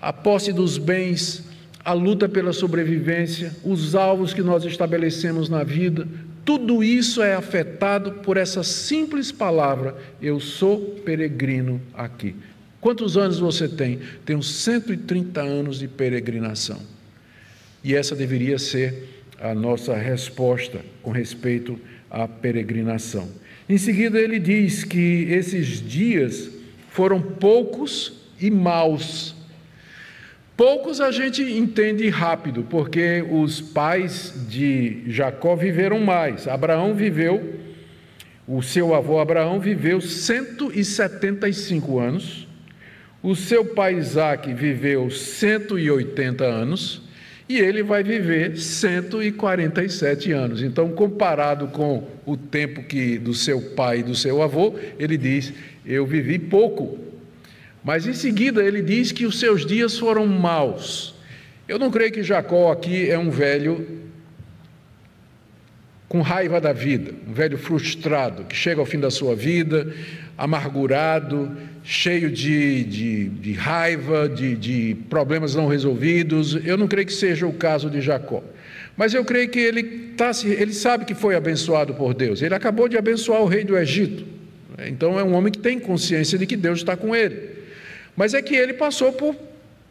A 0.00 0.12
posse 0.12 0.50
dos 0.50 0.78
bens, 0.78 1.49
a 1.84 1.92
luta 1.92 2.28
pela 2.28 2.52
sobrevivência, 2.52 3.56
os 3.64 3.94
alvos 3.94 4.34
que 4.34 4.42
nós 4.42 4.64
estabelecemos 4.64 5.48
na 5.48 5.64
vida, 5.64 6.06
tudo 6.44 6.82
isso 6.82 7.22
é 7.22 7.34
afetado 7.34 8.12
por 8.12 8.36
essa 8.36 8.62
simples 8.62 9.30
palavra: 9.30 9.96
eu 10.20 10.40
sou 10.40 10.80
peregrino 11.04 11.80
aqui. 11.94 12.34
Quantos 12.80 13.16
anos 13.16 13.38
você 13.38 13.68
tem? 13.68 14.00
Tenho 14.24 14.42
130 14.42 15.40
anos 15.40 15.78
de 15.78 15.86
peregrinação. 15.86 16.80
E 17.84 17.94
essa 17.94 18.16
deveria 18.16 18.58
ser 18.58 19.22
a 19.38 19.54
nossa 19.54 19.94
resposta 19.94 20.80
com 21.02 21.10
respeito 21.10 21.78
à 22.10 22.26
peregrinação. 22.26 23.28
Em 23.68 23.78
seguida, 23.78 24.18
ele 24.18 24.38
diz 24.38 24.82
que 24.82 25.28
esses 25.30 25.80
dias 25.86 26.50
foram 26.90 27.20
poucos 27.20 28.12
e 28.40 28.50
maus. 28.50 29.34
Poucos 30.60 31.00
a 31.00 31.10
gente 31.10 31.42
entende 31.42 32.06
rápido, 32.10 32.62
porque 32.68 33.24
os 33.30 33.62
pais 33.62 34.34
de 34.46 35.04
Jacó 35.06 35.56
viveram 35.56 35.98
mais. 36.00 36.46
Abraão 36.46 36.92
viveu, 36.92 37.54
o 38.46 38.60
seu 38.60 38.94
avô 38.94 39.18
Abraão 39.20 39.58
viveu 39.58 40.02
175 40.02 41.98
anos 41.98 42.46
O 43.22 43.34
seu 43.34 43.64
pai 43.64 43.94
Isaac 43.94 44.52
viveu 44.52 45.08
180 45.08 46.44
anos 46.44 47.08
e 47.48 47.58
ele 47.58 47.82
vai 47.82 48.02
viver 48.02 48.58
147 48.58 50.30
anos. 50.30 50.62
Então, 50.62 50.90
comparado 50.90 51.68
com 51.68 52.06
o 52.26 52.36
tempo 52.36 52.82
que 52.82 53.16
do 53.16 53.32
seu 53.32 53.62
pai 53.74 54.00
e 54.00 54.02
do 54.02 54.14
seu 54.14 54.42
avô, 54.42 54.74
ele 54.98 55.16
diz: 55.16 55.54
Eu 55.86 56.04
vivi 56.04 56.38
pouco. 56.38 57.09
Mas 57.82 58.06
em 58.06 58.12
seguida 58.12 58.62
ele 58.62 58.82
diz 58.82 59.12
que 59.12 59.26
os 59.26 59.38
seus 59.38 59.64
dias 59.64 59.98
foram 59.98 60.26
maus. 60.26 61.14
Eu 61.66 61.78
não 61.78 61.90
creio 61.90 62.12
que 62.12 62.22
Jacó 62.22 62.72
aqui 62.72 63.08
é 63.08 63.18
um 63.18 63.30
velho 63.30 64.00
com 66.08 66.20
raiva 66.20 66.60
da 66.60 66.72
vida, 66.72 67.12
um 67.28 67.32
velho 67.32 67.56
frustrado, 67.56 68.42
que 68.42 68.56
chega 68.56 68.80
ao 68.80 68.84
fim 68.84 68.98
da 68.98 69.10
sua 69.10 69.36
vida, 69.36 69.94
amargurado, 70.36 71.56
cheio 71.84 72.28
de, 72.28 72.82
de, 72.82 73.28
de 73.28 73.52
raiva, 73.52 74.28
de, 74.28 74.56
de 74.56 74.96
problemas 75.08 75.54
não 75.54 75.68
resolvidos. 75.68 76.58
Eu 76.64 76.76
não 76.76 76.88
creio 76.88 77.06
que 77.06 77.12
seja 77.12 77.46
o 77.46 77.52
caso 77.52 77.88
de 77.88 78.00
Jacó. 78.00 78.42
Mas 78.96 79.14
eu 79.14 79.24
creio 79.24 79.48
que 79.48 79.60
ele, 79.60 79.84
tá, 80.16 80.32
ele 80.44 80.72
sabe 80.72 81.04
que 81.04 81.14
foi 81.14 81.36
abençoado 81.36 81.94
por 81.94 82.12
Deus. 82.12 82.42
Ele 82.42 82.54
acabou 82.54 82.88
de 82.88 82.98
abençoar 82.98 83.40
o 83.40 83.46
rei 83.46 83.62
do 83.62 83.78
Egito. 83.78 84.24
Então 84.86 85.18
é 85.18 85.22
um 85.22 85.34
homem 85.34 85.52
que 85.52 85.58
tem 85.58 85.78
consciência 85.78 86.36
de 86.36 86.46
que 86.46 86.56
Deus 86.56 86.80
está 86.80 86.96
com 86.96 87.14
ele. 87.14 87.59
Mas 88.20 88.34
é 88.34 88.42
que 88.42 88.54
ele 88.54 88.74
passou 88.74 89.14
por 89.14 89.34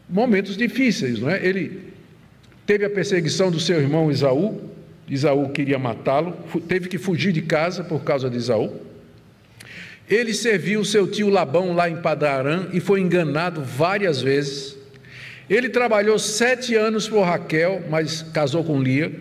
momentos 0.08 0.56
difíceis, 0.56 1.18
não 1.20 1.32
é? 1.32 1.44
Ele 1.44 1.82
teve 2.64 2.86
a 2.86 2.90
perseguição 2.90 3.50
do 3.50 3.60
seu 3.60 3.82
irmão 3.82 4.12
Isaú, 4.12 4.70
Isaú 5.08 5.50
queria 5.50 5.80
matá-lo, 5.80 6.38
teve 6.68 6.88
que 6.88 7.00
fugir 7.00 7.32
de 7.32 7.42
casa 7.42 7.84
por 7.84 8.04
causa 8.04 8.30
de 8.30 8.38
Isaú. 8.38 8.82
Ele 10.08 10.32
serviu 10.32 10.86
seu 10.86 11.10
tio 11.10 11.28
Labão 11.28 11.74
lá 11.74 11.90
em 11.90 12.04
Padarã 12.04 12.68
e 12.72 12.80
foi 12.80 13.02
enganado 13.02 13.64
várias 13.64 14.22
vezes. 14.22 14.78
Ele 15.50 15.68
trabalhou 15.68 16.20
sete 16.20 16.76
anos 16.76 17.10
por 17.10 17.24
Raquel, 17.24 17.84
mas 17.90 18.22
casou 18.22 18.64
com 18.64 18.80
Lia. 18.80 19.12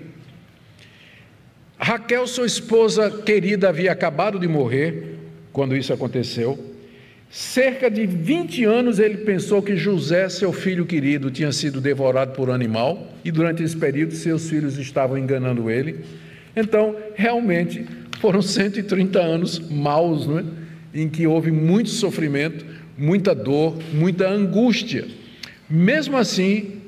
Raquel, 1.78 2.26
sua 2.26 2.44
esposa 2.44 3.10
querida, 3.10 3.70
havia 3.70 3.90
acabado 3.90 4.38
de 4.38 4.46
morrer 4.46 5.16
quando 5.50 5.74
isso 5.74 5.94
aconteceu. 5.94 6.67
Cerca 7.30 7.90
de 7.90 8.06
20 8.06 8.64
anos 8.64 8.98
ele 8.98 9.18
pensou 9.18 9.60
que 9.60 9.76
José, 9.76 10.28
seu 10.30 10.50
filho 10.50 10.86
querido, 10.86 11.30
tinha 11.30 11.52
sido 11.52 11.78
devorado 11.78 12.32
por 12.32 12.50
animal 12.50 13.12
e 13.22 13.30
durante 13.30 13.62
esse 13.62 13.76
período 13.76 14.14
seus 14.14 14.48
filhos 14.48 14.78
estavam 14.78 15.18
enganando 15.18 15.70
ele. 15.70 16.04
Então, 16.56 16.96
realmente, 17.14 17.84
foram 18.18 18.40
130 18.40 19.18
anos 19.20 19.58
maus, 19.58 20.26
não 20.26 20.38
é? 20.38 20.44
em 20.94 21.06
que 21.06 21.26
houve 21.26 21.50
muito 21.50 21.90
sofrimento, 21.90 22.64
muita 22.96 23.34
dor, 23.34 23.78
muita 23.92 24.26
angústia. 24.26 25.06
Mesmo 25.68 26.16
assim, 26.16 26.80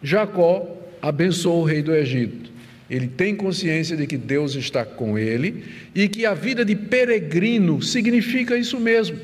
Jacó 0.00 0.76
abençoou 1.02 1.62
o 1.62 1.64
rei 1.64 1.82
do 1.82 1.92
Egito. 1.92 2.52
Ele 2.88 3.08
tem 3.08 3.34
consciência 3.34 3.96
de 3.96 4.06
que 4.06 4.16
Deus 4.16 4.54
está 4.54 4.84
com 4.84 5.18
ele 5.18 5.64
e 5.92 6.08
que 6.08 6.24
a 6.24 6.34
vida 6.34 6.64
de 6.64 6.76
peregrino 6.76 7.82
significa 7.82 8.56
isso 8.56 8.78
mesmo 8.78 9.18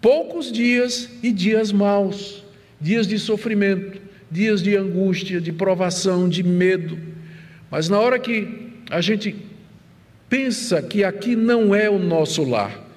poucos 0.00 0.50
dias 0.50 1.08
e 1.22 1.30
dias 1.30 1.72
maus, 1.72 2.44
dias 2.80 3.06
de 3.06 3.18
sofrimento, 3.18 4.00
dias 4.30 4.62
de 4.62 4.76
angústia, 4.76 5.40
de 5.40 5.52
provação, 5.52 6.28
de 6.28 6.42
medo. 6.42 6.98
Mas 7.70 7.88
na 7.88 7.98
hora 7.98 8.18
que 8.18 8.70
a 8.90 9.00
gente 9.00 9.34
pensa 10.28 10.80
que 10.80 11.04
aqui 11.04 11.34
não 11.34 11.74
é 11.74 11.90
o 11.90 11.98
nosso 11.98 12.44
lar, 12.44 12.88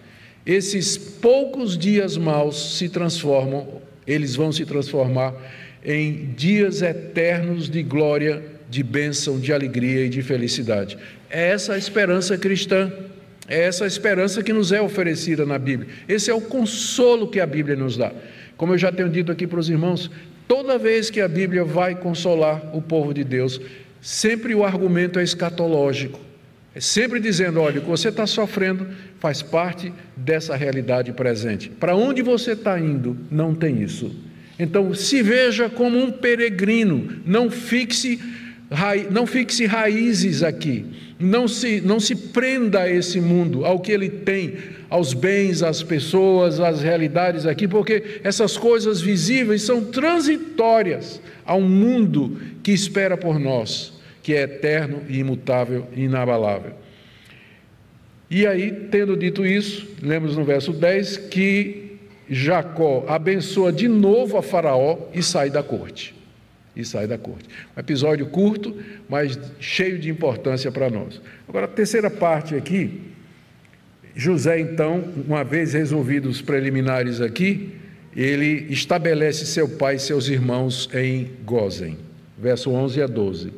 esses 0.45 0.97
poucos 0.97 1.77
dias 1.77 2.17
maus 2.17 2.77
se 2.77 2.89
transformam, 2.89 3.81
eles 4.05 4.35
vão 4.35 4.51
se 4.51 4.65
transformar 4.65 5.33
em 5.83 6.33
dias 6.35 6.81
eternos 6.81 7.69
de 7.69 7.81
glória, 7.83 8.43
de 8.69 8.83
bênção, 8.83 9.39
de 9.39 9.53
alegria 9.53 10.05
e 10.05 10.09
de 10.09 10.21
felicidade. 10.21 10.97
É 11.29 11.49
essa 11.49 11.73
a 11.73 11.77
esperança 11.77 12.37
cristã. 12.37 12.91
É 13.53 13.65
essa 13.65 13.85
esperança 13.85 14.41
que 14.41 14.51
nos 14.51 14.71
é 14.71 14.81
oferecida 14.81 15.45
na 15.45 15.59
Bíblia. 15.59 15.87
Esse 16.09 16.31
é 16.31 16.33
o 16.33 16.41
consolo 16.41 17.27
que 17.27 17.39
a 17.39 17.45
Bíblia 17.45 17.75
nos 17.75 17.95
dá. 17.95 18.11
Como 18.57 18.73
eu 18.73 18.79
já 18.79 18.91
tenho 18.91 19.07
dito 19.07 19.31
aqui 19.31 19.45
para 19.45 19.59
os 19.59 19.69
irmãos, 19.69 20.09
toda 20.47 20.79
vez 20.79 21.11
que 21.11 21.21
a 21.21 21.27
Bíblia 21.27 21.63
vai 21.63 21.93
consolar 21.93 22.75
o 22.75 22.81
povo 22.81 23.13
de 23.13 23.23
Deus, 23.23 23.61
sempre 24.01 24.55
o 24.55 24.65
argumento 24.65 25.19
é 25.19 25.23
escatológico. 25.23 26.19
É 26.73 26.79
sempre 26.79 27.19
dizendo: 27.19 27.61
olha, 27.61 27.77
o 27.77 27.83
que 27.83 27.89
você 27.89 28.09
está 28.09 28.25
sofrendo 28.25 28.87
faz 29.19 29.43
parte 29.43 29.93
dessa 30.17 30.55
realidade 30.55 31.11
presente. 31.11 31.69
Para 31.69 31.95
onde 31.95 32.23
você 32.23 32.53
está 32.53 32.79
indo, 32.79 33.15
não 33.29 33.53
tem 33.53 33.83
isso. 33.83 34.15
Então, 34.57 34.95
se 34.95 35.21
veja 35.21 35.69
como 35.69 35.99
um 35.99 36.11
peregrino, 36.11 37.21
não 37.23 37.51
fixe, 37.51 38.19
não 39.11 39.27
fixe 39.27 39.67
raízes 39.67 40.41
aqui 40.41 41.12
não 41.23 41.47
se, 41.47 41.81
não 41.81 41.99
se 41.99 42.15
prenda 42.15 42.81
a 42.81 42.89
esse 42.89 43.19
mundo, 43.19 43.65
ao 43.65 43.79
que 43.79 43.91
ele 43.91 44.09
tem, 44.09 44.55
aos 44.89 45.13
bens, 45.13 45.63
às 45.63 45.81
pessoas, 45.81 46.59
às 46.59 46.81
realidades 46.81 47.45
aqui, 47.45 47.67
porque 47.67 48.19
essas 48.23 48.57
coisas 48.57 49.01
visíveis 49.01 49.63
são 49.63 49.83
transitórias 49.85 51.21
a 51.45 51.55
um 51.55 51.67
mundo 51.67 52.39
que 52.61 52.71
espera 52.71 53.17
por 53.17 53.39
nós, 53.39 53.93
que 54.21 54.33
é 54.33 54.41
eterno 54.41 55.01
imutável 55.09 55.87
e 55.95 56.03
inabalável. 56.03 56.73
E 58.29 58.45
aí, 58.45 58.71
tendo 58.91 59.15
dito 59.15 59.45
isso, 59.45 59.87
lemos 60.01 60.35
no 60.35 60.43
verso 60.43 60.71
10 60.71 61.17
que 61.17 61.97
Jacó 62.29 63.05
abençoa 63.07 63.71
de 63.71 63.87
novo 63.87 64.37
a 64.37 64.41
Faraó 64.41 64.97
e 65.13 65.21
sai 65.21 65.49
da 65.49 65.61
corte 65.61 66.22
e 66.75 66.83
sai 66.83 67.07
da 67.07 67.17
corte. 67.17 67.47
Um 67.75 67.79
episódio 67.79 68.25
curto, 68.27 68.75
mas 69.07 69.39
cheio 69.59 69.99
de 69.99 70.09
importância 70.09 70.71
para 70.71 70.89
nós. 70.89 71.21
Agora, 71.47 71.65
a 71.65 71.69
terceira 71.69 72.09
parte 72.09 72.55
aqui, 72.55 73.01
José, 74.15 74.59
então, 74.59 75.03
uma 75.27 75.43
vez 75.43 75.73
resolvidos 75.73 76.37
os 76.37 76.41
preliminares 76.41 77.21
aqui, 77.21 77.75
ele 78.15 78.67
estabelece 78.69 79.45
seu 79.45 79.67
pai 79.67 79.95
e 79.95 79.99
seus 79.99 80.27
irmãos 80.27 80.89
em 80.93 81.31
Gozen. 81.43 81.97
Verso 82.37 82.69
11 82.71 83.01
a 83.01 83.07
12. 83.07 83.53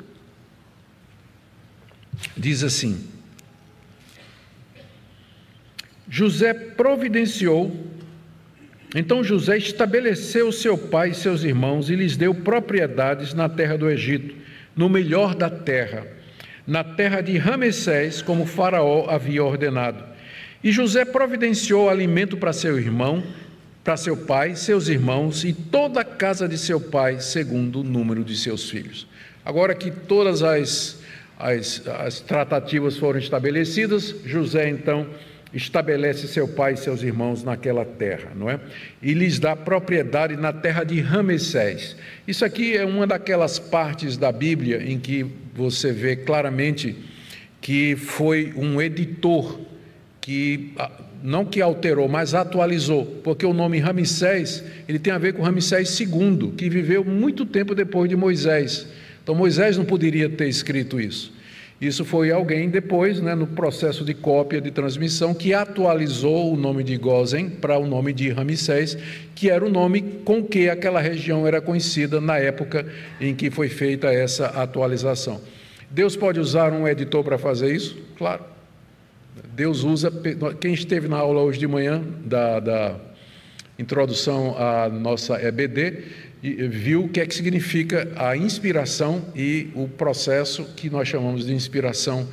Diz 2.38 2.64
assim: 2.64 3.06
José 6.08 6.54
providenciou 6.54 7.76
então 8.96 9.24
José 9.24 9.58
estabeleceu 9.58 10.52
seu 10.54 10.78
pai 10.78 11.10
e 11.10 11.14
seus 11.14 11.44
irmãos 11.44 11.90
e 11.90 11.96
lhes 11.96 12.16
deu 12.16 12.34
propriedades 12.34 13.34
na 13.34 13.50
terra 13.50 13.78
do 13.78 13.90
Egito, 13.90 14.34
no 14.74 14.88
melhor 14.88 15.36
da 15.36 15.50
terra, 15.50 16.08
na 16.66 16.82
terra 16.82 17.20
de 17.20 17.38
Ramessés, 17.38 18.22
como 18.22 18.46
Faraó 18.46 19.10
havia 19.10 19.44
ordenado. 19.44 20.02
E 20.64 20.72
José 20.72 21.04
providenciou 21.04 21.90
alimento 21.90 22.38
para 22.38 22.54
seu 22.54 22.80
irmão, 22.80 23.22
para 23.84 23.98
seu 23.98 24.18
pai, 24.18 24.56
seus 24.56 24.88
irmãos 24.88 25.44
e 25.44 25.54
toda 25.54 26.02
a 26.02 26.06
casa 26.06 26.48
de 26.48 26.58
seu 26.58 26.82
pai, 26.82 27.20
segundo 27.20 27.82
o 27.82 27.84
número 27.84 28.24
de 28.24 28.36
seus 28.36 28.70
filhos. 28.70 29.06
Agora 29.46 29.76
que 29.76 29.92
todas 29.92 30.42
as, 30.42 31.04
as, 31.38 31.88
as 31.88 32.20
tratativas 32.20 32.98
foram 32.98 33.20
estabelecidas, 33.20 34.16
José 34.26 34.70
então 34.70 35.06
estabelece 35.56 36.28
seu 36.28 36.48
pai 36.48 36.74
e 36.74 36.78
seus 36.78 37.02
irmãos 37.02 37.44
naquela 37.44 37.86
terra, 37.86 38.32
não 38.36 38.50
é? 38.50 38.60
E 39.02 39.14
lhes 39.14 39.40
dá 39.40 39.56
propriedade 39.56 40.36
na 40.36 40.52
terra 40.52 40.84
de 40.84 41.00
Ramessés. 41.00 41.96
Isso 42.28 42.44
aqui 42.44 42.76
é 42.76 42.86
uma 42.86 43.08
daquelas 43.08 43.58
partes 43.58 44.18
da 44.18 44.32
Bíblia 44.32 44.84
em 44.84 45.00
que 45.00 45.26
você 45.54 45.94
vê 45.94 46.18
claramente 46.18 46.96
que 47.62 47.96
foi 47.96 48.54
um 48.56 48.82
editor 48.82 49.60
que 50.20 50.74
ah, 50.78 50.92
não 51.24 51.46
que 51.46 51.62
alterou, 51.62 52.08
mas 52.08 52.34
atualizou, 52.34 53.06
porque 53.24 53.46
o 53.46 53.54
nome 53.54 53.80
Ramsés, 53.80 54.64
ele 54.88 55.00
tem 55.00 55.14
a 55.14 55.18
ver 55.18 55.34
com 55.34 55.42
Ramsés 55.42 56.00
II, 56.00 56.54
que 56.58 56.70
viveu 56.70 57.04
muito 57.04 57.46
tempo 57.46 57.74
depois 57.74 58.10
de 58.10 58.16
Moisés. 58.16 58.88
Então 59.24 59.34
Moisés 59.34 59.78
não 59.78 59.86
poderia 59.86 60.30
ter 60.30 60.48
escrito 60.48 61.00
isso. 61.00 61.34
Isso 61.80 62.06
foi 62.06 62.32
alguém 62.32 62.70
depois, 62.70 63.20
né, 63.20 63.36
no 63.36 63.48
processo 63.48 64.06
de 64.06 64.14
cópia 64.14 64.62
de 64.62 64.72
transmissão, 64.72 65.34
que 65.34 65.54
atualizou 65.54 66.54
o 66.54 66.56
nome 66.56 66.84
de 66.84 66.96
Gozen 66.96 67.50
para 67.50 67.78
o 67.78 67.86
nome 67.86 68.14
de 68.14 68.30
Ramsés, 68.30 68.98
que 69.36 69.50
era 69.50 69.66
o 69.66 69.70
nome 69.70 70.02
com 70.24 70.42
que 70.42 70.70
aquela 70.70 71.02
região 71.02 71.46
era 71.46 71.60
conhecida 71.60 72.22
na 72.22 72.38
época 72.38 72.86
em 73.20 73.36
que 73.36 73.52
foi 73.52 73.68
feita 73.68 74.08
essa 74.08 74.48
atualização. 74.48 75.42
Deus 75.92 76.16
pode 76.16 76.40
usar 76.40 76.72
um 76.72 76.88
editor 76.88 77.24
para 77.24 77.38
fazer 77.38 77.76
isso? 77.76 77.98
Claro. 78.18 78.44
Deus 79.54 79.84
usa. 79.84 80.12
Quem 80.60 80.74
esteve 80.74 81.08
na 81.08 81.18
aula 81.18 81.42
hoje 81.42 81.60
de 81.60 81.68
manhã 81.68 82.02
da, 82.26 82.60
da 82.60 82.96
introdução 83.78 84.56
à 84.58 84.90
nossa 84.90 85.42
EBD, 85.42 86.04
viu 86.54 87.06
o 87.06 87.10
que 87.10 87.20
é 87.20 87.26
que 87.26 87.34
significa 87.34 88.08
a 88.16 88.36
inspiração 88.36 89.26
e 89.36 89.70
o 89.74 89.88
processo 89.88 90.66
que 90.76 90.90
nós 90.90 91.08
chamamos 91.08 91.46
de 91.46 91.54
inspiração 91.54 92.28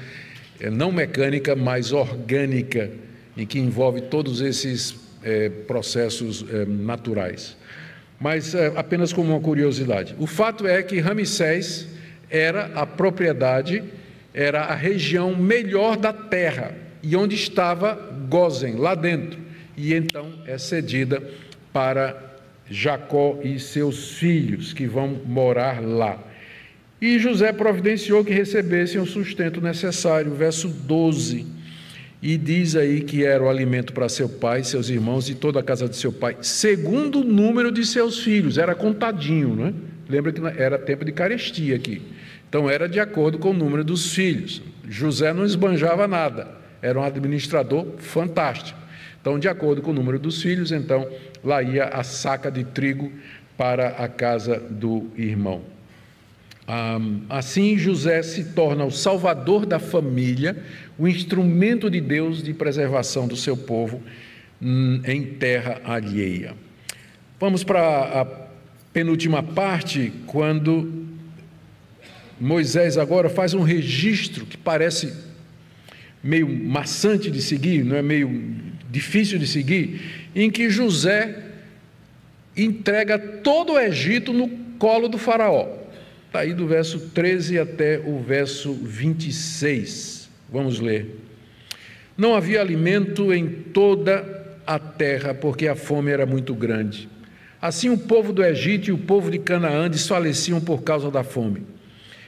é, 0.61 0.70
não 0.70 0.92
mecânica, 0.92 1.57
mas 1.57 1.92
orgânica, 1.92 2.90
em 3.37 3.46
que 3.46 3.59
envolve 3.59 4.03
todos 4.03 4.40
esses 4.40 4.94
é, 5.22 5.48
processos 5.48 6.44
é, 6.51 6.64
naturais. 6.66 7.57
Mas 8.20 8.55
é, 8.55 8.72
apenas 8.77 9.12
como 9.12 9.33
uma 9.33 9.40
curiosidade. 9.40 10.14
O 10.18 10.27
fato 10.27 10.66
é 10.66 10.83
que 10.83 11.01
Ramsés 11.01 11.88
era 12.31 12.66
a 12.75 12.87
propriedade, 12.87 13.83
era 14.33 14.62
a 14.62 14.75
região 14.75 15.35
melhor 15.35 15.96
da 15.96 16.12
terra, 16.12 16.75
e 17.03 17.16
onde 17.16 17.35
estava 17.35 17.94
Gozen, 18.29 18.77
lá 18.77 18.94
dentro. 18.94 19.38
E 19.77 19.92
então 19.94 20.33
é 20.46 20.57
cedida 20.59 21.22
para 21.72 22.31
Jacó 22.70 23.38
e 23.42 23.59
seus 23.59 24.12
filhos, 24.12 24.72
que 24.72 24.87
vão 24.87 25.20
morar 25.27 25.83
lá. 25.83 26.18
E 27.01 27.18
José 27.18 27.53
providenciou 27.53 28.25
que 28.25 28.33
recebessem 28.33 29.01
o 29.01 29.07
sustento 29.07 29.61
necessário, 29.61 30.33
verso 30.33 30.68
12. 30.68 31.46
E 32.22 32.37
diz 32.37 32.77
aí 32.77 33.01
que 33.01 33.25
era 33.25 33.42
o 33.42 33.48
alimento 33.48 33.92
para 33.92 34.09
seu 34.09 34.29
pai, 34.29 34.62
seus 34.62 34.88
irmãos 34.88 35.29
e 35.29 35.35
toda 35.35 35.59
a 35.59 35.62
casa 35.62 35.88
de 35.88 35.96
seu 35.96 36.12
pai, 36.12 36.37
segundo 36.40 37.20
o 37.20 37.25
número 37.25 37.72
de 37.72 37.85
seus 37.85 38.20
filhos, 38.20 38.57
era 38.57 38.77
contadinho, 38.77 39.57
não 39.57 39.66
é? 39.66 39.72
Lembra 40.09 40.33
que 40.33 40.40
era 40.61 40.79
tempo 40.79 41.05
de 41.05 41.11
carestia 41.11 41.75
aqui. 41.75 42.01
Então 42.48 42.70
era 42.70 42.88
de 42.88 43.01
acordo 43.01 43.38
com 43.38 43.51
o 43.51 43.55
número 43.55 43.83
dos 43.83 44.14
filhos. 44.14 44.62
José 44.88 45.33
não 45.33 45.44
esbanjava 45.44 46.07
nada, 46.07 46.48
era 46.81 47.01
um 47.01 47.03
administrador 47.03 47.87
fantástico. 47.98 48.79
Então, 49.22 49.38
de 49.38 49.48
acordo 49.48 49.80
com 49.80 49.92
o 49.92 49.94
número 49.94 50.18
dos 50.18 50.42
filhos, 50.42 50.72
então 50.72 51.08
lá 51.44 51.62
ia 51.62 51.85
a 51.85 52.02
saca 52.02 52.50
de 52.50 52.64
trigo 52.64 53.11
para 53.56 53.90
a 53.90 54.08
casa 54.08 54.58
do 54.58 55.08
irmão. 55.16 55.62
Assim, 57.28 57.78
José 57.78 58.20
se 58.22 58.52
torna 58.52 58.85
o 58.85 58.90
salvador 58.90 59.64
da 59.64 59.78
família, 59.78 60.56
o 60.98 61.06
instrumento 61.06 61.88
de 61.88 62.00
Deus 62.00 62.42
de 62.42 62.52
preservação 62.52 63.28
do 63.28 63.37
seu 63.37 63.56
povo 63.56 64.02
hum, 64.61 65.00
em 65.04 65.22
terra 65.24 65.80
alheia. 65.85 66.54
Vamos 67.38 67.62
para 67.62 68.22
a 68.22 68.24
penúltima 68.92 69.40
parte, 69.40 70.12
quando 70.26 71.06
Moisés 72.40 72.98
agora 72.98 73.28
faz 73.28 73.54
um 73.54 73.62
registro 73.62 74.46
que 74.46 74.56
parece 74.56 75.12
meio 76.22 76.48
maçante 76.48 77.30
de 77.30 77.40
seguir, 77.40 77.85
não 77.85 77.96
é 77.96 78.02
meio 78.02 78.71
difícil 78.92 79.38
de 79.38 79.46
seguir, 79.46 80.28
em 80.37 80.50
que 80.50 80.68
José 80.68 81.35
entrega 82.55 83.18
todo 83.18 83.72
o 83.72 83.81
Egito 83.81 84.33
no 84.33 84.48
colo 84.78 85.09
do 85.09 85.16
faraó. 85.16 85.66
Está 86.26 86.40
aí 86.40 86.52
do 86.52 86.66
verso 86.66 87.00
13 87.11 87.59
até 87.59 87.98
o 87.98 88.20
verso 88.20 88.74
26. 88.74 90.28
Vamos 90.50 90.78
ler. 90.78 91.18
Não 92.16 92.35
havia 92.35 92.61
alimento 92.61 93.33
em 93.33 93.48
toda 93.48 94.59
a 94.66 94.78
terra, 94.78 95.35
porque 95.35 95.66
a 95.66 95.74
fome 95.74 96.11
era 96.11 96.26
muito 96.26 96.55
grande. 96.55 97.09
Assim 97.61 97.88
o 97.88 97.98
povo 97.98 98.33
do 98.33 98.44
Egito 98.44 98.90
e 98.90 98.92
o 98.92 98.98
povo 98.98 99.31
de 99.31 99.38
Canaã 99.38 99.88
desfaleciam 99.88 100.61
por 100.61 100.83
causa 100.83 101.11
da 101.11 101.24
fome. 101.24 101.62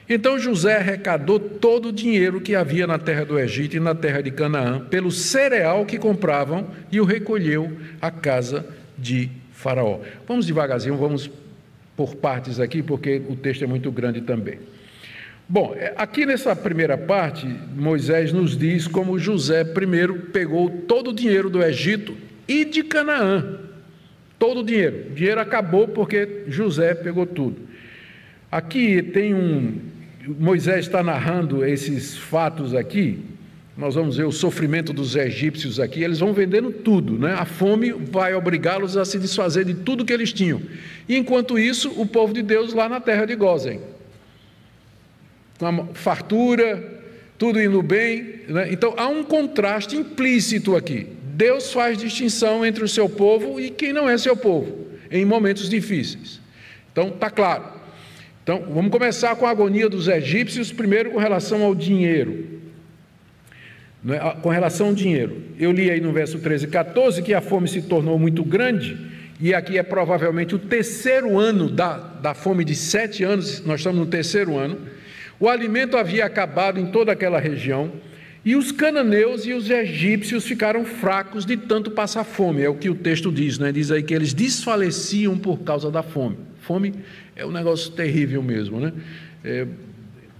Então 0.07 0.37
José 0.37 0.77
arrecadou 0.77 1.39
todo 1.39 1.89
o 1.89 1.91
dinheiro 1.91 2.39
que 2.39 2.55
havia 2.55 2.85
na 2.85 2.99
terra 2.99 3.25
do 3.25 3.39
Egito 3.39 3.75
e 3.75 3.79
na 3.79 3.95
terra 3.95 4.21
de 4.21 4.29
Canaã, 4.29 4.79
pelo 4.81 5.11
cereal 5.11 5.85
que 5.85 5.97
compravam, 5.97 6.67
e 6.91 7.01
o 7.01 7.05
recolheu 7.05 7.75
à 7.99 8.11
casa 8.11 8.65
de 8.97 9.29
Faraó. 9.51 9.99
Vamos 10.27 10.45
devagarzinho, 10.45 10.95
vamos 10.95 11.29
por 11.95 12.15
partes 12.15 12.59
aqui, 12.59 12.83
porque 12.83 13.21
o 13.27 13.35
texto 13.35 13.63
é 13.63 13.67
muito 13.67 13.91
grande 13.91 14.21
também. 14.21 14.59
Bom, 15.47 15.75
é, 15.77 15.93
aqui 15.95 16.25
nessa 16.25 16.55
primeira 16.55 16.97
parte, 16.97 17.47
Moisés 17.75 18.33
nos 18.33 18.57
diz 18.57 18.87
como 18.87 19.19
José 19.19 19.63
primeiro 19.63 20.15
pegou 20.31 20.69
todo 20.69 21.11
o 21.11 21.13
dinheiro 21.13 21.49
do 21.49 21.63
Egito 21.63 22.15
e 22.47 22.65
de 22.65 22.83
Canaã. 22.83 23.59
Todo 24.37 24.61
o 24.61 24.63
dinheiro. 24.63 25.11
O 25.11 25.15
dinheiro 25.15 25.39
acabou 25.39 25.87
porque 25.87 26.43
José 26.47 26.93
pegou 26.93 27.25
tudo. 27.25 27.57
Aqui 28.51 29.01
tem 29.01 29.33
um. 29.33 29.79
Moisés 30.27 30.85
está 30.85 31.03
narrando 31.03 31.63
esses 31.63 32.17
fatos 32.17 32.73
aqui, 32.73 33.19
nós 33.77 33.95
vamos 33.95 34.15
ver 34.15 34.23
o 34.23 34.31
sofrimento 34.31 34.93
dos 34.93 35.15
egípcios 35.15 35.79
aqui, 35.79 36.01
eles 36.01 36.19
vão 36.19 36.33
vendendo 36.33 36.71
tudo, 36.71 37.19
né? 37.19 37.33
A 37.33 37.43
fome 37.43 37.91
vai 37.91 38.33
obrigá-los 38.33 38.95
a 38.95 39.03
se 39.03 39.19
desfazer 39.19 39.65
de 39.65 39.73
tudo 39.73 40.05
que 40.05 40.13
eles 40.13 40.31
tinham. 40.31 40.61
E 41.09 41.17
enquanto 41.17 41.59
isso, 41.59 41.91
o 41.99 42.05
povo 42.05 42.33
de 42.33 42.41
Deus 42.41 42.73
lá 42.73 42.87
na 42.87 43.01
terra 43.01 43.25
de 43.25 43.35
Gozem. 43.35 43.81
Com 45.59 45.93
fartura, 45.93 47.03
tudo 47.37 47.61
indo 47.61 47.81
bem. 47.81 48.41
Né? 48.47 48.71
Então 48.71 48.93
há 48.95 49.07
um 49.07 49.23
contraste 49.23 49.97
implícito 49.97 50.75
aqui. 50.75 51.07
Deus 51.33 51.73
faz 51.73 51.97
distinção 51.97 52.65
entre 52.65 52.81
o 52.81 52.87
seu 52.87 53.09
povo 53.09 53.59
e 53.59 53.69
quem 53.69 53.91
não 53.91 54.09
é 54.09 54.17
seu 54.17 54.37
povo, 54.37 54.87
em 55.11 55.25
momentos 55.25 55.67
difíceis. 55.67 56.39
Então 56.93 57.09
está 57.09 57.29
claro. 57.29 57.74
Então 58.45 58.63
vamos 58.69 58.91
começar 58.91 59.35
com 59.37 59.47
a 59.47 59.49
agonia 59.49 59.89
dos 59.89 60.07
egípcios, 60.07 60.71
primeiro 60.71 61.09
com 61.09 61.17
relação 61.17 61.63
ao 61.63 61.73
dinheiro. 61.73 62.61
É? 64.07 64.19
com 64.39 64.49
relação 64.49 64.89
ao 64.89 64.93
dinheiro. 64.93 65.41
Eu 65.57 65.71
li 65.71 65.89
aí 65.89 65.99
no 65.99 66.13
verso 66.13 66.37
13 66.37 66.65
e 66.65 66.67
14 66.67 67.23
que 67.23 67.33
a 67.33 67.41
fome 67.41 67.67
se 67.67 67.81
tornou 67.81 68.19
muito 68.19 68.43
grande, 68.43 68.95
e 69.41 69.51
aqui 69.51 69.79
é 69.79 69.81
provavelmente 69.81 70.53
o 70.53 70.59
terceiro 70.59 71.39
ano 71.39 71.71
da, 71.71 71.97
da 71.97 72.35
fome 72.35 72.63
de 72.63 72.75
sete 72.75 73.23
anos, 73.23 73.65
nós 73.65 73.79
estamos 73.79 73.99
no 73.99 74.05
terceiro 74.05 74.55
ano. 74.55 74.77
O 75.39 75.49
alimento 75.49 75.97
havia 75.97 76.23
acabado 76.23 76.79
em 76.79 76.85
toda 76.91 77.13
aquela 77.13 77.39
região, 77.39 77.93
e 78.45 78.55
os 78.55 78.71
cananeus 78.71 79.47
e 79.47 79.53
os 79.53 79.71
egípcios 79.71 80.45
ficaram 80.45 80.85
fracos 80.85 81.47
de 81.47 81.57
tanto 81.57 81.89
passar 81.89 82.23
fome, 82.23 82.61
é 82.61 82.69
o 82.69 82.75
que 82.75 82.91
o 82.91 82.95
texto 82.95 83.31
diz, 83.31 83.57
né? 83.57 83.71
diz 83.71 83.89
aí 83.89 84.03
que 84.03 84.13
eles 84.13 84.35
desfaleciam 84.35 85.35
por 85.35 85.61
causa 85.61 85.89
da 85.89 86.03
fome. 86.03 86.37
Fome 86.61 86.93
é 87.35 87.45
um 87.45 87.51
negócio 87.51 87.91
terrível 87.91 88.41
mesmo, 88.41 88.79
né? 88.79 88.93
É, 89.43 89.67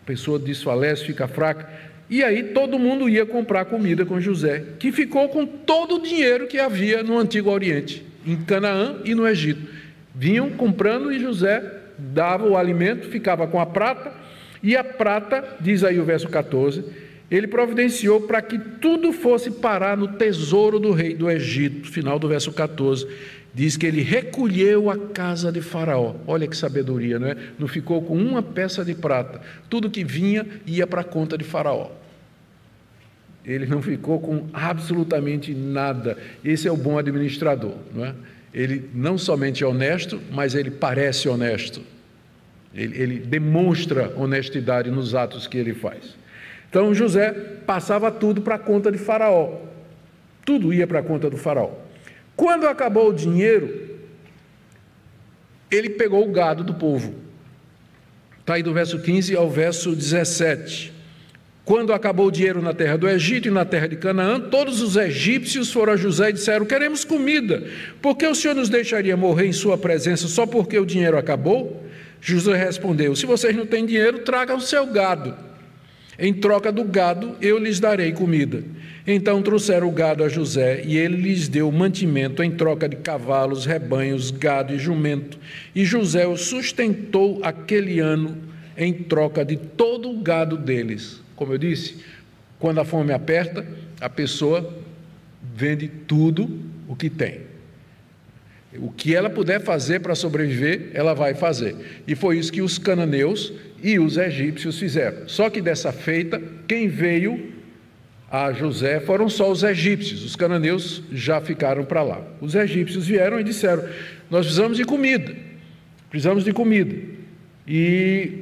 pessoa 0.06 0.40
desfalece, 0.40 1.04
fica 1.04 1.28
fraca. 1.28 1.68
E 2.10 2.24
aí 2.24 2.44
todo 2.44 2.78
mundo 2.78 3.10
ia 3.10 3.26
comprar 3.26 3.66
comida 3.66 4.06
com 4.06 4.22
José, 4.22 4.64
que 4.80 4.92
ficou 4.92 5.28
com 5.30 5.46
todo 5.46 5.96
o 5.96 6.02
dinheiro 6.02 6.48
que 6.48 6.60
havia 6.60 7.02
no 7.02 7.18
Antigo 7.18 7.50
Oriente, 7.50 8.06
em 8.26 8.38
Canaã 8.38 8.98
e 9.04 9.16
no 9.16 9.28
Egito. 9.28 9.68
Vinham 10.14 10.52
comprando 10.52 11.12
e 11.12 11.20
José 11.20 11.64
dava 11.98 12.48
o 12.48 12.56
alimento, 12.56 13.10
ficava 13.10 13.48
com 13.48 13.60
a 13.60 13.66
prata, 13.66 14.14
e 14.62 14.76
a 14.76 14.84
prata, 14.84 15.44
diz 15.60 15.84
aí 15.84 16.00
o 16.00 16.06
verso 16.06 16.30
14, 16.30 16.84
ele 17.30 17.48
providenciou 17.48 18.22
para 18.22 18.42
que 18.42 18.58
tudo 18.58 19.12
fosse 19.12 19.50
parar 19.50 19.98
no 19.98 20.10
tesouro 20.10 20.80
do 20.80 20.92
rei 20.92 21.16
do 21.16 21.30
Egito, 21.30 21.90
final 21.90 22.20
do 22.20 22.28
verso 22.28 22.52
14. 22.52 23.08
Diz 23.56 23.78
que 23.78 23.86
ele 23.86 24.02
recolheu 24.02 24.90
a 24.92 24.98
casa 24.98 25.50
de 25.50 25.62
Faraó. 25.62 26.16
Olha 26.28 26.46
que 26.46 26.58
sabedoria, 26.58 27.18
não 27.18 27.30
é? 27.30 27.38
Não 27.58 27.70
ficou 27.70 28.02
com 28.02 28.18
uma 28.18 28.44
peça 28.44 28.84
de 28.84 28.94
prata. 28.94 29.40
Tudo 29.70 29.90
que 29.90 30.04
vinha 30.04 30.46
ia 30.66 30.86
para 30.86 31.00
a 31.00 31.06
conta 31.06 31.38
de 31.38 31.46
Faraó. 31.46 31.90
Ele 33.46 33.66
não 33.66 33.82
ficou 33.82 34.20
com 34.20 34.48
absolutamente 34.52 35.54
nada. 35.54 36.18
Esse 36.44 36.68
é 36.68 36.72
o 36.72 36.76
bom 36.76 36.98
administrador, 36.98 37.76
não 37.94 38.06
é? 38.06 38.14
Ele 38.54 38.90
não 38.94 39.18
somente 39.18 39.64
é 39.64 39.68
honesto, 39.68 40.20
mas 40.34 40.54
ele 40.54 40.70
parece 40.70 41.30
honesto. 41.30 41.82
Ele, 42.74 43.02
ele 43.02 43.20
demonstra 43.20 44.12
honestidade 44.18 44.92
nos 44.92 45.16
atos 45.16 45.48
que 45.48 45.58
ele 45.58 45.74
faz. 45.74 46.18
Então 46.70 46.94
José 46.94 47.32
passava 47.66 48.12
tudo 48.12 48.42
para 48.42 48.56
a 48.56 48.60
conta 48.60 48.92
de 48.92 48.98
Faraó. 48.98 49.62
Tudo 50.44 50.74
ia 50.74 50.86
para 50.86 51.00
a 51.00 51.04
conta 51.04 51.30
do 51.30 51.38
Faraó. 51.38 51.85
Quando 52.36 52.68
acabou 52.68 53.10
o 53.10 53.14
dinheiro, 53.14 53.98
ele 55.72 55.90
pegou 55.90 56.28
o 56.28 56.32
gado 56.32 56.64
do 56.64 56.74
povo. 56.74 57.16
Está 58.40 58.56
aí 58.56 58.64
do 58.64 58.74
verso 58.74 59.00
15 59.00 59.36
ao 59.36 59.50
verso 59.50 59.96
17. 59.96 60.94
Quando 61.64 61.94
acabou 61.94 62.28
o 62.28 62.32
dinheiro 62.32 62.62
na 62.62 62.74
terra 62.76 62.96
do 62.96 63.10
Egito 63.10 63.48
e 63.48 63.52
na 63.52 63.66
terra 63.66 63.88
de 63.88 63.96
Canaã, 63.96 64.40
todos 64.40 64.82
os 64.82 64.96
egípcios 64.96 65.72
foram 65.74 65.94
a 65.94 65.98
José 65.98 66.30
e 66.30 66.34
disseram: 66.34 66.64
Queremos 66.64 67.04
comida, 67.04 67.64
por 68.02 68.16
que 68.16 68.28
o 68.28 68.36
senhor 68.36 68.54
nos 68.54 68.70
deixaria 68.70 69.18
morrer 69.18 69.48
em 69.48 69.54
sua 69.54 69.76
presença 69.76 70.28
só 70.28 70.46
porque 70.46 70.78
o 70.78 70.86
dinheiro 70.86 71.18
acabou? 71.18 71.84
José 72.22 72.56
respondeu: 72.56 73.16
Se 73.16 73.26
vocês 73.26 73.56
não 73.56 73.66
têm 73.66 73.84
dinheiro, 73.84 74.20
tragam 74.20 74.58
o 74.58 74.62
seu 74.62 74.86
gado. 74.86 75.36
Em 76.18 76.34
troca 76.34 76.72
do 76.72 76.84
gado, 76.84 77.36
eu 77.42 77.58
lhes 77.58 77.80
darei 77.80 78.12
comida. 78.12 78.64
Então 79.06 79.42
trouxeram 79.42 79.88
o 79.88 79.92
gado 79.92 80.24
a 80.24 80.30
José, 80.30 80.82
e 80.86 80.98
ele 80.98 81.18
lhes 81.18 81.48
deu 81.48 81.72
mantimento 81.72 82.42
em 82.42 82.52
troca 82.52 82.88
de 82.90 82.96
cavalos, 82.96 83.66
rebanhos, 83.66 84.32
gado 84.32 84.74
e 84.74 84.80
jumento. 84.80 85.38
E 85.76 85.86
José 85.86 86.26
os 86.26 86.42
sustentou 86.42 87.40
aquele 87.44 88.00
ano 88.00 88.38
em 88.78 88.94
troca 88.94 89.46
de 89.46 89.58
todo 89.58 90.10
o 90.10 90.22
gado 90.22 90.58
deles. 90.58 91.22
Como 91.36 91.54
eu 91.54 91.58
disse, 91.58 91.98
quando 92.58 92.80
a 92.80 92.86
fome 92.86 93.14
aperta, 93.14 93.66
a 94.00 94.10
pessoa 94.10 94.74
vende 95.56 95.88
tudo 95.88 96.50
o 96.88 96.96
que 96.96 97.10
tem. 97.10 97.42
O 98.78 98.92
que 98.92 99.16
ela 99.16 99.30
puder 99.30 99.62
fazer 99.62 100.02
para 100.02 100.16
sobreviver, 100.16 100.90
ela 100.94 101.14
vai 101.14 101.34
fazer. 101.34 101.76
E 102.08 102.16
foi 102.16 102.38
isso 102.38 102.52
que 102.52 102.62
os 102.62 102.78
cananeus 102.78 103.54
e 103.86 104.00
os 104.00 104.18
egípcios 104.18 104.80
fizeram. 104.80 105.28
Só 105.28 105.48
que 105.48 105.62
dessa 105.62 105.92
feita, 105.92 106.42
quem 106.68 106.88
veio 106.88 107.54
a 108.32 108.52
José 108.52 109.00
foram 109.00 109.30
só 109.30 109.52
os 109.52 109.62
egípcios, 109.62 110.26
os 110.26 110.36
cananeus 110.36 111.04
já 111.12 111.40
ficaram 111.40 111.86
para 111.86 112.02
lá. 112.02 112.20
Os 112.42 112.56
egípcios 112.56 113.06
vieram 113.06 113.40
e 113.40 113.44
disseram: 113.44 113.84
Nós 114.28 114.48
precisamos 114.48 114.78
de 114.78 114.86
comida, 114.86 115.32
precisamos 116.10 116.44
de 116.44 116.52
comida. 116.52 116.96
E 117.68 118.40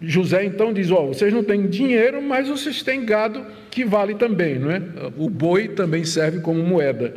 José 0.00 0.46
então 0.46 0.72
diz: 0.72 0.90
Ó, 0.90 1.04
oh, 1.04 1.08
vocês 1.08 1.30
não 1.30 1.44
têm 1.44 1.66
dinheiro, 1.66 2.22
mas 2.22 2.48
vocês 2.48 2.82
têm 2.82 3.04
gado 3.04 3.44
que 3.70 3.84
vale 3.84 4.14
também, 4.14 4.58
não 4.58 4.70
é? 4.70 4.80
O 5.18 5.28
boi 5.28 5.68
também 5.68 6.06
serve 6.06 6.40
como 6.40 6.62
moeda. 6.62 7.14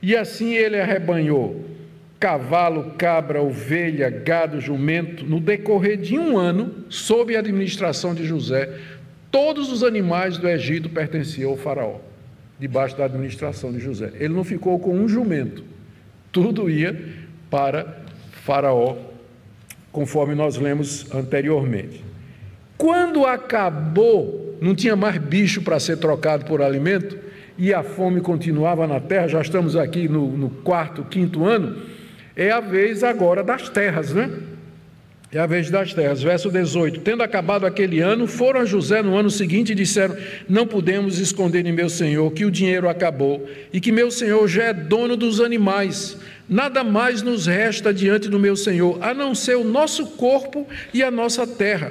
E 0.00 0.14
assim 0.14 0.54
ele 0.54 0.78
arrebanhou 0.78 1.73
cavalo, 2.24 2.92
cabra, 2.96 3.42
ovelha, 3.42 4.08
gado, 4.08 4.58
jumento, 4.58 5.26
no 5.26 5.38
decorrer 5.38 5.98
de 5.98 6.18
um 6.18 6.38
ano, 6.38 6.86
sob 6.88 7.36
a 7.36 7.38
administração 7.38 8.14
de 8.14 8.24
José, 8.24 8.78
todos 9.30 9.70
os 9.70 9.82
animais 9.82 10.38
do 10.38 10.48
Egito 10.48 10.88
pertenciam 10.88 11.50
ao 11.50 11.58
faraó, 11.58 11.96
debaixo 12.58 12.96
da 12.96 13.04
administração 13.04 13.70
de 13.70 13.78
José. 13.78 14.10
Ele 14.14 14.32
não 14.32 14.42
ficou 14.42 14.78
com 14.78 14.94
um 14.94 15.06
jumento, 15.06 15.62
tudo 16.32 16.70
ia 16.70 16.98
para 17.50 17.94
faraó, 18.42 18.96
conforme 19.92 20.34
nós 20.34 20.56
lemos 20.56 21.12
anteriormente. 21.14 22.02
Quando 22.78 23.26
acabou, 23.26 24.56
não 24.62 24.74
tinha 24.74 24.96
mais 24.96 25.18
bicho 25.18 25.60
para 25.60 25.78
ser 25.78 25.98
trocado 25.98 26.46
por 26.46 26.62
alimento, 26.62 27.18
e 27.58 27.74
a 27.74 27.82
fome 27.82 28.22
continuava 28.22 28.86
na 28.86 28.98
terra, 28.98 29.28
já 29.28 29.42
estamos 29.42 29.76
aqui 29.76 30.08
no, 30.08 30.26
no 30.34 30.48
quarto, 30.48 31.04
quinto 31.04 31.44
ano, 31.44 31.92
é 32.36 32.50
a 32.50 32.60
vez 32.60 33.04
agora 33.04 33.42
das 33.42 33.68
terras, 33.68 34.12
né? 34.12 34.30
É 35.32 35.38
a 35.40 35.46
vez 35.46 35.68
das 35.68 35.92
terras. 35.92 36.22
Verso 36.22 36.48
18: 36.48 37.00
Tendo 37.00 37.22
acabado 37.22 37.66
aquele 37.66 38.00
ano, 38.00 38.26
foram 38.26 38.60
a 38.60 38.64
José 38.64 39.02
no 39.02 39.16
ano 39.16 39.30
seguinte 39.30 39.72
e 39.72 39.74
disseram: 39.74 40.16
Não 40.48 40.66
podemos 40.66 41.18
esconder 41.18 41.66
em 41.66 41.72
meu 41.72 41.88
senhor 41.88 42.30
que 42.32 42.44
o 42.44 42.50
dinheiro 42.50 42.88
acabou 42.88 43.48
e 43.72 43.80
que 43.80 43.90
meu 43.90 44.10
senhor 44.12 44.46
já 44.46 44.64
é 44.64 44.72
dono 44.72 45.16
dos 45.16 45.40
animais. 45.40 46.16
Nada 46.48 46.84
mais 46.84 47.22
nos 47.22 47.46
resta 47.46 47.92
diante 47.92 48.28
do 48.28 48.38
meu 48.38 48.54
senhor, 48.54 48.98
a 49.02 49.12
não 49.12 49.34
ser 49.34 49.56
o 49.56 49.64
nosso 49.64 50.06
corpo 50.08 50.68
e 50.92 51.02
a 51.02 51.10
nossa 51.10 51.46
terra. 51.46 51.90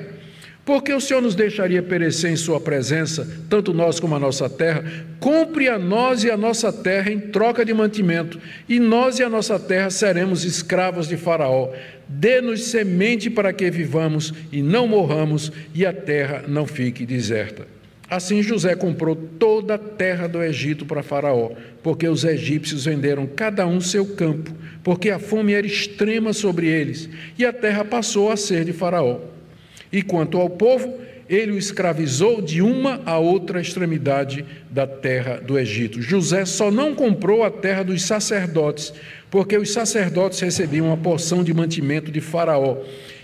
Porque 0.66 0.93
o 0.93 1.01
Senhor 1.01 1.22
nos 1.22 1.36
deixaria 1.36 1.84
perecer 1.84 2.32
em 2.32 2.38
Sua 2.38 2.59
presença, 2.59 3.28
tanto 3.49 3.74
nós 3.74 3.99
como 3.99 4.16
a 4.16 4.20
nossa 4.20 4.49
terra? 4.49 4.86
Compre 5.20 5.68
a 5.68 5.78
nós 5.78 6.24
e 6.24 6.32
a 6.32 6.38
nossa 6.38 6.72
terra 6.72 7.11
em 7.11 7.20
troca 7.20 7.66
de 7.66 7.74
mantimento, 7.74 8.39
e 8.70 8.80
nós 8.80 9.20
e 9.20 9.24
a 9.24 9.30
nossa 9.30 9.59
terra 9.59 9.89
seremos 9.89 10.45
escravos 10.45 11.09
de 11.09 11.18
Faraó. 11.18 11.70
Dê-nos 12.07 12.64
semente 12.64 13.30
para 13.30 13.51
que 13.51 13.70
vivamos 13.70 14.34
e 14.53 14.61
não 14.61 14.88
morramos, 14.88 15.51
e 15.76 15.86
a 15.86 15.91
terra 15.91 16.45
não 16.47 16.66
fique 16.66 17.05
deserta. 17.05 17.68
Assim 18.09 18.41
José 18.41 18.74
comprou 18.76 19.16
toda 19.16 19.74
a 19.74 19.78
terra 19.78 20.28
do 20.28 20.41
Egito 20.41 20.86
para 20.86 21.03
Faraó, 21.03 21.51
porque 21.82 22.07
os 22.07 22.24
egípcios 22.24 22.86
venderam 22.86 23.26
cada 23.26 23.68
um 23.68 23.82
seu 23.82 24.05
campo, 24.05 24.51
porque 24.82 25.09
a 25.09 25.20
fome 25.20 25.51
era 25.51 25.68
extrema 25.68 26.32
sobre 26.32 26.68
eles, 26.68 27.09
e 27.38 27.45
a 27.45 27.51
terra 27.51 27.84
passou 27.84 28.32
a 28.32 28.38
ser 28.38 28.64
de 28.64 28.72
Faraó. 28.72 29.33
E 29.94 30.02
quanto 30.02 30.39
ao 30.39 30.50
povo, 30.50 30.91
ele 31.30 31.52
o 31.52 31.58
escravizou 31.58 32.41
de 32.41 32.64
uma 32.64 33.00
a 33.06 33.20
outra 33.20 33.62
extremidade 33.62 34.44
da 34.72 34.88
terra 34.88 35.39
do 35.39 35.58
Egito. 35.58 36.02
José 36.02 36.46
só 36.46 36.72
não 36.72 36.96
comprou 36.96 37.44
a 37.44 37.52
terra 37.52 37.84
dos 37.84 38.02
sacerdotes, 38.02 38.91
porque 39.30 39.56
os 39.56 39.72
sacerdotes 39.72 40.39
recebiam 40.39 40.88
uma 40.88 40.98
porção 40.98 41.44
de 41.44 41.54
mantimento 41.54 42.12
de 42.12 42.20
Faraó 42.20 42.78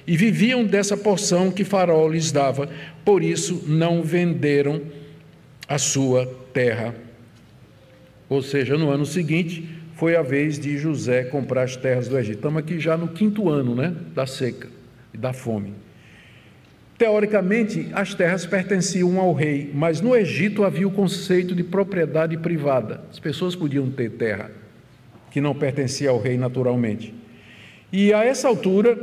e 0.05 0.15
viviam 0.15 0.63
dessa 0.63 0.95
porção 0.95 1.51
que 1.51 1.63
Faraó 1.63 2.07
lhes 2.07 2.31
dava, 2.31 2.69
por 3.03 3.23
isso 3.23 3.63
não 3.67 4.03
venderam 4.03 4.81
a 5.67 5.79
sua 5.79 6.25
terra. 6.53 6.95
Ou 8.29 8.43
seja, 8.43 8.77
no 8.77 8.91
ano 8.91 9.07
seguinte 9.07 9.67
foi 9.95 10.15
a 10.15 10.21
vez 10.21 10.59
de 10.59 10.77
José 10.77 11.23
comprar 11.23 11.63
as 11.63 11.75
terras 11.75 12.07
do 12.07 12.17
Egito. 12.17 12.37
Estamos 12.37 12.59
aqui 12.59 12.79
já 12.79 12.95
no 12.95 13.07
quinto 13.07 13.49
ano 13.49 13.73
né, 13.75 13.93
da 14.13 14.27
seca 14.27 14.67
e 15.11 15.17
da 15.17 15.33
fome. 15.33 15.73
Teoricamente, 16.99 17.87
as 17.93 18.13
terras 18.13 18.45
pertenciam 18.45 19.17
ao 19.21 19.31
rei, 19.31 19.71
mas 19.73 20.01
no 20.01 20.13
Egito 20.13 20.65
havia 20.65 20.85
o 20.85 20.91
conceito 20.91 21.55
de 21.55 21.63
propriedade 21.63 22.35
privada. 22.35 22.99
As 23.09 23.17
pessoas 23.17 23.55
podiam 23.55 23.89
ter 23.89 24.11
terra 24.11 24.51
que 25.31 25.39
não 25.39 25.55
pertencia 25.55 26.09
ao 26.09 26.19
rei 26.19 26.37
naturalmente. 26.37 27.13
E 27.89 28.11
a 28.13 28.25
essa 28.25 28.49
altura, 28.49 28.99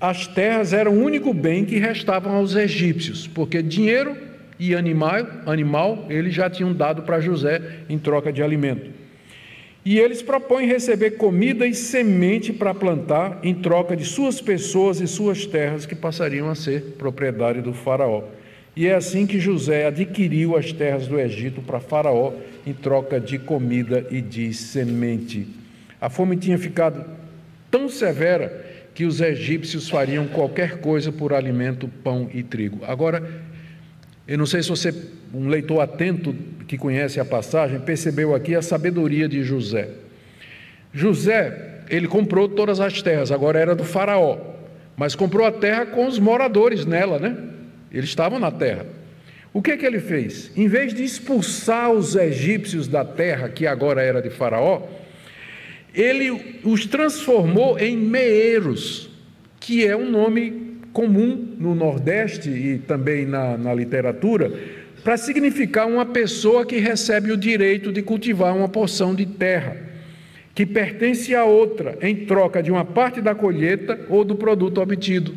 as 0.00 0.26
terras 0.26 0.72
eram 0.72 0.94
o 0.94 1.00
único 1.00 1.32
bem 1.32 1.64
que 1.64 1.78
restavam 1.78 2.34
aos 2.34 2.56
egípcios, 2.56 3.28
porque 3.28 3.62
dinheiro 3.62 4.16
e 4.58 4.74
animal, 4.74 5.24
animal 5.46 6.06
eles 6.08 6.34
já 6.34 6.50
tinham 6.50 6.74
dado 6.74 7.02
para 7.02 7.20
José 7.20 7.84
em 7.88 8.00
troca 8.00 8.32
de 8.32 8.42
alimento. 8.42 8.90
E 9.84 9.98
eles 9.98 10.22
propõem 10.22 10.66
receber 10.66 11.12
comida 11.12 11.66
e 11.66 11.74
semente 11.74 12.52
para 12.52 12.72
plantar 12.72 13.40
em 13.42 13.52
troca 13.52 13.96
de 13.96 14.04
suas 14.04 14.40
pessoas 14.40 15.00
e 15.00 15.08
suas 15.08 15.44
terras 15.44 15.84
que 15.84 15.94
passariam 15.94 16.48
a 16.48 16.54
ser 16.54 16.94
propriedade 16.96 17.60
do 17.60 17.72
Faraó. 17.72 18.22
E 18.76 18.86
é 18.86 18.94
assim 18.94 19.26
que 19.26 19.40
José 19.40 19.86
adquiriu 19.86 20.56
as 20.56 20.72
terras 20.72 21.08
do 21.08 21.18
Egito 21.18 21.60
para 21.60 21.80
Faraó 21.80 22.32
em 22.64 22.72
troca 22.72 23.20
de 23.20 23.38
comida 23.38 24.06
e 24.08 24.20
de 24.20 24.54
semente. 24.54 25.48
A 26.00 26.08
fome 26.08 26.36
tinha 26.36 26.56
ficado 26.56 27.04
tão 27.70 27.88
severa 27.88 28.70
que 28.94 29.04
os 29.04 29.20
egípcios 29.20 29.88
fariam 29.88 30.26
qualquer 30.28 30.78
coisa 30.78 31.10
por 31.10 31.32
alimento, 31.32 31.88
pão 32.04 32.30
e 32.32 32.42
trigo. 32.42 32.80
Agora, 32.86 33.22
eu 34.32 34.38
não 34.38 34.46
sei 34.46 34.62
se 34.62 34.70
você, 34.70 34.94
um 35.34 35.46
leitor 35.46 35.80
atento 35.80 36.34
que 36.66 36.78
conhece 36.78 37.20
a 37.20 37.24
passagem, 37.24 37.78
percebeu 37.78 38.34
aqui 38.34 38.54
a 38.54 38.62
sabedoria 38.62 39.28
de 39.28 39.42
José. 39.42 39.90
José, 40.90 41.82
ele 41.90 42.08
comprou 42.08 42.48
todas 42.48 42.80
as 42.80 43.02
terras, 43.02 43.30
agora 43.30 43.58
era 43.58 43.74
do 43.74 43.84
Faraó, 43.84 44.38
mas 44.96 45.14
comprou 45.14 45.46
a 45.46 45.52
terra 45.52 45.84
com 45.84 46.06
os 46.06 46.18
moradores 46.18 46.86
nela, 46.86 47.18
né? 47.18 47.36
Eles 47.92 48.08
estavam 48.08 48.38
na 48.38 48.50
terra. 48.50 48.86
O 49.52 49.60
que 49.60 49.72
é 49.72 49.76
que 49.76 49.84
ele 49.84 50.00
fez? 50.00 50.50
Em 50.56 50.66
vez 50.66 50.94
de 50.94 51.04
expulsar 51.04 51.90
os 51.90 52.16
egípcios 52.16 52.88
da 52.88 53.04
terra, 53.04 53.50
que 53.50 53.66
agora 53.66 54.00
era 54.00 54.22
de 54.22 54.30
Faraó, 54.30 54.88
ele 55.94 56.58
os 56.64 56.86
transformou 56.86 57.78
em 57.78 57.98
meeiros, 57.98 59.10
que 59.60 59.86
é 59.86 59.94
um 59.94 60.10
nome 60.10 60.71
comum 60.92 61.56
no 61.58 61.74
Nordeste 61.74 62.50
e 62.50 62.78
também 62.78 63.24
na, 63.24 63.56
na 63.56 63.74
literatura, 63.74 64.52
para 65.02 65.16
significar 65.16 65.86
uma 65.86 66.06
pessoa 66.06 66.64
que 66.64 66.78
recebe 66.78 67.32
o 67.32 67.36
direito 67.36 67.92
de 67.92 68.02
cultivar 68.02 68.56
uma 68.56 68.68
porção 68.68 69.14
de 69.14 69.26
terra, 69.26 69.76
que 70.54 70.64
pertence 70.64 71.34
a 71.34 71.44
outra, 71.44 71.98
em 72.00 72.14
troca 72.26 72.62
de 72.62 72.70
uma 72.70 72.84
parte 72.84 73.20
da 73.20 73.34
colheita 73.34 73.98
ou 74.08 74.24
do 74.24 74.36
produto 74.36 74.80
obtido. 74.80 75.34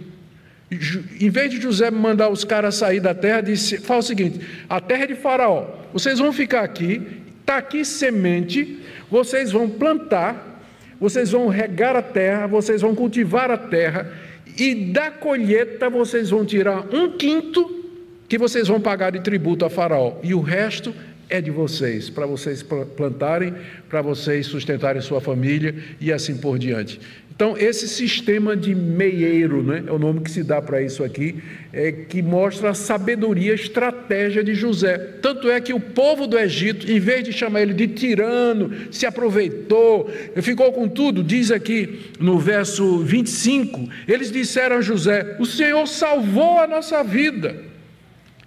Em 1.22 1.30
vez 1.30 1.52
de 1.52 1.62
José 1.62 1.90
mandar 1.90 2.30
os 2.30 2.44
caras 2.44 2.76
sair 2.76 3.00
da 3.00 3.14
terra, 3.14 3.42
disse: 3.42 3.78
fala 3.78 4.00
o 4.00 4.04
seguinte: 4.04 4.40
a 4.68 4.82
terra 4.82 5.04
é 5.04 5.08
de 5.08 5.16
Faraó, 5.16 5.68
vocês 5.94 6.20
vão 6.20 6.34
ficar 6.34 6.64
aqui, 6.64 7.02
está 7.40 7.58
aqui 7.58 7.86
semente, 7.86 8.80
vocês 9.10 9.52
vão 9.52 9.70
plantar, 9.70 10.62
vocês 11.00 11.32
vão 11.32 11.48
regar 11.48 11.96
a 11.96 12.02
terra, 12.02 12.48
vocês 12.48 12.82
vão 12.82 12.96
cultivar 12.96 13.52
a 13.52 13.58
terra, 13.58 14.12
e 14.58 14.76
da 14.76 15.12
colheita 15.12 15.90
vocês 15.90 16.30
vão 16.30 16.46
tirar 16.46 16.88
um 16.94 17.18
quinto 17.18 17.84
que 18.28 18.38
vocês 18.38 18.68
vão 18.68 18.82
pagar 18.82 19.12
de 19.12 19.20
tributo 19.20 19.66
a 19.66 19.70
Faraó, 19.70 20.18
e 20.24 20.34
o 20.34 20.42
resto 20.42 20.94
é 21.30 21.42
de 21.42 21.52
vocês, 21.52 22.10
para 22.10 22.26
vocês 22.26 22.64
plantarem, 22.64 23.54
para 23.90 24.02
vocês 24.02 24.46
sustentarem 24.46 25.02
sua 25.02 25.20
família 25.20 25.76
e 26.00 26.12
assim 26.12 26.38
por 26.38 26.60
diante. 26.60 27.00
Então, 27.36 27.58
esse 27.58 27.86
sistema 27.90 28.56
de 28.56 28.74
meieiro, 28.74 29.62
né, 29.62 29.84
é 29.86 29.92
o 29.92 30.00
nome 30.00 30.22
que 30.22 30.32
se 30.32 30.42
dá 30.42 30.62
para 30.62 30.82
isso 30.82 31.04
aqui, 31.04 31.36
é 31.74 31.92
que 31.92 32.22
mostra 32.22 32.70
a 32.70 32.74
sabedoria, 32.74 33.52
a 33.52 33.56
estratégia 33.56 34.42
de 34.42 34.56
José. 34.56 34.98
Tanto 35.22 35.50
é 35.50 35.60
que 35.60 35.74
o 35.74 35.80
povo 35.80 36.28
do 36.28 36.40
Egito, 36.40 36.90
em 36.90 36.98
vez 36.98 37.26
de 37.26 37.34
chamar 37.34 37.62
ele 37.62 37.74
de 37.74 37.90
tirano, 37.90 38.72
se 38.90 39.06
aproveitou, 39.06 40.10
ficou 40.42 40.72
com 40.72 40.88
tudo, 40.88 41.22
diz 41.22 41.52
aqui 41.52 42.04
no 42.22 42.40
verso 42.40 43.00
25, 43.00 43.90
eles 44.08 44.32
disseram 44.32 44.78
a 44.78 44.82
José: 44.82 45.36
O 45.38 45.46
Senhor 45.46 45.86
salvou 45.88 46.60
a 46.60 46.66
nossa 46.66 47.04
vida, 47.04 47.58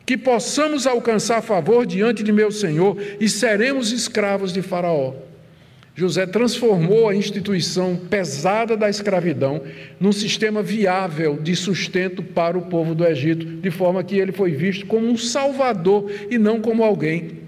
que 0.06 0.16
possamos 0.16 0.86
alcançar 0.86 1.42
favor 1.42 1.84
diante 1.84 2.22
de 2.22 2.32
meu 2.32 2.50
Senhor 2.50 2.96
e 3.20 3.28
seremos 3.28 3.92
escravos 3.92 4.50
de 4.50 4.62
Faraó. 4.62 5.27
José 5.98 6.26
transformou 6.26 7.08
a 7.08 7.14
instituição 7.16 7.96
pesada 7.96 8.76
da 8.76 8.88
escravidão 8.88 9.60
num 9.98 10.12
sistema 10.12 10.62
viável 10.62 11.36
de 11.42 11.56
sustento 11.56 12.22
para 12.22 12.56
o 12.56 12.62
povo 12.62 12.94
do 12.94 13.04
Egito, 13.04 13.44
de 13.44 13.68
forma 13.68 14.04
que 14.04 14.16
ele 14.16 14.30
foi 14.30 14.52
visto 14.52 14.86
como 14.86 15.08
um 15.08 15.16
salvador 15.16 16.08
e 16.30 16.38
não 16.38 16.60
como 16.60 16.84
alguém 16.84 17.47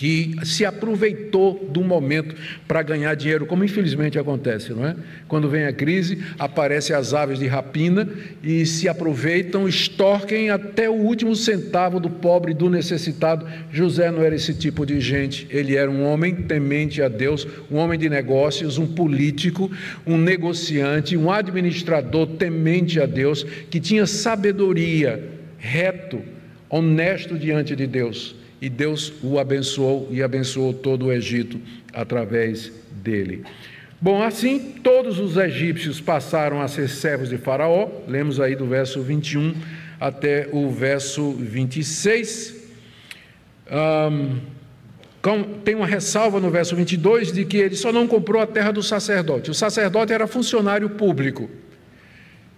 que 0.00 0.34
se 0.44 0.64
aproveitou 0.64 1.68
do 1.70 1.84
momento 1.84 2.34
para 2.66 2.80
ganhar 2.80 3.14
dinheiro, 3.14 3.44
como 3.44 3.62
infelizmente 3.62 4.18
acontece, 4.18 4.72
não 4.72 4.86
é? 4.86 4.96
Quando 5.28 5.46
vem 5.46 5.64
a 5.64 5.74
crise, 5.74 6.24
aparecem 6.38 6.96
as 6.96 7.12
aves 7.12 7.38
de 7.38 7.46
rapina 7.46 8.08
e 8.42 8.64
se 8.64 8.88
aproveitam, 8.88 9.68
extorquem 9.68 10.48
até 10.48 10.88
o 10.88 10.94
último 10.94 11.36
centavo 11.36 12.00
do 12.00 12.08
pobre, 12.08 12.54
do 12.54 12.70
necessitado. 12.70 13.46
José 13.70 14.10
não 14.10 14.22
era 14.22 14.34
esse 14.34 14.54
tipo 14.54 14.86
de 14.86 15.02
gente, 15.02 15.46
ele 15.50 15.76
era 15.76 15.90
um 15.90 16.02
homem 16.06 16.34
temente 16.34 17.02
a 17.02 17.08
Deus, 17.08 17.46
um 17.70 17.76
homem 17.76 17.98
de 17.98 18.08
negócios, 18.08 18.78
um 18.78 18.86
político, 18.86 19.70
um 20.06 20.16
negociante, 20.16 21.14
um 21.14 21.30
administrador 21.30 22.26
temente 22.26 22.98
a 22.98 23.04
Deus, 23.04 23.44
que 23.68 23.78
tinha 23.78 24.06
sabedoria, 24.06 25.22
reto, 25.58 26.22
honesto 26.70 27.38
diante 27.38 27.76
de 27.76 27.86
Deus 27.86 28.39
e 28.60 28.68
Deus 28.68 29.12
o 29.22 29.38
abençoou 29.38 30.08
e 30.10 30.22
abençoou 30.22 30.72
todo 30.72 31.06
o 31.06 31.12
Egito 31.12 31.60
através 31.92 32.72
dele. 33.02 33.44
Bom, 34.00 34.22
assim 34.22 34.76
todos 34.82 35.18
os 35.18 35.36
egípcios 35.36 36.00
passaram 36.00 36.60
a 36.60 36.68
ser 36.68 36.88
servos 36.88 37.28
de 37.28 37.38
Faraó, 37.38 37.88
lemos 38.06 38.40
aí 38.40 38.54
do 38.56 38.66
verso 38.66 39.02
21 39.02 39.54
até 40.00 40.48
o 40.52 40.70
verso 40.70 41.32
26. 41.32 42.56
Um, 43.70 44.38
tem 45.64 45.74
uma 45.74 45.86
ressalva 45.86 46.40
no 46.40 46.50
verso 46.50 46.74
22 46.74 47.30
de 47.30 47.44
que 47.44 47.58
ele 47.58 47.76
só 47.76 47.92
não 47.92 48.06
comprou 48.08 48.40
a 48.40 48.46
terra 48.46 48.70
do 48.72 48.82
sacerdote. 48.82 49.50
O 49.50 49.54
sacerdote 49.54 50.12
era 50.14 50.26
funcionário 50.26 50.88
público. 50.88 51.50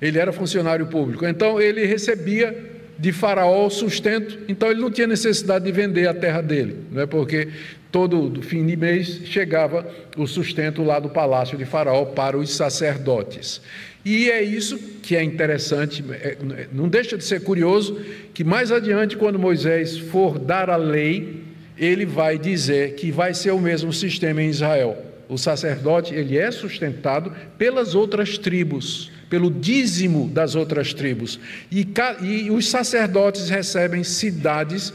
Ele 0.00 0.18
era 0.18 0.32
funcionário 0.32 0.86
público. 0.86 1.26
Então 1.26 1.61
ele 1.61 1.84
recebia 1.84 2.82
de 3.03 3.11
Faraó 3.11 3.66
o 3.66 3.70
sustento, 3.70 4.38
então 4.46 4.70
ele 4.70 4.80
não 4.80 4.88
tinha 4.88 5.09
necessidade 5.09 5.64
de 5.64 5.72
vender 5.72 6.07
a 6.07 6.14
terra 6.14 6.40
dele, 6.40 6.84
não 6.88 7.03
é 7.03 7.07
porque 7.07 7.48
todo 7.90 8.40
fim 8.42 8.64
de 8.64 8.76
mês 8.76 9.22
chegava 9.24 9.84
o 10.16 10.24
sustento 10.24 10.84
lá 10.84 11.00
do 11.00 11.09
palácio 11.09 11.59
de 11.59 11.64
Faraó 11.64 12.05
para 12.05 12.38
os 12.38 12.55
sacerdotes. 12.55 13.61
E 14.05 14.30
é 14.30 14.40
isso 14.40 14.78
que 15.03 15.16
é 15.16 15.22
interessante, 15.24 16.05
é, 16.12 16.36
não 16.72 16.88
deixa 16.88 17.18
de 17.18 17.24
ser 17.24 17.42
curioso 17.42 18.00
que 18.32 18.44
mais 18.44 18.70
adiante, 18.70 19.16
quando 19.16 19.36
Moisés 19.36 19.98
for 19.98 20.38
dar 20.38 20.70
a 20.70 20.76
lei, 20.76 21.42
ele 21.76 22.07
vai 22.07 22.38
dizer 22.38 22.94
que 22.94 23.11
vai 23.11 23.34
ser 23.34 23.50
o 23.50 23.59
mesmo 23.59 23.92
sistema 23.92 24.40
em 24.40 24.48
Israel. 24.48 24.96
O 25.28 25.36
sacerdote 25.36 26.14
ele 26.14 26.38
é 26.38 26.53
sustentado 26.53 27.32
pelas 27.59 27.96
outras 27.96 28.38
tribos 28.38 29.11
pelo 29.33 29.51
dízimo 29.51 30.28
das 30.28 30.55
outras 30.55 30.93
tribos. 30.93 31.41
E, 31.70 31.89
e 32.20 32.51
os 32.51 32.68
sacerdotes 32.68 33.49
recebem 33.49 34.05
cidades 34.05 34.93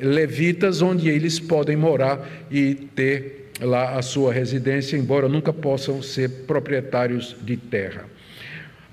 levitas 0.00 0.80
onde 0.80 1.08
eles 1.08 1.40
podem 1.40 1.74
morar 1.74 2.30
e 2.48 2.76
ter 2.94 3.50
lá 3.60 3.98
a 3.98 4.02
sua 4.02 4.32
residência, 4.32 4.96
embora 4.96 5.28
nunca 5.28 5.52
possam 5.52 6.00
ser 6.00 6.28
proprietários 6.46 7.34
de 7.42 7.56
terra. 7.56 8.04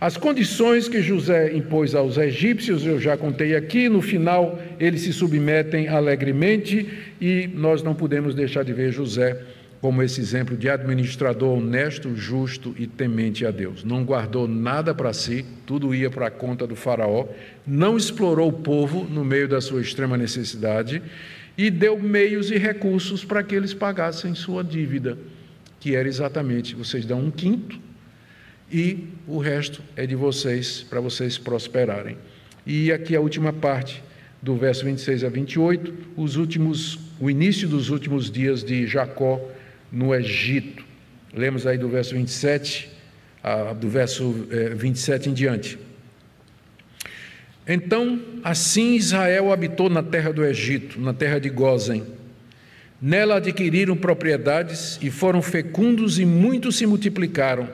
As 0.01 0.17
condições 0.17 0.87
que 0.87 1.03
José 1.03 1.55
impôs 1.55 1.93
aos 1.93 2.17
egípcios, 2.17 2.83
eu 2.83 2.99
já 2.99 3.15
contei 3.15 3.55
aqui, 3.55 3.87
no 3.89 4.01
final 4.01 4.59
eles 4.79 5.01
se 5.01 5.13
submetem 5.13 5.87
alegremente 5.87 6.89
e 7.21 7.47
nós 7.53 7.83
não 7.83 7.93
podemos 7.93 8.33
deixar 8.33 8.63
de 8.63 8.73
ver 8.73 8.91
José 8.91 9.39
como 9.81 10.03
esse 10.03 10.19
exemplo 10.19 10.57
de 10.57 10.69
administrador 10.69 11.57
honesto, 11.57 12.15
justo 12.15 12.75
e 12.77 12.85
temente 12.85 13.45
a 13.45 13.51
Deus. 13.51 13.83
Não 13.83 14.03
guardou 14.03 14.47
nada 14.47 14.93
para 14.93 15.13
si, 15.13 15.45
tudo 15.65 15.95
ia 15.95 16.09
para 16.09 16.27
a 16.27 16.31
conta 16.31 16.67
do 16.67 16.75
Faraó, 16.75 17.27
não 17.65 17.95
explorou 17.95 18.49
o 18.49 18.53
povo 18.53 19.05
no 19.05 19.23
meio 19.23 19.47
da 19.47 19.61
sua 19.61 19.81
extrema 19.81 20.17
necessidade 20.17 21.01
e 21.57 21.69
deu 21.69 21.97
meios 21.99 22.51
e 22.51 22.57
recursos 22.57 23.23
para 23.23 23.41
que 23.41 23.55
eles 23.55 23.73
pagassem 23.73 24.35
sua 24.35 24.63
dívida, 24.63 25.17
que 25.79 25.95
era 25.95 26.07
exatamente: 26.07 26.75
vocês 26.75 27.05
dão 27.05 27.19
um 27.19 27.31
quinto 27.31 27.79
e 28.71 29.07
o 29.25 29.39
resto 29.39 29.81
é 29.95 30.05
de 30.05 30.15
vocês, 30.15 30.85
para 30.89 30.99
vocês 30.99 31.37
prosperarem. 31.37 32.17
E 32.65 32.91
aqui 32.91 33.15
a 33.15 33.21
última 33.21 33.53
parte 33.53 34.03
do 34.41 34.55
verso 34.55 34.85
26 34.85 35.23
a 35.23 35.29
28, 35.29 35.93
os 36.15 36.35
últimos, 36.35 36.99
o 37.19 37.29
início 37.29 37.67
dos 37.67 37.89
últimos 37.89 38.29
dias 38.29 38.63
de 38.63 38.85
Jacó 38.85 39.41
no 39.91 40.13
Egito. 40.13 40.83
Lemos 41.33 41.65
aí 41.67 41.77
do 41.77 41.89
verso 41.89 42.15
27, 42.15 42.89
do 43.79 43.89
verso 43.89 44.47
27 44.75 45.27
eh, 45.27 45.31
em 45.31 45.33
diante. 45.33 45.77
Então, 47.67 48.19
assim 48.43 48.95
Israel 48.95 49.53
habitou 49.53 49.89
na 49.89 50.01
terra 50.01 50.33
do 50.33 50.43
Egito, 50.43 50.99
na 50.99 51.13
terra 51.13 51.39
de 51.39 51.49
Gozen. 51.49 52.03
Nela 53.01 53.37
adquiriram 53.37 53.95
propriedades 53.95 54.99
e 55.01 55.09
foram 55.11 55.41
fecundos 55.41 56.19
e 56.19 56.25
muitos 56.25 56.75
se 56.77 56.85
multiplicaram. 56.85 57.69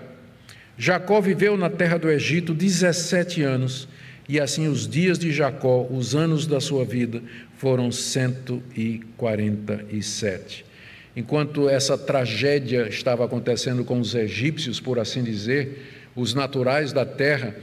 Jacó 0.77 1.19
viveu 1.21 1.55
na 1.55 1.69
terra 1.69 1.97
do 1.97 2.11
Egito 2.11 2.53
17 2.53 3.41
anos, 3.41 3.87
e 4.27 4.37
assim 4.39 4.67
os 4.67 4.87
dias 4.87 5.17
de 5.17 5.31
Jacó, 5.31 5.87
os 5.89 6.13
anos 6.13 6.45
da 6.45 6.59
sua 6.59 6.83
vida, 6.83 7.23
foram 7.57 7.89
147. 7.89 10.65
Enquanto 11.15 11.69
essa 11.69 11.97
tragédia 11.97 12.87
estava 12.89 13.23
acontecendo 13.23 13.85
com 13.85 13.99
os 13.99 14.13
egípcios, 14.13 14.79
por 14.79 14.99
assim 14.99 15.23
dizer, 15.23 16.09
os 16.15 16.33
naturais 16.33 16.91
da 16.91 17.05
terra, 17.05 17.55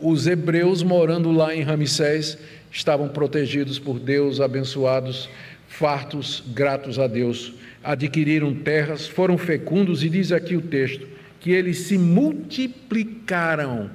os 0.00 0.26
hebreus 0.26 0.82
morando 0.82 1.32
lá 1.32 1.54
em 1.54 1.62
Ramsés 1.62 2.38
estavam 2.70 3.08
protegidos 3.08 3.78
por 3.78 3.98
Deus, 3.98 4.40
abençoados, 4.40 5.28
fartos, 5.68 6.42
gratos 6.54 6.98
a 6.98 7.06
Deus. 7.06 7.54
Adquiriram 7.82 8.54
terras, 8.54 9.06
foram 9.06 9.36
fecundos, 9.36 10.02
e 10.02 10.08
diz 10.08 10.30
aqui 10.30 10.56
o 10.56 10.62
texto, 10.62 11.06
que 11.40 11.50
eles 11.50 11.78
se 11.78 11.98
multiplicaram. 11.98 13.90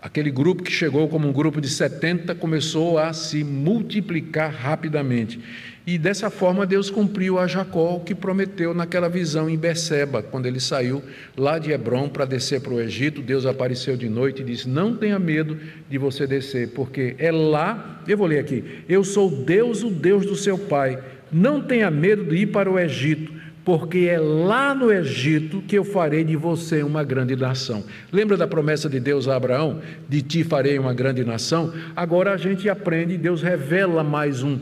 Aquele 0.00 0.30
grupo 0.30 0.62
que 0.62 0.72
chegou 0.72 1.08
como 1.08 1.28
um 1.28 1.32
grupo 1.32 1.60
de 1.60 1.68
70 1.68 2.34
começou 2.36 2.98
a 2.98 3.12
se 3.12 3.42
multiplicar 3.42 4.52
rapidamente. 4.52 5.40
E 5.88 5.96
dessa 5.96 6.28
forma 6.28 6.66
Deus 6.66 6.90
cumpriu 6.90 7.38
a 7.38 7.46
Jacó 7.46 7.96
o 7.96 8.00
que 8.00 8.14
prometeu 8.14 8.74
naquela 8.74 9.08
visão 9.08 9.48
em 9.48 9.56
Beceba, 9.56 10.22
quando 10.22 10.44
ele 10.44 10.60
saiu 10.60 11.02
lá 11.34 11.58
de 11.58 11.72
Hebron 11.72 12.10
para 12.10 12.26
descer 12.26 12.60
para 12.60 12.74
o 12.74 12.78
Egito. 12.78 13.22
Deus 13.22 13.46
apareceu 13.46 13.96
de 13.96 14.06
noite 14.06 14.42
e 14.42 14.44
disse: 14.44 14.68
Não 14.68 14.94
tenha 14.94 15.18
medo 15.18 15.56
de 15.88 15.96
você 15.96 16.26
descer, 16.26 16.72
porque 16.74 17.16
é 17.18 17.32
lá. 17.32 18.02
Eu 18.06 18.18
vou 18.18 18.26
ler 18.26 18.40
aqui: 18.40 18.84
Eu 18.86 19.02
sou 19.02 19.30
Deus, 19.30 19.82
o 19.82 19.88
Deus 19.88 20.26
do 20.26 20.36
seu 20.36 20.58
pai. 20.58 21.02
Não 21.32 21.62
tenha 21.62 21.90
medo 21.90 22.22
de 22.22 22.36
ir 22.36 22.48
para 22.48 22.70
o 22.70 22.78
Egito, 22.78 23.32
porque 23.64 24.00
é 24.10 24.18
lá 24.18 24.74
no 24.74 24.92
Egito 24.92 25.62
que 25.66 25.78
eu 25.78 25.84
farei 25.84 26.22
de 26.22 26.36
você 26.36 26.82
uma 26.82 27.02
grande 27.02 27.34
nação. 27.34 27.82
Lembra 28.12 28.36
da 28.36 28.46
promessa 28.46 28.90
de 28.90 29.00
Deus 29.00 29.26
a 29.26 29.36
Abraão? 29.36 29.80
De 30.06 30.20
ti 30.20 30.44
farei 30.44 30.78
uma 30.78 30.92
grande 30.92 31.24
nação? 31.24 31.72
Agora 31.96 32.34
a 32.34 32.36
gente 32.36 32.68
aprende, 32.68 33.16
Deus 33.16 33.40
revela 33.40 34.04
mais 34.04 34.42
um 34.42 34.58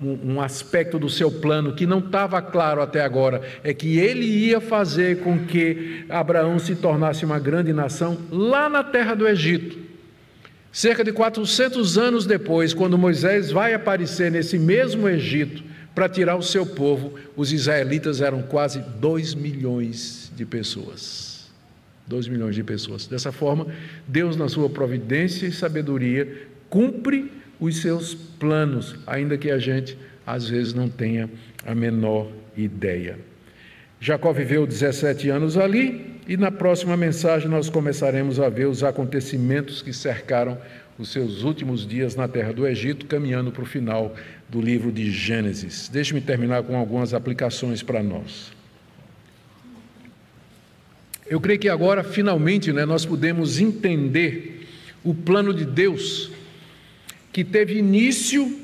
um, 0.00 0.40
aspecto 0.40 0.98
do 0.98 1.08
seu 1.08 1.30
plano 1.30 1.74
que 1.74 1.86
não 1.86 1.98
estava 1.98 2.40
claro 2.40 2.80
até 2.80 3.00
agora, 3.00 3.42
é 3.64 3.74
que 3.74 3.98
ele 3.98 4.24
ia 4.24 4.60
fazer 4.60 5.20
com 5.20 5.44
que 5.44 6.04
Abraão 6.08 6.58
se 6.58 6.76
tornasse 6.76 7.24
uma 7.24 7.38
grande 7.38 7.72
nação 7.72 8.16
lá 8.30 8.68
na 8.68 8.84
terra 8.84 9.14
do 9.14 9.26
Egito. 9.26 9.78
Cerca 10.70 11.02
de 11.02 11.12
400 11.12 11.98
anos 11.98 12.26
depois, 12.26 12.72
quando 12.72 12.96
Moisés 12.96 13.50
vai 13.50 13.74
aparecer 13.74 14.30
nesse 14.30 14.58
mesmo 14.58 15.08
Egito 15.08 15.64
para 15.94 16.08
tirar 16.08 16.36
o 16.36 16.42
seu 16.42 16.64
povo, 16.64 17.14
os 17.34 17.52
israelitas 17.52 18.20
eram 18.20 18.42
quase 18.42 18.78
2 19.00 19.34
milhões 19.34 20.30
de 20.36 20.46
pessoas. 20.46 21.50
2 22.06 22.28
milhões 22.28 22.54
de 22.54 22.62
pessoas. 22.62 23.06
Dessa 23.06 23.32
forma, 23.32 23.66
Deus, 24.06 24.36
na 24.36 24.48
sua 24.48 24.70
providência 24.70 25.46
e 25.46 25.52
sabedoria, 25.52 26.46
cumpre 26.70 27.30
os 27.60 27.80
seus 27.80 28.14
planos, 28.14 28.96
ainda 29.06 29.36
que 29.36 29.50
a 29.50 29.58
gente 29.58 29.98
às 30.26 30.48
vezes 30.48 30.74
não 30.74 30.88
tenha 30.88 31.28
a 31.66 31.74
menor 31.74 32.30
ideia. 32.56 33.18
Jacó 34.00 34.32
viveu 34.32 34.66
17 34.66 35.28
anos 35.28 35.56
ali 35.56 36.20
e 36.28 36.36
na 36.36 36.50
próxima 36.50 36.96
mensagem 36.96 37.48
nós 37.48 37.68
começaremos 37.68 38.38
a 38.38 38.48
ver 38.48 38.66
os 38.66 38.84
acontecimentos 38.84 39.82
que 39.82 39.92
cercaram 39.92 40.58
os 40.98 41.10
seus 41.10 41.42
últimos 41.42 41.86
dias 41.86 42.14
na 42.14 42.28
terra 42.28 42.52
do 42.52 42.66
Egito, 42.66 43.06
caminhando 43.06 43.52
para 43.52 43.62
o 43.62 43.66
final 43.66 44.14
do 44.48 44.60
livro 44.60 44.90
de 44.90 45.10
Gênesis. 45.10 45.88
Deixe-me 45.88 46.20
terminar 46.20 46.62
com 46.64 46.76
algumas 46.76 47.14
aplicações 47.14 47.82
para 47.82 48.02
nós. 48.02 48.52
Eu 51.26 51.40
creio 51.40 51.58
que 51.58 51.68
agora, 51.68 52.02
finalmente, 52.02 52.72
né, 52.72 52.84
nós 52.84 53.04
podemos 53.04 53.60
entender 53.60 54.66
o 55.04 55.14
plano 55.14 55.52
de 55.52 55.64
Deus 55.64 56.32
que 57.32 57.44
teve 57.44 57.78
início 57.78 58.58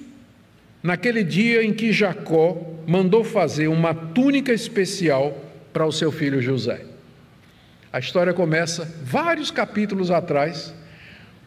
naquele 0.82 1.24
dia 1.24 1.62
em 1.62 1.72
que 1.72 1.92
Jacó 1.92 2.60
mandou 2.86 3.24
fazer 3.24 3.68
uma 3.68 3.94
túnica 3.94 4.52
especial 4.52 5.42
para 5.72 5.86
o 5.86 5.92
seu 5.92 6.12
filho 6.12 6.40
José. 6.40 6.82
A 7.92 7.98
história 7.98 8.34
começa 8.34 8.92
vários 9.02 9.50
capítulos 9.50 10.10
atrás, 10.10 10.74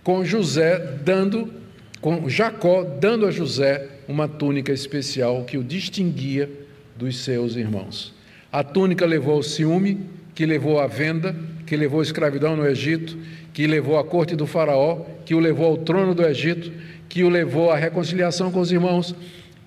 com 0.04 0.24
José 0.24 0.80
dando, 1.04 1.54
com 2.00 2.30
Jacó 2.30 2.84
dando 2.84 3.26
a 3.26 3.32
José 3.32 3.88
uma 4.08 4.28
túnica 4.28 4.72
especial 4.72 5.44
que 5.44 5.58
o 5.58 5.64
distinguia 5.64 6.50
dos 6.96 7.18
seus 7.24 7.56
irmãos. 7.56 8.14
A 8.52 8.64
túnica 8.64 9.06
levou 9.06 9.36
ao 9.36 9.44
ciúme, 9.44 10.00
que 10.34 10.46
levou 10.46 10.80
à 10.80 10.88
venda, 10.88 11.36
que 11.66 11.76
levou 11.76 12.00
à 12.00 12.04
escravidão 12.04 12.56
no 12.56 12.66
Egito, 12.66 13.18
que 13.54 13.68
levou 13.68 14.00
à 14.00 14.04
corte 14.04 14.36
do 14.36 14.48
Faraó, 14.48 15.02
que 15.26 15.36
o 15.36 15.40
levou 15.40 15.66
ao 15.66 15.78
trono 15.78 16.16
do 16.16 16.26
Egito, 16.26 16.72
que 17.10 17.24
o 17.24 17.30
levou 17.30 17.72
à 17.72 17.78
reconciliação 17.78 18.52
com 18.52 18.60
os 18.60 18.72
irmãos, 18.72 19.16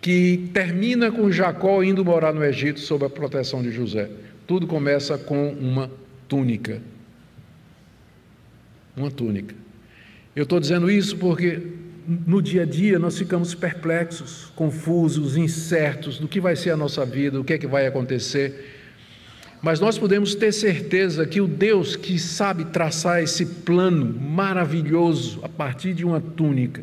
que 0.00 0.50
termina 0.54 1.10
com 1.10 1.30
Jacó 1.30 1.82
indo 1.82 2.04
morar 2.04 2.32
no 2.32 2.44
Egito 2.44 2.80
sob 2.80 3.04
a 3.04 3.10
proteção 3.10 3.62
de 3.62 3.70
José. 3.70 4.10
Tudo 4.46 4.66
começa 4.66 5.18
com 5.18 5.50
uma 5.52 5.90
túnica. 6.26 6.80
Uma 8.96 9.10
túnica. 9.10 9.54
Eu 10.34 10.44
estou 10.44 10.58
dizendo 10.58 10.90
isso 10.90 11.16
porque 11.16 11.60
no 12.06 12.40
dia 12.40 12.62
a 12.62 12.66
dia 12.66 12.98
nós 12.98 13.18
ficamos 13.18 13.54
perplexos, 13.54 14.50
confusos, 14.56 15.36
incertos 15.36 16.18
do 16.18 16.26
que 16.26 16.40
vai 16.40 16.56
ser 16.56 16.70
a 16.70 16.76
nossa 16.76 17.04
vida, 17.04 17.40
o 17.40 17.44
que 17.44 17.52
é 17.52 17.58
que 17.58 17.66
vai 17.66 17.86
acontecer. 17.86 18.78
Mas 19.62 19.78
nós 19.78 19.98
podemos 19.98 20.34
ter 20.34 20.52
certeza 20.52 21.26
que 21.26 21.40
o 21.40 21.46
Deus 21.46 21.94
que 21.94 22.18
sabe 22.18 22.64
traçar 22.66 23.22
esse 23.22 23.44
plano 23.44 24.06
maravilhoso 24.06 25.40
a 25.42 25.48
partir 25.48 25.92
de 25.92 26.04
uma 26.04 26.20
túnica, 26.20 26.82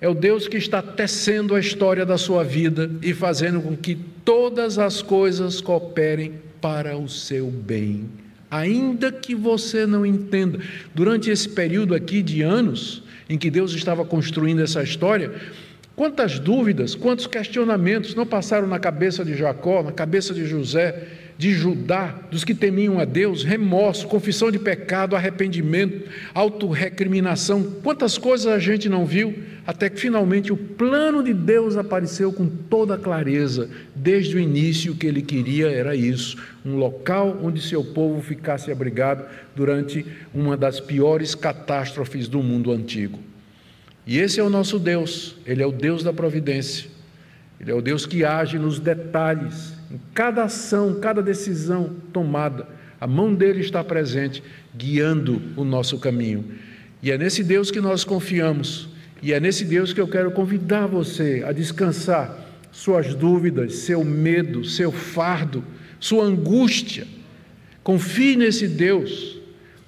é 0.00 0.08
o 0.08 0.14
Deus 0.14 0.46
que 0.46 0.56
está 0.56 0.82
tecendo 0.82 1.54
a 1.54 1.60
história 1.60 2.04
da 2.04 2.18
sua 2.18 2.44
vida 2.44 2.90
e 3.02 3.14
fazendo 3.14 3.60
com 3.60 3.76
que 3.76 3.94
todas 4.24 4.78
as 4.78 5.00
coisas 5.00 5.60
cooperem 5.60 6.34
para 6.60 6.96
o 6.96 7.08
seu 7.08 7.50
bem. 7.50 8.04
Ainda 8.50 9.10
que 9.10 9.34
você 9.34 9.86
não 9.86 10.04
entenda, 10.04 10.60
durante 10.94 11.30
esse 11.30 11.48
período 11.48 11.94
aqui 11.94 12.22
de 12.22 12.42
anos 12.42 13.02
em 13.28 13.36
que 13.36 13.50
Deus 13.50 13.72
estava 13.72 14.04
construindo 14.04 14.62
essa 14.62 14.82
história, 14.82 15.32
quantas 15.96 16.38
dúvidas, 16.38 16.94
quantos 16.94 17.26
questionamentos 17.26 18.14
não 18.14 18.26
passaram 18.26 18.68
na 18.68 18.78
cabeça 18.78 19.24
de 19.24 19.34
Jacó, 19.34 19.82
na 19.82 19.92
cabeça 19.92 20.32
de 20.32 20.46
José, 20.46 21.08
de 21.38 21.52
Judá, 21.52 22.14
dos 22.30 22.44
que 22.44 22.54
temiam 22.54 22.98
a 22.98 23.04
Deus, 23.04 23.44
remorso, 23.44 24.06
confissão 24.06 24.50
de 24.50 24.58
pecado, 24.58 25.16
arrependimento, 25.16 26.08
autorrecriminação, 26.32 27.62
quantas 27.82 28.16
coisas 28.16 28.46
a 28.46 28.58
gente 28.58 28.88
não 28.88 29.04
viu, 29.04 29.34
até 29.66 29.90
que 29.90 30.00
finalmente 30.00 30.52
o 30.52 30.56
plano 30.56 31.22
de 31.22 31.34
Deus 31.34 31.76
apareceu 31.76 32.32
com 32.32 32.46
toda 32.46 32.96
clareza, 32.96 33.68
desde 33.94 34.36
o 34.36 34.38
início 34.38 34.92
o 34.92 34.96
que 34.96 35.06
ele 35.06 35.22
queria 35.22 35.68
era 35.68 35.96
isso, 35.96 36.36
um 36.64 36.76
local 36.76 37.40
onde 37.42 37.60
seu 37.60 37.82
povo 37.82 38.22
ficasse 38.22 38.70
abrigado 38.70 39.26
durante 39.56 40.06
uma 40.32 40.56
das 40.56 40.78
piores 40.78 41.34
catástrofes 41.34 42.28
do 42.28 42.42
mundo 42.42 42.70
antigo. 42.70 43.18
E 44.06 44.18
esse 44.18 44.38
é 44.38 44.42
o 44.42 44.50
nosso 44.50 44.78
Deus, 44.78 45.36
ele 45.44 45.62
é 45.62 45.66
o 45.66 45.72
Deus 45.72 46.04
da 46.04 46.12
providência. 46.12 46.88
Ele 47.58 47.70
é 47.70 47.74
o 47.74 47.80
Deus 47.80 48.04
que 48.04 48.24
age 48.24 48.58
nos 48.58 48.78
detalhes, 48.78 49.72
em 49.90 49.98
cada 50.12 50.44
ação, 50.44 51.00
cada 51.00 51.22
decisão 51.22 51.96
tomada, 52.12 52.68
a 53.00 53.06
mão 53.06 53.34
dele 53.34 53.60
está 53.60 53.82
presente, 53.82 54.42
guiando 54.74 55.40
o 55.56 55.64
nosso 55.64 55.98
caminho. 55.98 56.44
E 57.02 57.10
é 57.10 57.18
nesse 57.18 57.42
Deus 57.42 57.70
que 57.70 57.80
nós 57.80 58.04
confiamos, 58.04 58.88
e 59.22 59.32
é 59.32 59.40
nesse 59.40 59.64
Deus 59.64 59.92
que 59.92 60.00
eu 60.00 60.08
quero 60.08 60.30
convidar 60.30 60.86
você 60.86 61.42
a 61.46 61.52
descansar 61.52 62.46
suas 62.70 63.14
dúvidas, 63.14 63.74
seu 63.76 64.04
medo, 64.04 64.64
seu 64.64 64.92
fardo, 64.92 65.64
sua 65.98 66.24
angústia. 66.24 67.06
Confie 67.82 68.36
nesse 68.36 68.68
Deus, 68.68 69.38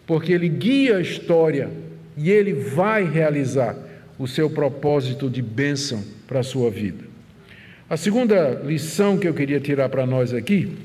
porque 0.07 0.33
Ele 0.33 0.49
guia 0.49 0.97
a 0.97 1.01
história 1.01 1.71
e 2.17 2.31
Ele 2.31 2.55
vai 2.55 3.05
realizar 3.05 3.77
o 4.19 4.27
seu 4.27 4.49
propósito 4.49 5.29
de 5.29 5.43
bênção 5.43 6.03
para 6.27 6.41
a 6.41 6.43
sua 6.43 6.71
vida. 6.71 7.05
A 7.89 7.97
segunda 7.97 8.61
lição 8.65 9.17
que 9.17 9.29
eu 9.29 9.35
queria 9.35 9.61
tirar 9.61 9.89
para 9.89 10.07
nós 10.07 10.35
aqui 10.35 10.77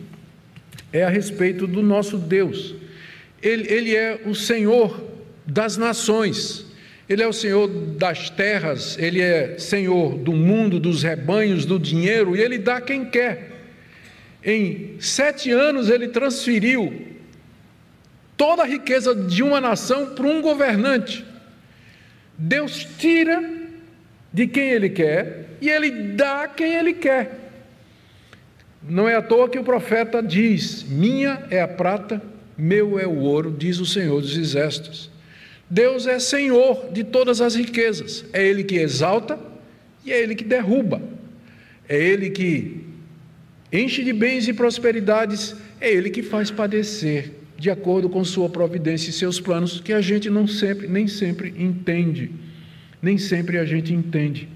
é 0.92 1.04
a 1.04 1.10
respeito 1.10 1.66
do 1.66 1.82
nosso 1.82 2.18
Deus. 2.18 2.76
Ele, 3.42 3.72
ele 3.72 3.96
é 3.96 4.22
o 4.26 4.36
Senhor 4.36 5.04
das 5.46 5.76
nações, 5.76 6.66
Ele 7.14 7.24
é 7.24 7.28
o 7.28 7.34
Senhor 7.34 7.68
das 7.68 8.30
terras, 8.30 8.98
Ele 8.98 9.22
é 9.22 9.58
Senhor 9.58 10.18
do 10.18 10.34
mundo, 10.34 10.80
dos 10.80 11.04
rebanhos, 11.04 11.66
do 11.66 11.80
dinheiro, 11.80 12.36
e 12.36 12.42
Ele 12.42 12.58
dá 12.58 12.82
quem 12.82 13.06
quer. 13.06 13.52
Em 14.44 14.98
sete 15.00 15.52
anos, 15.52 15.90
Ele 15.90 16.10
transferiu 16.10 17.08
toda 18.36 18.64
a 18.64 18.66
riqueza 18.66 19.16
de 19.16 19.42
uma 19.42 19.62
nação 19.62 20.14
para 20.16 20.26
um 20.26 20.42
governante. 20.42 21.26
Deus 22.38 22.86
tira 22.98 23.42
de 24.34 24.48
quem 24.48 24.70
Ele 24.70 24.90
quer 24.90 25.44
e 25.64 25.70
ele 25.70 25.90
dá 26.14 26.46
quem 26.46 26.76
ele 26.76 26.94
quer. 26.94 27.40
Não 28.82 29.08
é 29.08 29.16
à 29.16 29.22
toa 29.22 29.48
que 29.48 29.58
o 29.58 29.64
profeta 29.64 30.22
diz: 30.22 30.84
Minha 30.84 31.48
é 31.50 31.62
a 31.62 31.68
prata, 31.70 32.22
meu 32.58 33.00
é 33.00 33.08
o 33.08 33.20
ouro, 33.20 33.50
diz 33.50 33.80
o 33.80 33.86
Senhor 33.86 34.20
dos 34.20 34.36
Exércitos. 34.36 35.10
Deus 35.74 36.06
é 36.06 36.20
Senhor 36.20 36.92
de 36.94 37.04
todas 37.04 37.42
as 37.42 37.56
riquezas, 37.56 38.24
é 38.32 38.46
Ele 38.46 38.64
que 38.64 38.76
exalta 38.76 39.40
e 40.06 40.12
é 40.12 40.22
Ele 40.22 40.36
que 40.36 40.44
derruba, 40.44 41.02
é 41.90 42.00
Ele 42.00 42.30
que 42.30 42.86
enche 43.72 44.04
de 44.04 44.14
bens 44.14 44.48
e 44.48 44.54
prosperidades, 44.54 45.56
é 45.82 45.92
Ele 45.92 46.12
que 46.12 46.22
faz 46.22 46.52
padecer, 46.52 47.32
de 47.58 47.72
acordo 47.72 48.08
com 48.08 48.24
Sua 48.24 48.48
providência 48.48 49.10
e 49.10 49.14
seus 49.14 49.40
planos, 49.40 49.82
que 49.82 49.92
a 49.92 50.00
gente 50.00 50.30
não 50.30 50.46
sempre, 50.46 50.88
nem 50.88 51.08
sempre 51.08 51.56
entende, 51.58 52.30
nem 53.02 53.18
sempre 53.18 53.58
a 53.58 53.66
gente 53.66 53.92
entende. 53.92 54.48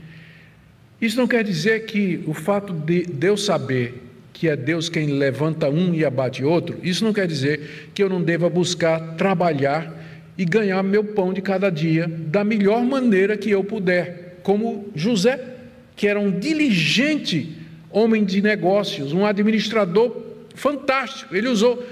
Isso 1.02 1.18
não 1.18 1.26
quer 1.26 1.44
dizer 1.44 1.86
que 1.88 2.24
o 2.28 2.34
fato 2.36 2.72
de 2.72 3.06
Deus 3.06 3.44
saber 3.44 4.04
que 4.32 4.48
é 4.48 4.56
Deus 4.56 4.88
quem 4.88 5.08
levanta 5.08 5.68
um 5.68 5.96
e 5.96 6.06
abate 6.06 6.44
outro, 6.44 6.78
isso 6.84 7.04
não 7.04 7.12
quer 7.12 7.26
dizer 7.26 7.90
que 7.96 8.04
eu 8.04 8.08
não 8.08 8.22
deva 8.22 8.48
buscar 8.48 9.16
trabalhar 9.16 10.06
e 10.38 10.46
ganhar 10.46 10.84
meu 10.84 11.04
pão 11.04 11.34
de 11.34 11.42
cada 11.42 11.70
dia 11.70 12.08
da 12.08 12.44
melhor 12.44 12.84
maneira 12.84 13.36
que 13.36 13.50
eu 13.50 13.64
puder, 13.64 14.40
como 14.44 14.90
José, 14.96 15.56
que 15.96 16.08
era 16.08 16.20
um 16.20 16.32
diligente 16.32 17.58
homem 17.90 18.24
de 18.24 18.42
negócios, 18.42 19.14
um 19.14 19.26
administrador 19.26 20.16
fantástico, 20.54 21.36
ele 21.36 21.48
usou 21.48 21.84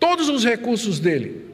todos 0.00 0.28
os 0.28 0.44
recursos 0.44 0.98
dele. 0.98 1.44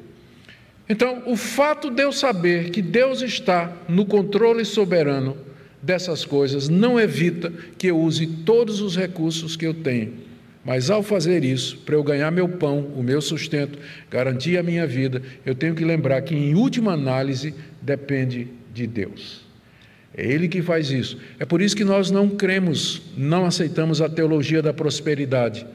Então, 0.88 1.22
o 1.26 1.36
fato 1.36 1.90
de 1.90 2.02
eu 2.02 2.12
saber 2.12 2.70
que 2.70 2.82
Deus 2.82 3.22
está 3.22 3.72
no 3.88 4.04
controle 4.04 4.64
soberano 4.64 5.36
dessas 5.82 6.24
coisas 6.24 6.68
não 6.68 6.98
evita 6.98 7.52
que 7.78 7.86
eu 7.86 7.98
use 7.98 8.26
todos 8.26 8.80
os 8.80 8.96
recursos 8.96 9.56
que 9.56 9.66
eu 9.66 9.74
tenho. 9.74 10.29
Mas 10.64 10.90
ao 10.90 11.02
fazer 11.02 11.42
isso, 11.42 11.78
para 11.78 11.94
eu 11.94 12.02
ganhar 12.02 12.30
meu 12.30 12.48
pão, 12.48 12.80
o 12.94 13.02
meu 13.02 13.20
sustento, 13.22 13.78
garantir 14.10 14.58
a 14.58 14.62
minha 14.62 14.86
vida, 14.86 15.22
eu 15.44 15.54
tenho 15.54 15.74
que 15.74 15.84
lembrar 15.84 16.20
que, 16.22 16.34
em 16.34 16.54
última 16.54 16.92
análise, 16.92 17.54
depende 17.80 18.48
de 18.72 18.86
Deus. 18.86 19.40
É 20.14 20.26
Ele 20.26 20.48
que 20.48 20.60
faz 20.60 20.90
isso. 20.90 21.18
É 21.38 21.46
por 21.46 21.62
isso 21.62 21.74
que 21.74 21.84
nós 21.84 22.10
não 22.10 22.28
cremos, 22.28 23.00
não 23.16 23.46
aceitamos 23.46 24.02
a 24.02 24.08
teologia 24.08 24.60
da 24.60 24.72
prosperidade, 24.72 25.66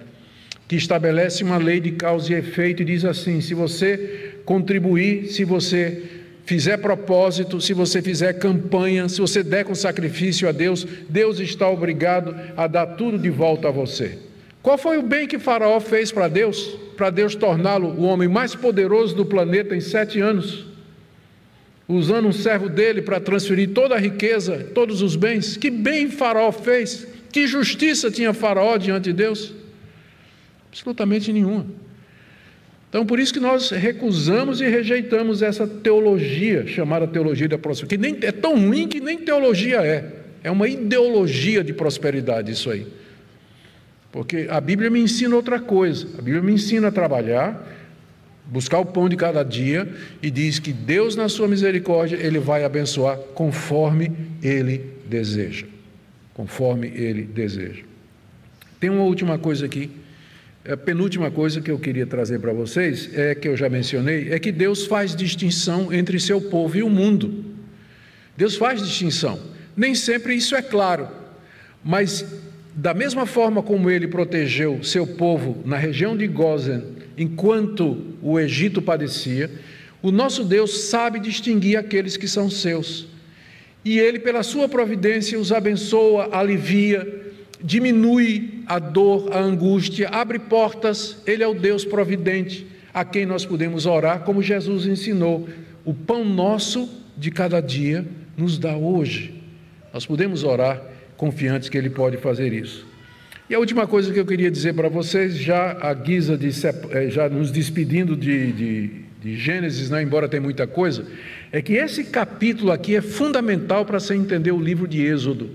que 0.68 0.76
estabelece 0.76 1.44
uma 1.44 1.58
lei 1.58 1.80
de 1.80 1.92
causa 1.92 2.32
e 2.32 2.36
efeito 2.36 2.84
e 2.84 2.86
diz 2.86 3.06
assim: 3.06 3.42
se 3.42 3.56
você 3.56 4.36
contribuir, 4.46 5.28
se 5.28 5.44
você 5.44 6.04
fizer 6.46 6.78
propósito, 6.78 7.60
se 7.60 7.74
você 7.74 8.04
fizer 8.04 8.34
campanha, 8.34 9.10
se 9.10 9.20
você 9.20 9.42
der 9.42 9.66
com 9.66 9.74
sacrifício 9.74 10.48
a 10.48 10.52
Deus, 10.52 10.86
Deus 11.10 11.40
está 11.40 11.68
obrigado 11.68 12.36
a 12.56 12.68
dar 12.68 12.86
tudo 12.86 13.18
de 13.18 13.32
volta 13.32 13.70
a 13.70 13.72
você. 13.72 14.25
Qual 14.66 14.80
foi 14.80 14.98
o 14.98 15.04
bem 15.04 15.28
que 15.28 15.38
Faraó 15.38 15.80
fez 15.80 16.12
para 16.12 16.28
Deus? 16.28 16.76
Para 16.98 17.12
Deus 17.12 17.36
torná-lo 17.36 17.90
o 17.90 18.02
homem 18.02 18.28
mais 18.28 18.56
poderoso 18.56 19.16
do 19.16 19.24
planeta 19.24 19.76
em 19.76 19.80
sete 19.80 20.20
anos, 20.20 20.66
usando 21.88 22.28
um 22.28 22.32
servo 22.32 22.68
dele 22.68 23.00
para 23.00 23.20
transferir 23.20 23.70
toda 23.76 23.94
a 23.94 24.00
riqueza, 24.00 24.72
todos 24.74 25.04
os 25.04 25.16
bens. 25.16 25.56
Que 25.56 25.70
bem 25.70 26.10
Faraó 26.10 26.52
fez? 26.52 27.08
Que 27.32 27.46
justiça 27.46 28.10
tinha 28.10 28.34
Faraó 28.34 28.76
diante 28.78 29.04
de 29.04 29.14
Deus? 29.14 29.54
Absolutamente 30.70 31.32
nenhuma. 31.32 31.68
Então, 32.90 33.06
por 33.06 33.20
isso 33.20 33.32
que 33.32 33.40
nós 33.40 33.70
recusamos 33.70 34.62
e 34.62 34.68
rejeitamos 34.68 35.44
essa 35.44 35.68
teologia, 35.68 36.66
chamada 36.66 37.06
teologia 37.06 37.48
da 37.48 37.60
prosperidade, 37.60 38.02
que 38.02 38.20
nem, 38.20 38.28
é 38.28 38.32
tão 38.32 38.56
ruim 38.56 38.88
que 38.88 39.00
nem 39.00 39.20
teologia 39.20 39.86
é. 39.86 40.12
É 40.44 40.50
uma 40.50 40.68
ideologia 40.68 41.64
de 41.64 41.72
prosperidade 41.72 42.52
isso 42.52 42.72
aí. 42.72 43.05
Porque 44.16 44.48
a 44.50 44.62
Bíblia 44.62 44.90
me 44.90 45.02
ensina 45.02 45.36
outra 45.36 45.60
coisa. 45.60 46.08
A 46.18 46.22
Bíblia 46.22 46.42
me 46.42 46.54
ensina 46.54 46.88
a 46.88 46.92
trabalhar, 46.92 47.68
buscar 48.46 48.80
o 48.80 48.86
pão 48.86 49.10
de 49.10 49.18
cada 49.18 49.44
dia 49.44 49.94
e 50.24 50.32
diz 50.32 50.58
que 50.58 50.72
Deus, 50.72 51.18
na 51.18 51.28
sua 51.28 51.50
misericórdia, 51.50 52.16
Ele 52.16 52.40
vai 52.40 52.64
abençoar 52.64 53.18
conforme 53.34 54.10
Ele 54.42 54.90
deseja. 55.06 55.66
Conforme 56.34 56.88
Ele 56.96 57.24
deseja. 57.24 57.84
Tem 58.80 58.90
uma 58.90 59.04
última 59.04 59.38
coisa 59.38 59.66
aqui 59.66 59.92
a 60.66 60.78
penúltima 60.78 61.30
coisa 61.30 61.60
que 61.60 61.70
eu 61.70 61.78
queria 61.78 62.08
trazer 62.08 62.40
para 62.40 62.54
vocês 62.54 63.10
é 63.14 63.36
que 63.36 63.50
eu 63.50 63.58
já 63.58 63.70
mencionei, 63.70 64.32
é 64.32 64.40
que 64.40 64.52
Deus 64.52 64.88
faz 64.88 65.14
distinção 65.14 65.94
entre 65.94 66.20
seu 66.22 66.40
povo 66.40 66.78
e 66.78 66.82
o 66.82 66.90
mundo. 66.90 67.46
Deus 68.36 68.56
faz 68.56 68.82
distinção. 68.82 69.40
Nem 69.78 69.94
sempre 69.94 70.34
isso 70.34 70.56
é 70.56 70.62
claro, 70.62 71.08
mas 71.84 72.26
da 72.76 72.94
mesma 72.94 73.26
forma 73.26 73.64
como 73.64 73.90
ele 73.90 74.06
protegeu 74.06 74.84
seu 74.84 75.08
povo 75.08 75.64
na 75.64 75.78
região 75.78 76.16
de 76.16 76.28
Gozen, 76.28 76.84
enquanto 77.18 78.16
o 78.22 78.38
Egito 78.38 78.82
padecia, 78.82 79.50
o 80.02 80.12
nosso 80.12 80.44
Deus 80.44 80.82
sabe 80.82 81.20
distinguir 81.20 81.78
aqueles 81.78 82.18
que 82.18 82.28
são 82.28 82.50
seus. 82.50 83.08
E 83.84 83.98
ele, 83.98 84.20
pela 84.20 84.44
sua 84.44 84.68
providência, 84.68 85.40
os 85.40 85.54
abençoa, 85.54 86.30
alivia, 86.36 87.24
diminui 87.64 88.64
a 88.68 88.78
dor, 88.78 89.32
a 89.32 89.40
angústia, 89.40 90.10
abre 90.10 90.38
portas. 90.38 91.18
Ele 91.26 91.44
é 91.44 91.48
o 91.48 91.54
Deus 91.54 91.86
providente 91.86 92.68
a 92.94 93.06
quem 93.06 93.26
nós 93.26 93.46
podemos 93.46 93.86
orar, 93.86 94.22
como 94.24 94.44
Jesus 94.44 94.86
ensinou. 94.86 95.48
O 95.86 95.94
pão 95.94 96.26
nosso 96.26 96.90
de 97.18 97.32
cada 97.32 97.62
dia 97.62 98.06
nos 98.36 98.58
dá 98.58 98.76
hoje. 98.76 99.34
Nós 99.94 100.06
podemos 100.06 100.44
orar 100.44 100.82
confiantes 101.18 101.70
que 101.70 101.78
Ele 101.78 101.90
pode 101.90 102.18
fazer 102.18 102.54
isso. 102.54 102.86
E 103.48 103.54
a 103.54 103.60
última 103.60 103.86
coisa 103.86 104.12
que 104.12 104.20
eu 104.20 104.26
queria 104.26 104.50
dizer 104.50 104.74
para 104.74 104.90
vocês, 104.90 105.38
já 105.38 105.78
a 105.80 105.94
guisa 105.94 106.36
de 106.36 106.50
eh, 106.92 107.10
já 107.12 107.30
nos 107.30 107.52
despedindo 107.52 108.16
de, 108.16 108.52
de, 108.52 108.88
de 109.22 109.38
Gênesis, 109.38 109.90
né, 109.92 110.02
embora 110.02 110.28
tenha 110.28 110.42
muita 110.42 110.66
coisa, 110.66 111.06
é 111.52 111.62
que 111.62 111.74
esse 111.74 112.06
capítulo 112.06 112.72
aqui 112.72 112.96
é 112.96 113.02
fundamental 113.02 113.86
para 113.86 114.00
você 114.00 114.16
entender 114.16 114.52
o 114.52 114.60
livro 114.60 114.88
de 114.88 115.06
Êxodo. 115.06 115.52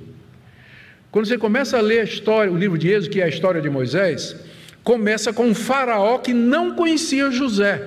Quando 1.10 1.26
você 1.26 1.36
começa 1.36 1.78
a 1.78 1.80
ler 1.80 2.00
a 2.00 2.04
história, 2.04 2.52
o 2.52 2.56
livro 2.56 2.78
de 2.78 2.88
Êxodo, 2.88 3.10
que 3.10 3.20
é 3.20 3.24
a 3.24 3.28
história 3.28 3.60
de 3.60 3.68
Moisés, 3.68 4.36
começa 4.84 5.32
com 5.32 5.46
um 5.46 5.54
faraó 5.54 6.18
que 6.18 6.32
não 6.32 6.76
conhecia 6.76 7.28
José. 7.32 7.82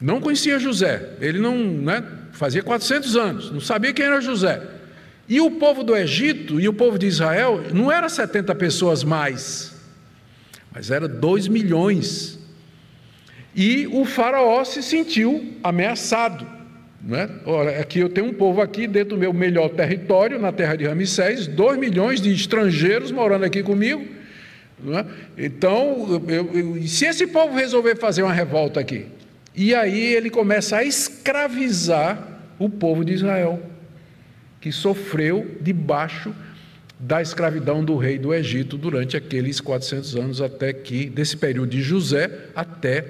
Não 0.00 0.22
conhecia 0.22 0.58
José. 0.58 1.16
Ele 1.20 1.38
não, 1.38 1.54
né, 1.58 2.02
fazia 2.32 2.62
400 2.62 3.14
anos, 3.14 3.50
não 3.50 3.60
sabia 3.60 3.92
quem 3.92 4.06
era 4.06 4.22
José. 4.22 4.73
E 5.28 5.40
o 5.40 5.50
povo 5.52 5.82
do 5.82 5.96
Egito 5.96 6.60
e 6.60 6.68
o 6.68 6.72
povo 6.72 6.98
de 6.98 7.06
Israel 7.06 7.62
não 7.72 7.90
era 7.90 8.08
70 8.08 8.54
pessoas 8.54 9.02
mais, 9.02 9.74
mas 10.72 10.90
era 10.90 11.08
2 11.08 11.48
milhões. 11.48 12.38
E 13.54 13.86
o 13.86 14.04
faraó 14.04 14.64
se 14.64 14.82
sentiu 14.82 15.54
ameaçado. 15.62 16.46
Né? 17.00 17.28
Ora, 17.44 17.80
aqui 17.80 18.00
eu 18.00 18.08
tenho 18.08 18.26
um 18.28 18.34
povo 18.34 18.60
aqui 18.60 18.86
dentro 18.86 19.10
do 19.10 19.20
meu 19.20 19.32
melhor 19.32 19.68
território, 19.70 20.38
na 20.38 20.52
terra 20.52 20.74
de 20.74 20.86
Ramsés, 20.86 21.46
2 21.46 21.78
milhões 21.78 22.20
de 22.20 22.32
estrangeiros 22.32 23.12
morando 23.12 23.44
aqui 23.44 23.62
comigo. 23.62 24.04
Né? 24.82 25.06
Então, 25.38 26.22
eu, 26.28 26.50
eu, 26.52 26.82
se 26.86 27.06
esse 27.06 27.26
povo 27.26 27.54
resolver 27.54 27.96
fazer 27.96 28.22
uma 28.22 28.32
revolta 28.32 28.80
aqui, 28.80 29.06
e 29.54 29.74
aí 29.74 30.14
ele 30.14 30.30
começa 30.30 30.78
a 30.78 30.84
escravizar 30.84 32.26
o 32.58 32.68
povo 32.68 33.04
de 33.04 33.12
Israel 33.12 33.62
que 34.64 34.72
sofreu 34.72 35.58
debaixo 35.60 36.34
da 36.98 37.20
escravidão 37.20 37.84
do 37.84 37.98
rei 37.98 38.18
do 38.18 38.32
Egito 38.32 38.78
durante 38.78 39.14
aqueles 39.14 39.60
400 39.60 40.16
anos, 40.16 40.40
até 40.40 40.72
que, 40.72 41.04
desse 41.04 41.36
período 41.36 41.68
de 41.68 41.82
José 41.82 42.30
até 42.56 43.04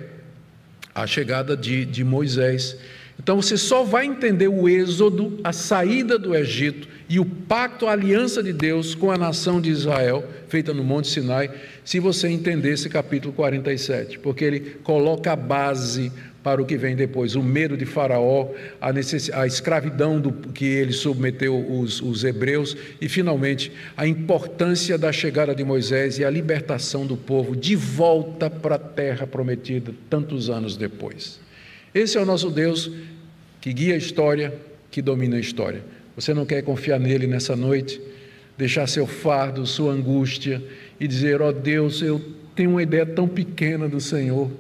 a 0.93 1.07
chegada 1.07 1.57
de, 1.57 1.85
de 1.85 2.03
Moisés. 2.03 2.77
Então 3.21 3.41
você 3.41 3.57
só 3.57 3.85
vai 3.85 4.05
entender 4.05 4.49
o 4.49 4.69
êxodo, 4.69 5.39
a 5.45 5.53
saída 5.53 6.19
do 6.19 6.35
Egito 6.35 6.89
e 7.09 7.21
o 7.21 7.25
pacto, 7.25 7.87
a 7.87 7.93
aliança 7.93 8.43
de 8.43 8.53
Deus 8.53 8.97
com 8.97 9.13
a 9.13 9.17
nação 9.17 9.61
de 9.61 9.71
Israel, 9.71 10.29
feita 10.49 10.75
no 10.75 10.83
Monte 10.83 11.07
Sinai, 11.07 11.53
se 11.85 12.01
você 12.01 12.27
entender 12.27 12.73
esse 12.73 12.89
capítulo 12.89 13.33
47, 13.33 14.19
porque 14.19 14.45
ele 14.45 14.61
coloca 14.83 15.31
a 15.31 15.37
base 15.37 16.11
para 16.45 16.61
o 16.61 16.67
que 16.67 16.77
vem 16.77 16.95
depois, 16.95 17.35
o 17.35 17.43
medo 17.43 17.75
de 17.75 17.87
Faraó, 17.87 18.51
a, 18.79 18.93
necess... 18.93 19.31
a 19.33 19.47
escravidão 19.47 20.21
do... 20.21 20.31
que 20.31 20.67
ele 20.67 20.93
submeteu 20.93 21.57
os, 21.57 22.03
os 22.03 22.23
hebreus 22.23 22.77
e, 23.01 23.09
finalmente, 23.09 23.73
a 23.97 24.07
importância 24.07 24.99
da 24.99 25.11
chegada 25.11 25.55
de 25.55 25.65
Moisés 25.65 26.19
e 26.19 26.25
a 26.25 26.29
libertação 26.29 27.07
do 27.07 27.17
povo 27.17 27.57
de 27.57 27.75
volta 27.75 28.51
para 28.51 28.75
a 28.75 28.79
terra 28.79 29.27
prometida 29.27 29.95
tantos 30.11 30.51
anos 30.51 30.77
depois. 30.77 31.41
Esse 31.95 32.19
é 32.19 32.21
o 32.21 32.27
nosso 32.27 32.51
Deus 32.51 32.93
que 33.59 33.73
guia 33.73 33.95
a 33.95 33.99
história, 33.99 34.53
que 34.91 35.01
domina 35.01 35.37
a 35.37 35.41
história. 35.41 35.83
Você 36.15 36.35
não 36.35 36.45
quer 36.45 36.61
confiar 36.61 37.01
nele 37.01 37.27
nessa 37.27 37.57
noite? 37.57 37.99
Deixar 38.59 38.87
seu 38.87 39.07
fardo, 39.07 39.67
sua 39.67 39.95
angústia 39.95 40.63
e 41.01 41.09
dizer: 41.09 41.41
Ó 41.41 41.49
oh 41.49 41.53
Deus, 41.53 42.03
eu 42.03 42.21
tenho 42.55 42.71
uma 42.71 42.83
ideia 42.83 43.07
tão 43.07 43.27
pequena 43.27 43.89
do 43.89 43.99
Senhor 43.99 44.51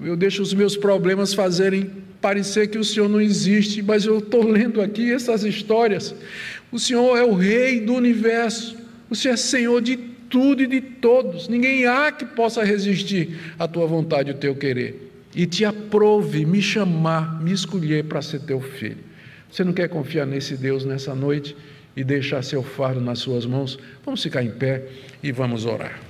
eu 0.00 0.16
deixo 0.16 0.42
os 0.42 0.52
meus 0.52 0.76
problemas 0.76 1.32
fazerem 1.32 1.90
parecer 2.20 2.68
que 2.68 2.78
o 2.78 2.84
Senhor 2.84 3.08
não 3.08 3.20
existe, 3.20 3.82
mas 3.82 4.04
eu 4.04 4.18
estou 4.18 4.44
lendo 4.46 4.80
aqui 4.80 5.12
essas 5.12 5.44
histórias. 5.44 6.14
O 6.72 6.78
Senhor 6.78 7.16
é 7.16 7.22
o 7.22 7.34
Rei 7.34 7.80
do 7.80 7.94
universo, 7.94 8.76
o 9.08 9.14
Senhor 9.14 9.34
é 9.34 9.36
Senhor 9.36 9.80
de 9.80 9.96
tudo 9.96 10.62
e 10.62 10.66
de 10.66 10.80
todos. 10.80 11.48
Ninguém 11.48 11.86
há 11.86 12.10
que 12.10 12.24
possa 12.24 12.64
resistir 12.64 13.38
à 13.58 13.68
tua 13.68 13.86
vontade 13.86 14.30
e 14.30 14.32
ao 14.32 14.38
teu 14.38 14.54
querer. 14.54 15.12
E 15.34 15.46
te 15.46 15.64
aprove 15.64 16.44
me 16.44 16.60
chamar, 16.62 17.42
me 17.42 17.52
escolher 17.52 18.04
para 18.04 18.22
ser 18.22 18.40
teu 18.40 18.60
filho. 18.60 18.98
Você 19.50 19.62
não 19.62 19.72
quer 19.72 19.88
confiar 19.88 20.26
nesse 20.26 20.56
Deus 20.56 20.84
nessa 20.84 21.14
noite 21.14 21.56
e 21.96 22.02
deixar 22.02 22.42
seu 22.42 22.62
fardo 22.62 23.00
nas 23.00 23.20
suas 23.20 23.46
mãos? 23.46 23.78
Vamos 24.04 24.22
ficar 24.22 24.42
em 24.42 24.50
pé 24.50 24.88
e 25.22 25.30
vamos 25.30 25.66
orar. 25.66 26.00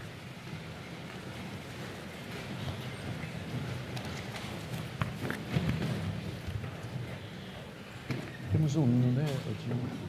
Temos 8.54 8.76
um 8.76 8.84
hino, 8.84 9.10
né, 9.10 9.26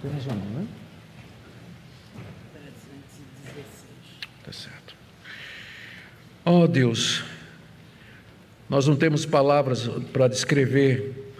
Temos 0.03 0.27
um 0.27 0.29
hino, 0.29 0.59
né? 0.59 0.67
Tá 4.43 4.51
certo. 4.51 4.93
Oh 6.45 6.67
Deus, 6.67 7.23
nós 8.69 8.85
não 8.85 8.95
temos 8.95 9.25
palavras 9.25 9.87
para 10.13 10.27
descrever 10.27 11.33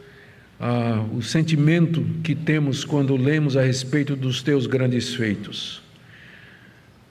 ah, 0.60 1.06
o 1.14 1.22
sentimento 1.22 2.04
que 2.24 2.34
temos 2.34 2.84
quando 2.84 3.16
lemos 3.16 3.56
a 3.56 3.62
respeito 3.62 4.16
dos 4.16 4.42
teus 4.42 4.66
grandes 4.66 5.14
feitos. 5.14 5.84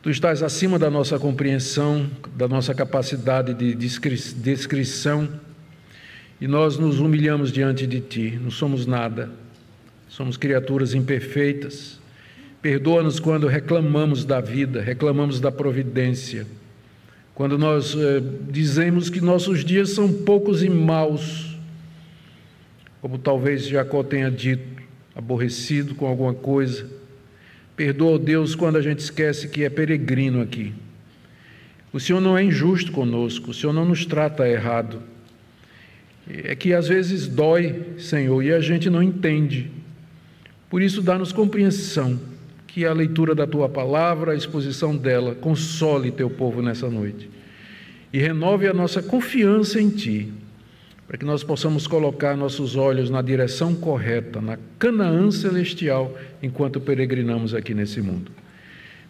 Tu 0.03 0.11
estás 0.11 0.43
acima 0.43 0.77
da 0.77 0.91
nossa 0.91 1.21
compreensão, 1.21 2.11
da 2.35 2.49
nossa 2.49 2.75
capacidade 2.75 3.55
de 3.55 3.77
descrição, 3.77 5.41
e 6.41 6.49
nós 6.49 6.79
nos 6.79 6.99
humilhamos 6.99 7.53
diante 7.53 7.87
de 7.87 8.01
Ti, 8.01 8.41
não 8.43 8.51
somos 8.51 8.87
nada. 8.87 9.44
Somos 10.15 10.37
criaturas 10.37 10.95
imperfeitas. 10.95 11.99
Perdoa-nos 12.63 13.19
quando 13.19 13.49
reclamamos 13.49 14.25
da 14.25 14.41
vida, 14.41 14.81
reclamamos 14.81 15.41
da 15.41 15.51
providência. 15.51 16.47
Quando 17.35 17.59
nós 17.59 17.97
eh, 17.97 18.23
dizemos 18.49 19.11
que 19.11 19.21
nossos 19.21 19.65
dias 19.65 19.91
são 19.91 20.13
poucos 20.13 20.63
e 20.63 20.71
maus, 20.71 21.59
como 23.01 23.19
talvez 23.19 23.67
Jacó 23.67 24.05
tenha 24.05 24.31
dito, 24.31 24.85
aborrecido 25.17 25.97
com 25.97 26.07
alguma 26.07 26.33
coisa. 26.33 26.89
Perdoa, 27.75 28.17
Deus, 28.17 28.55
quando 28.55 28.77
a 28.77 28.83
gente 28.83 29.01
esquece 29.01 29.49
que 29.49 29.65
é 29.65 29.69
peregrino 29.69 30.41
aqui. 30.41 30.73
O 31.93 31.99
Senhor 31.99 32.21
não 32.21 32.39
é 32.39 32.45
injusto 32.45 32.93
conosco, 32.93 33.51
o 33.51 33.55
Senhor 33.55 33.73
não 33.73 33.85
nos 33.85 34.07
trata 34.07 34.49
errado. 34.49 35.03
É 36.29 36.55
que 36.55 36.73
às 36.73 36.87
vezes 36.87 37.27
dói, 37.27 37.97
Senhor, 37.99 38.41
e 38.45 38.53
a 38.53 38.61
gente 38.61 38.89
não 38.89 39.03
entende. 39.03 39.83
Por 40.69 40.83
isso, 40.83 41.03
dá-nos 41.03 41.33
compreensão 41.33 42.19
que 42.67 42.85
a 42.85 42.93
leitura 42.93 43.35
da 43.35 43.47
tua 43.47 43.69
palavra, 43.69 44.33
a 44.33 44.37
exposição 44.37 44.97
dela, 44.97 45.35
console 45.35 46.11
teu 46.11 46.29
povo 46.29 46.61
nessa 46.61 46.91
noite 46.91 47.31
e 48.15 48.19
renove 48.19 48.69
a 48.69 48.73
nossa 48.73 49.03
confiança 49.03 49.81
em 49.81 49.91
ti, 49.91 50.33
para 51.05 51.19
que 51.19 51.25
nós 51.25 51.43
possamos 51.43 51.89
colocar 51.89 52.37
nossos 52.37 52.77
olhos 52.77 53.11
na 53.11 53.21
direção 53.21 53.75
correta, 53.75 54.41
na 54.41 54.57
Canaã 54.79 55.33
celestial, 55.33 56.17
enquanto 56.41 56.81
peregrinamos 56.81 57.55
aqui 57.55 57.75
nesse 57.75 58.01
mundo. 58.01 58.31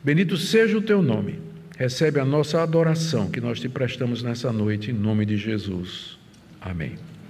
Bendito 0.02 0.38
seja 0.38 0.78
o 0.78 0.82
teu 0.82 1.02
nome. 1.02 1.38
Recebe 1.76 2.18
a 2.18 2.24
nossa 2.24 2.62
adoração 2.62 3.30
que 3.30 3.42
nós 3.42 3.60
te 3.60 3.68
prestamos 3.68 4.22
nessa 4.22 4.50
noite, 4.50 4.90
em 4.90 4.94
nome 4.94 5.26
de 5.26 5.36
Jesus. 5.36 6.18
Amém. 6.58 7.13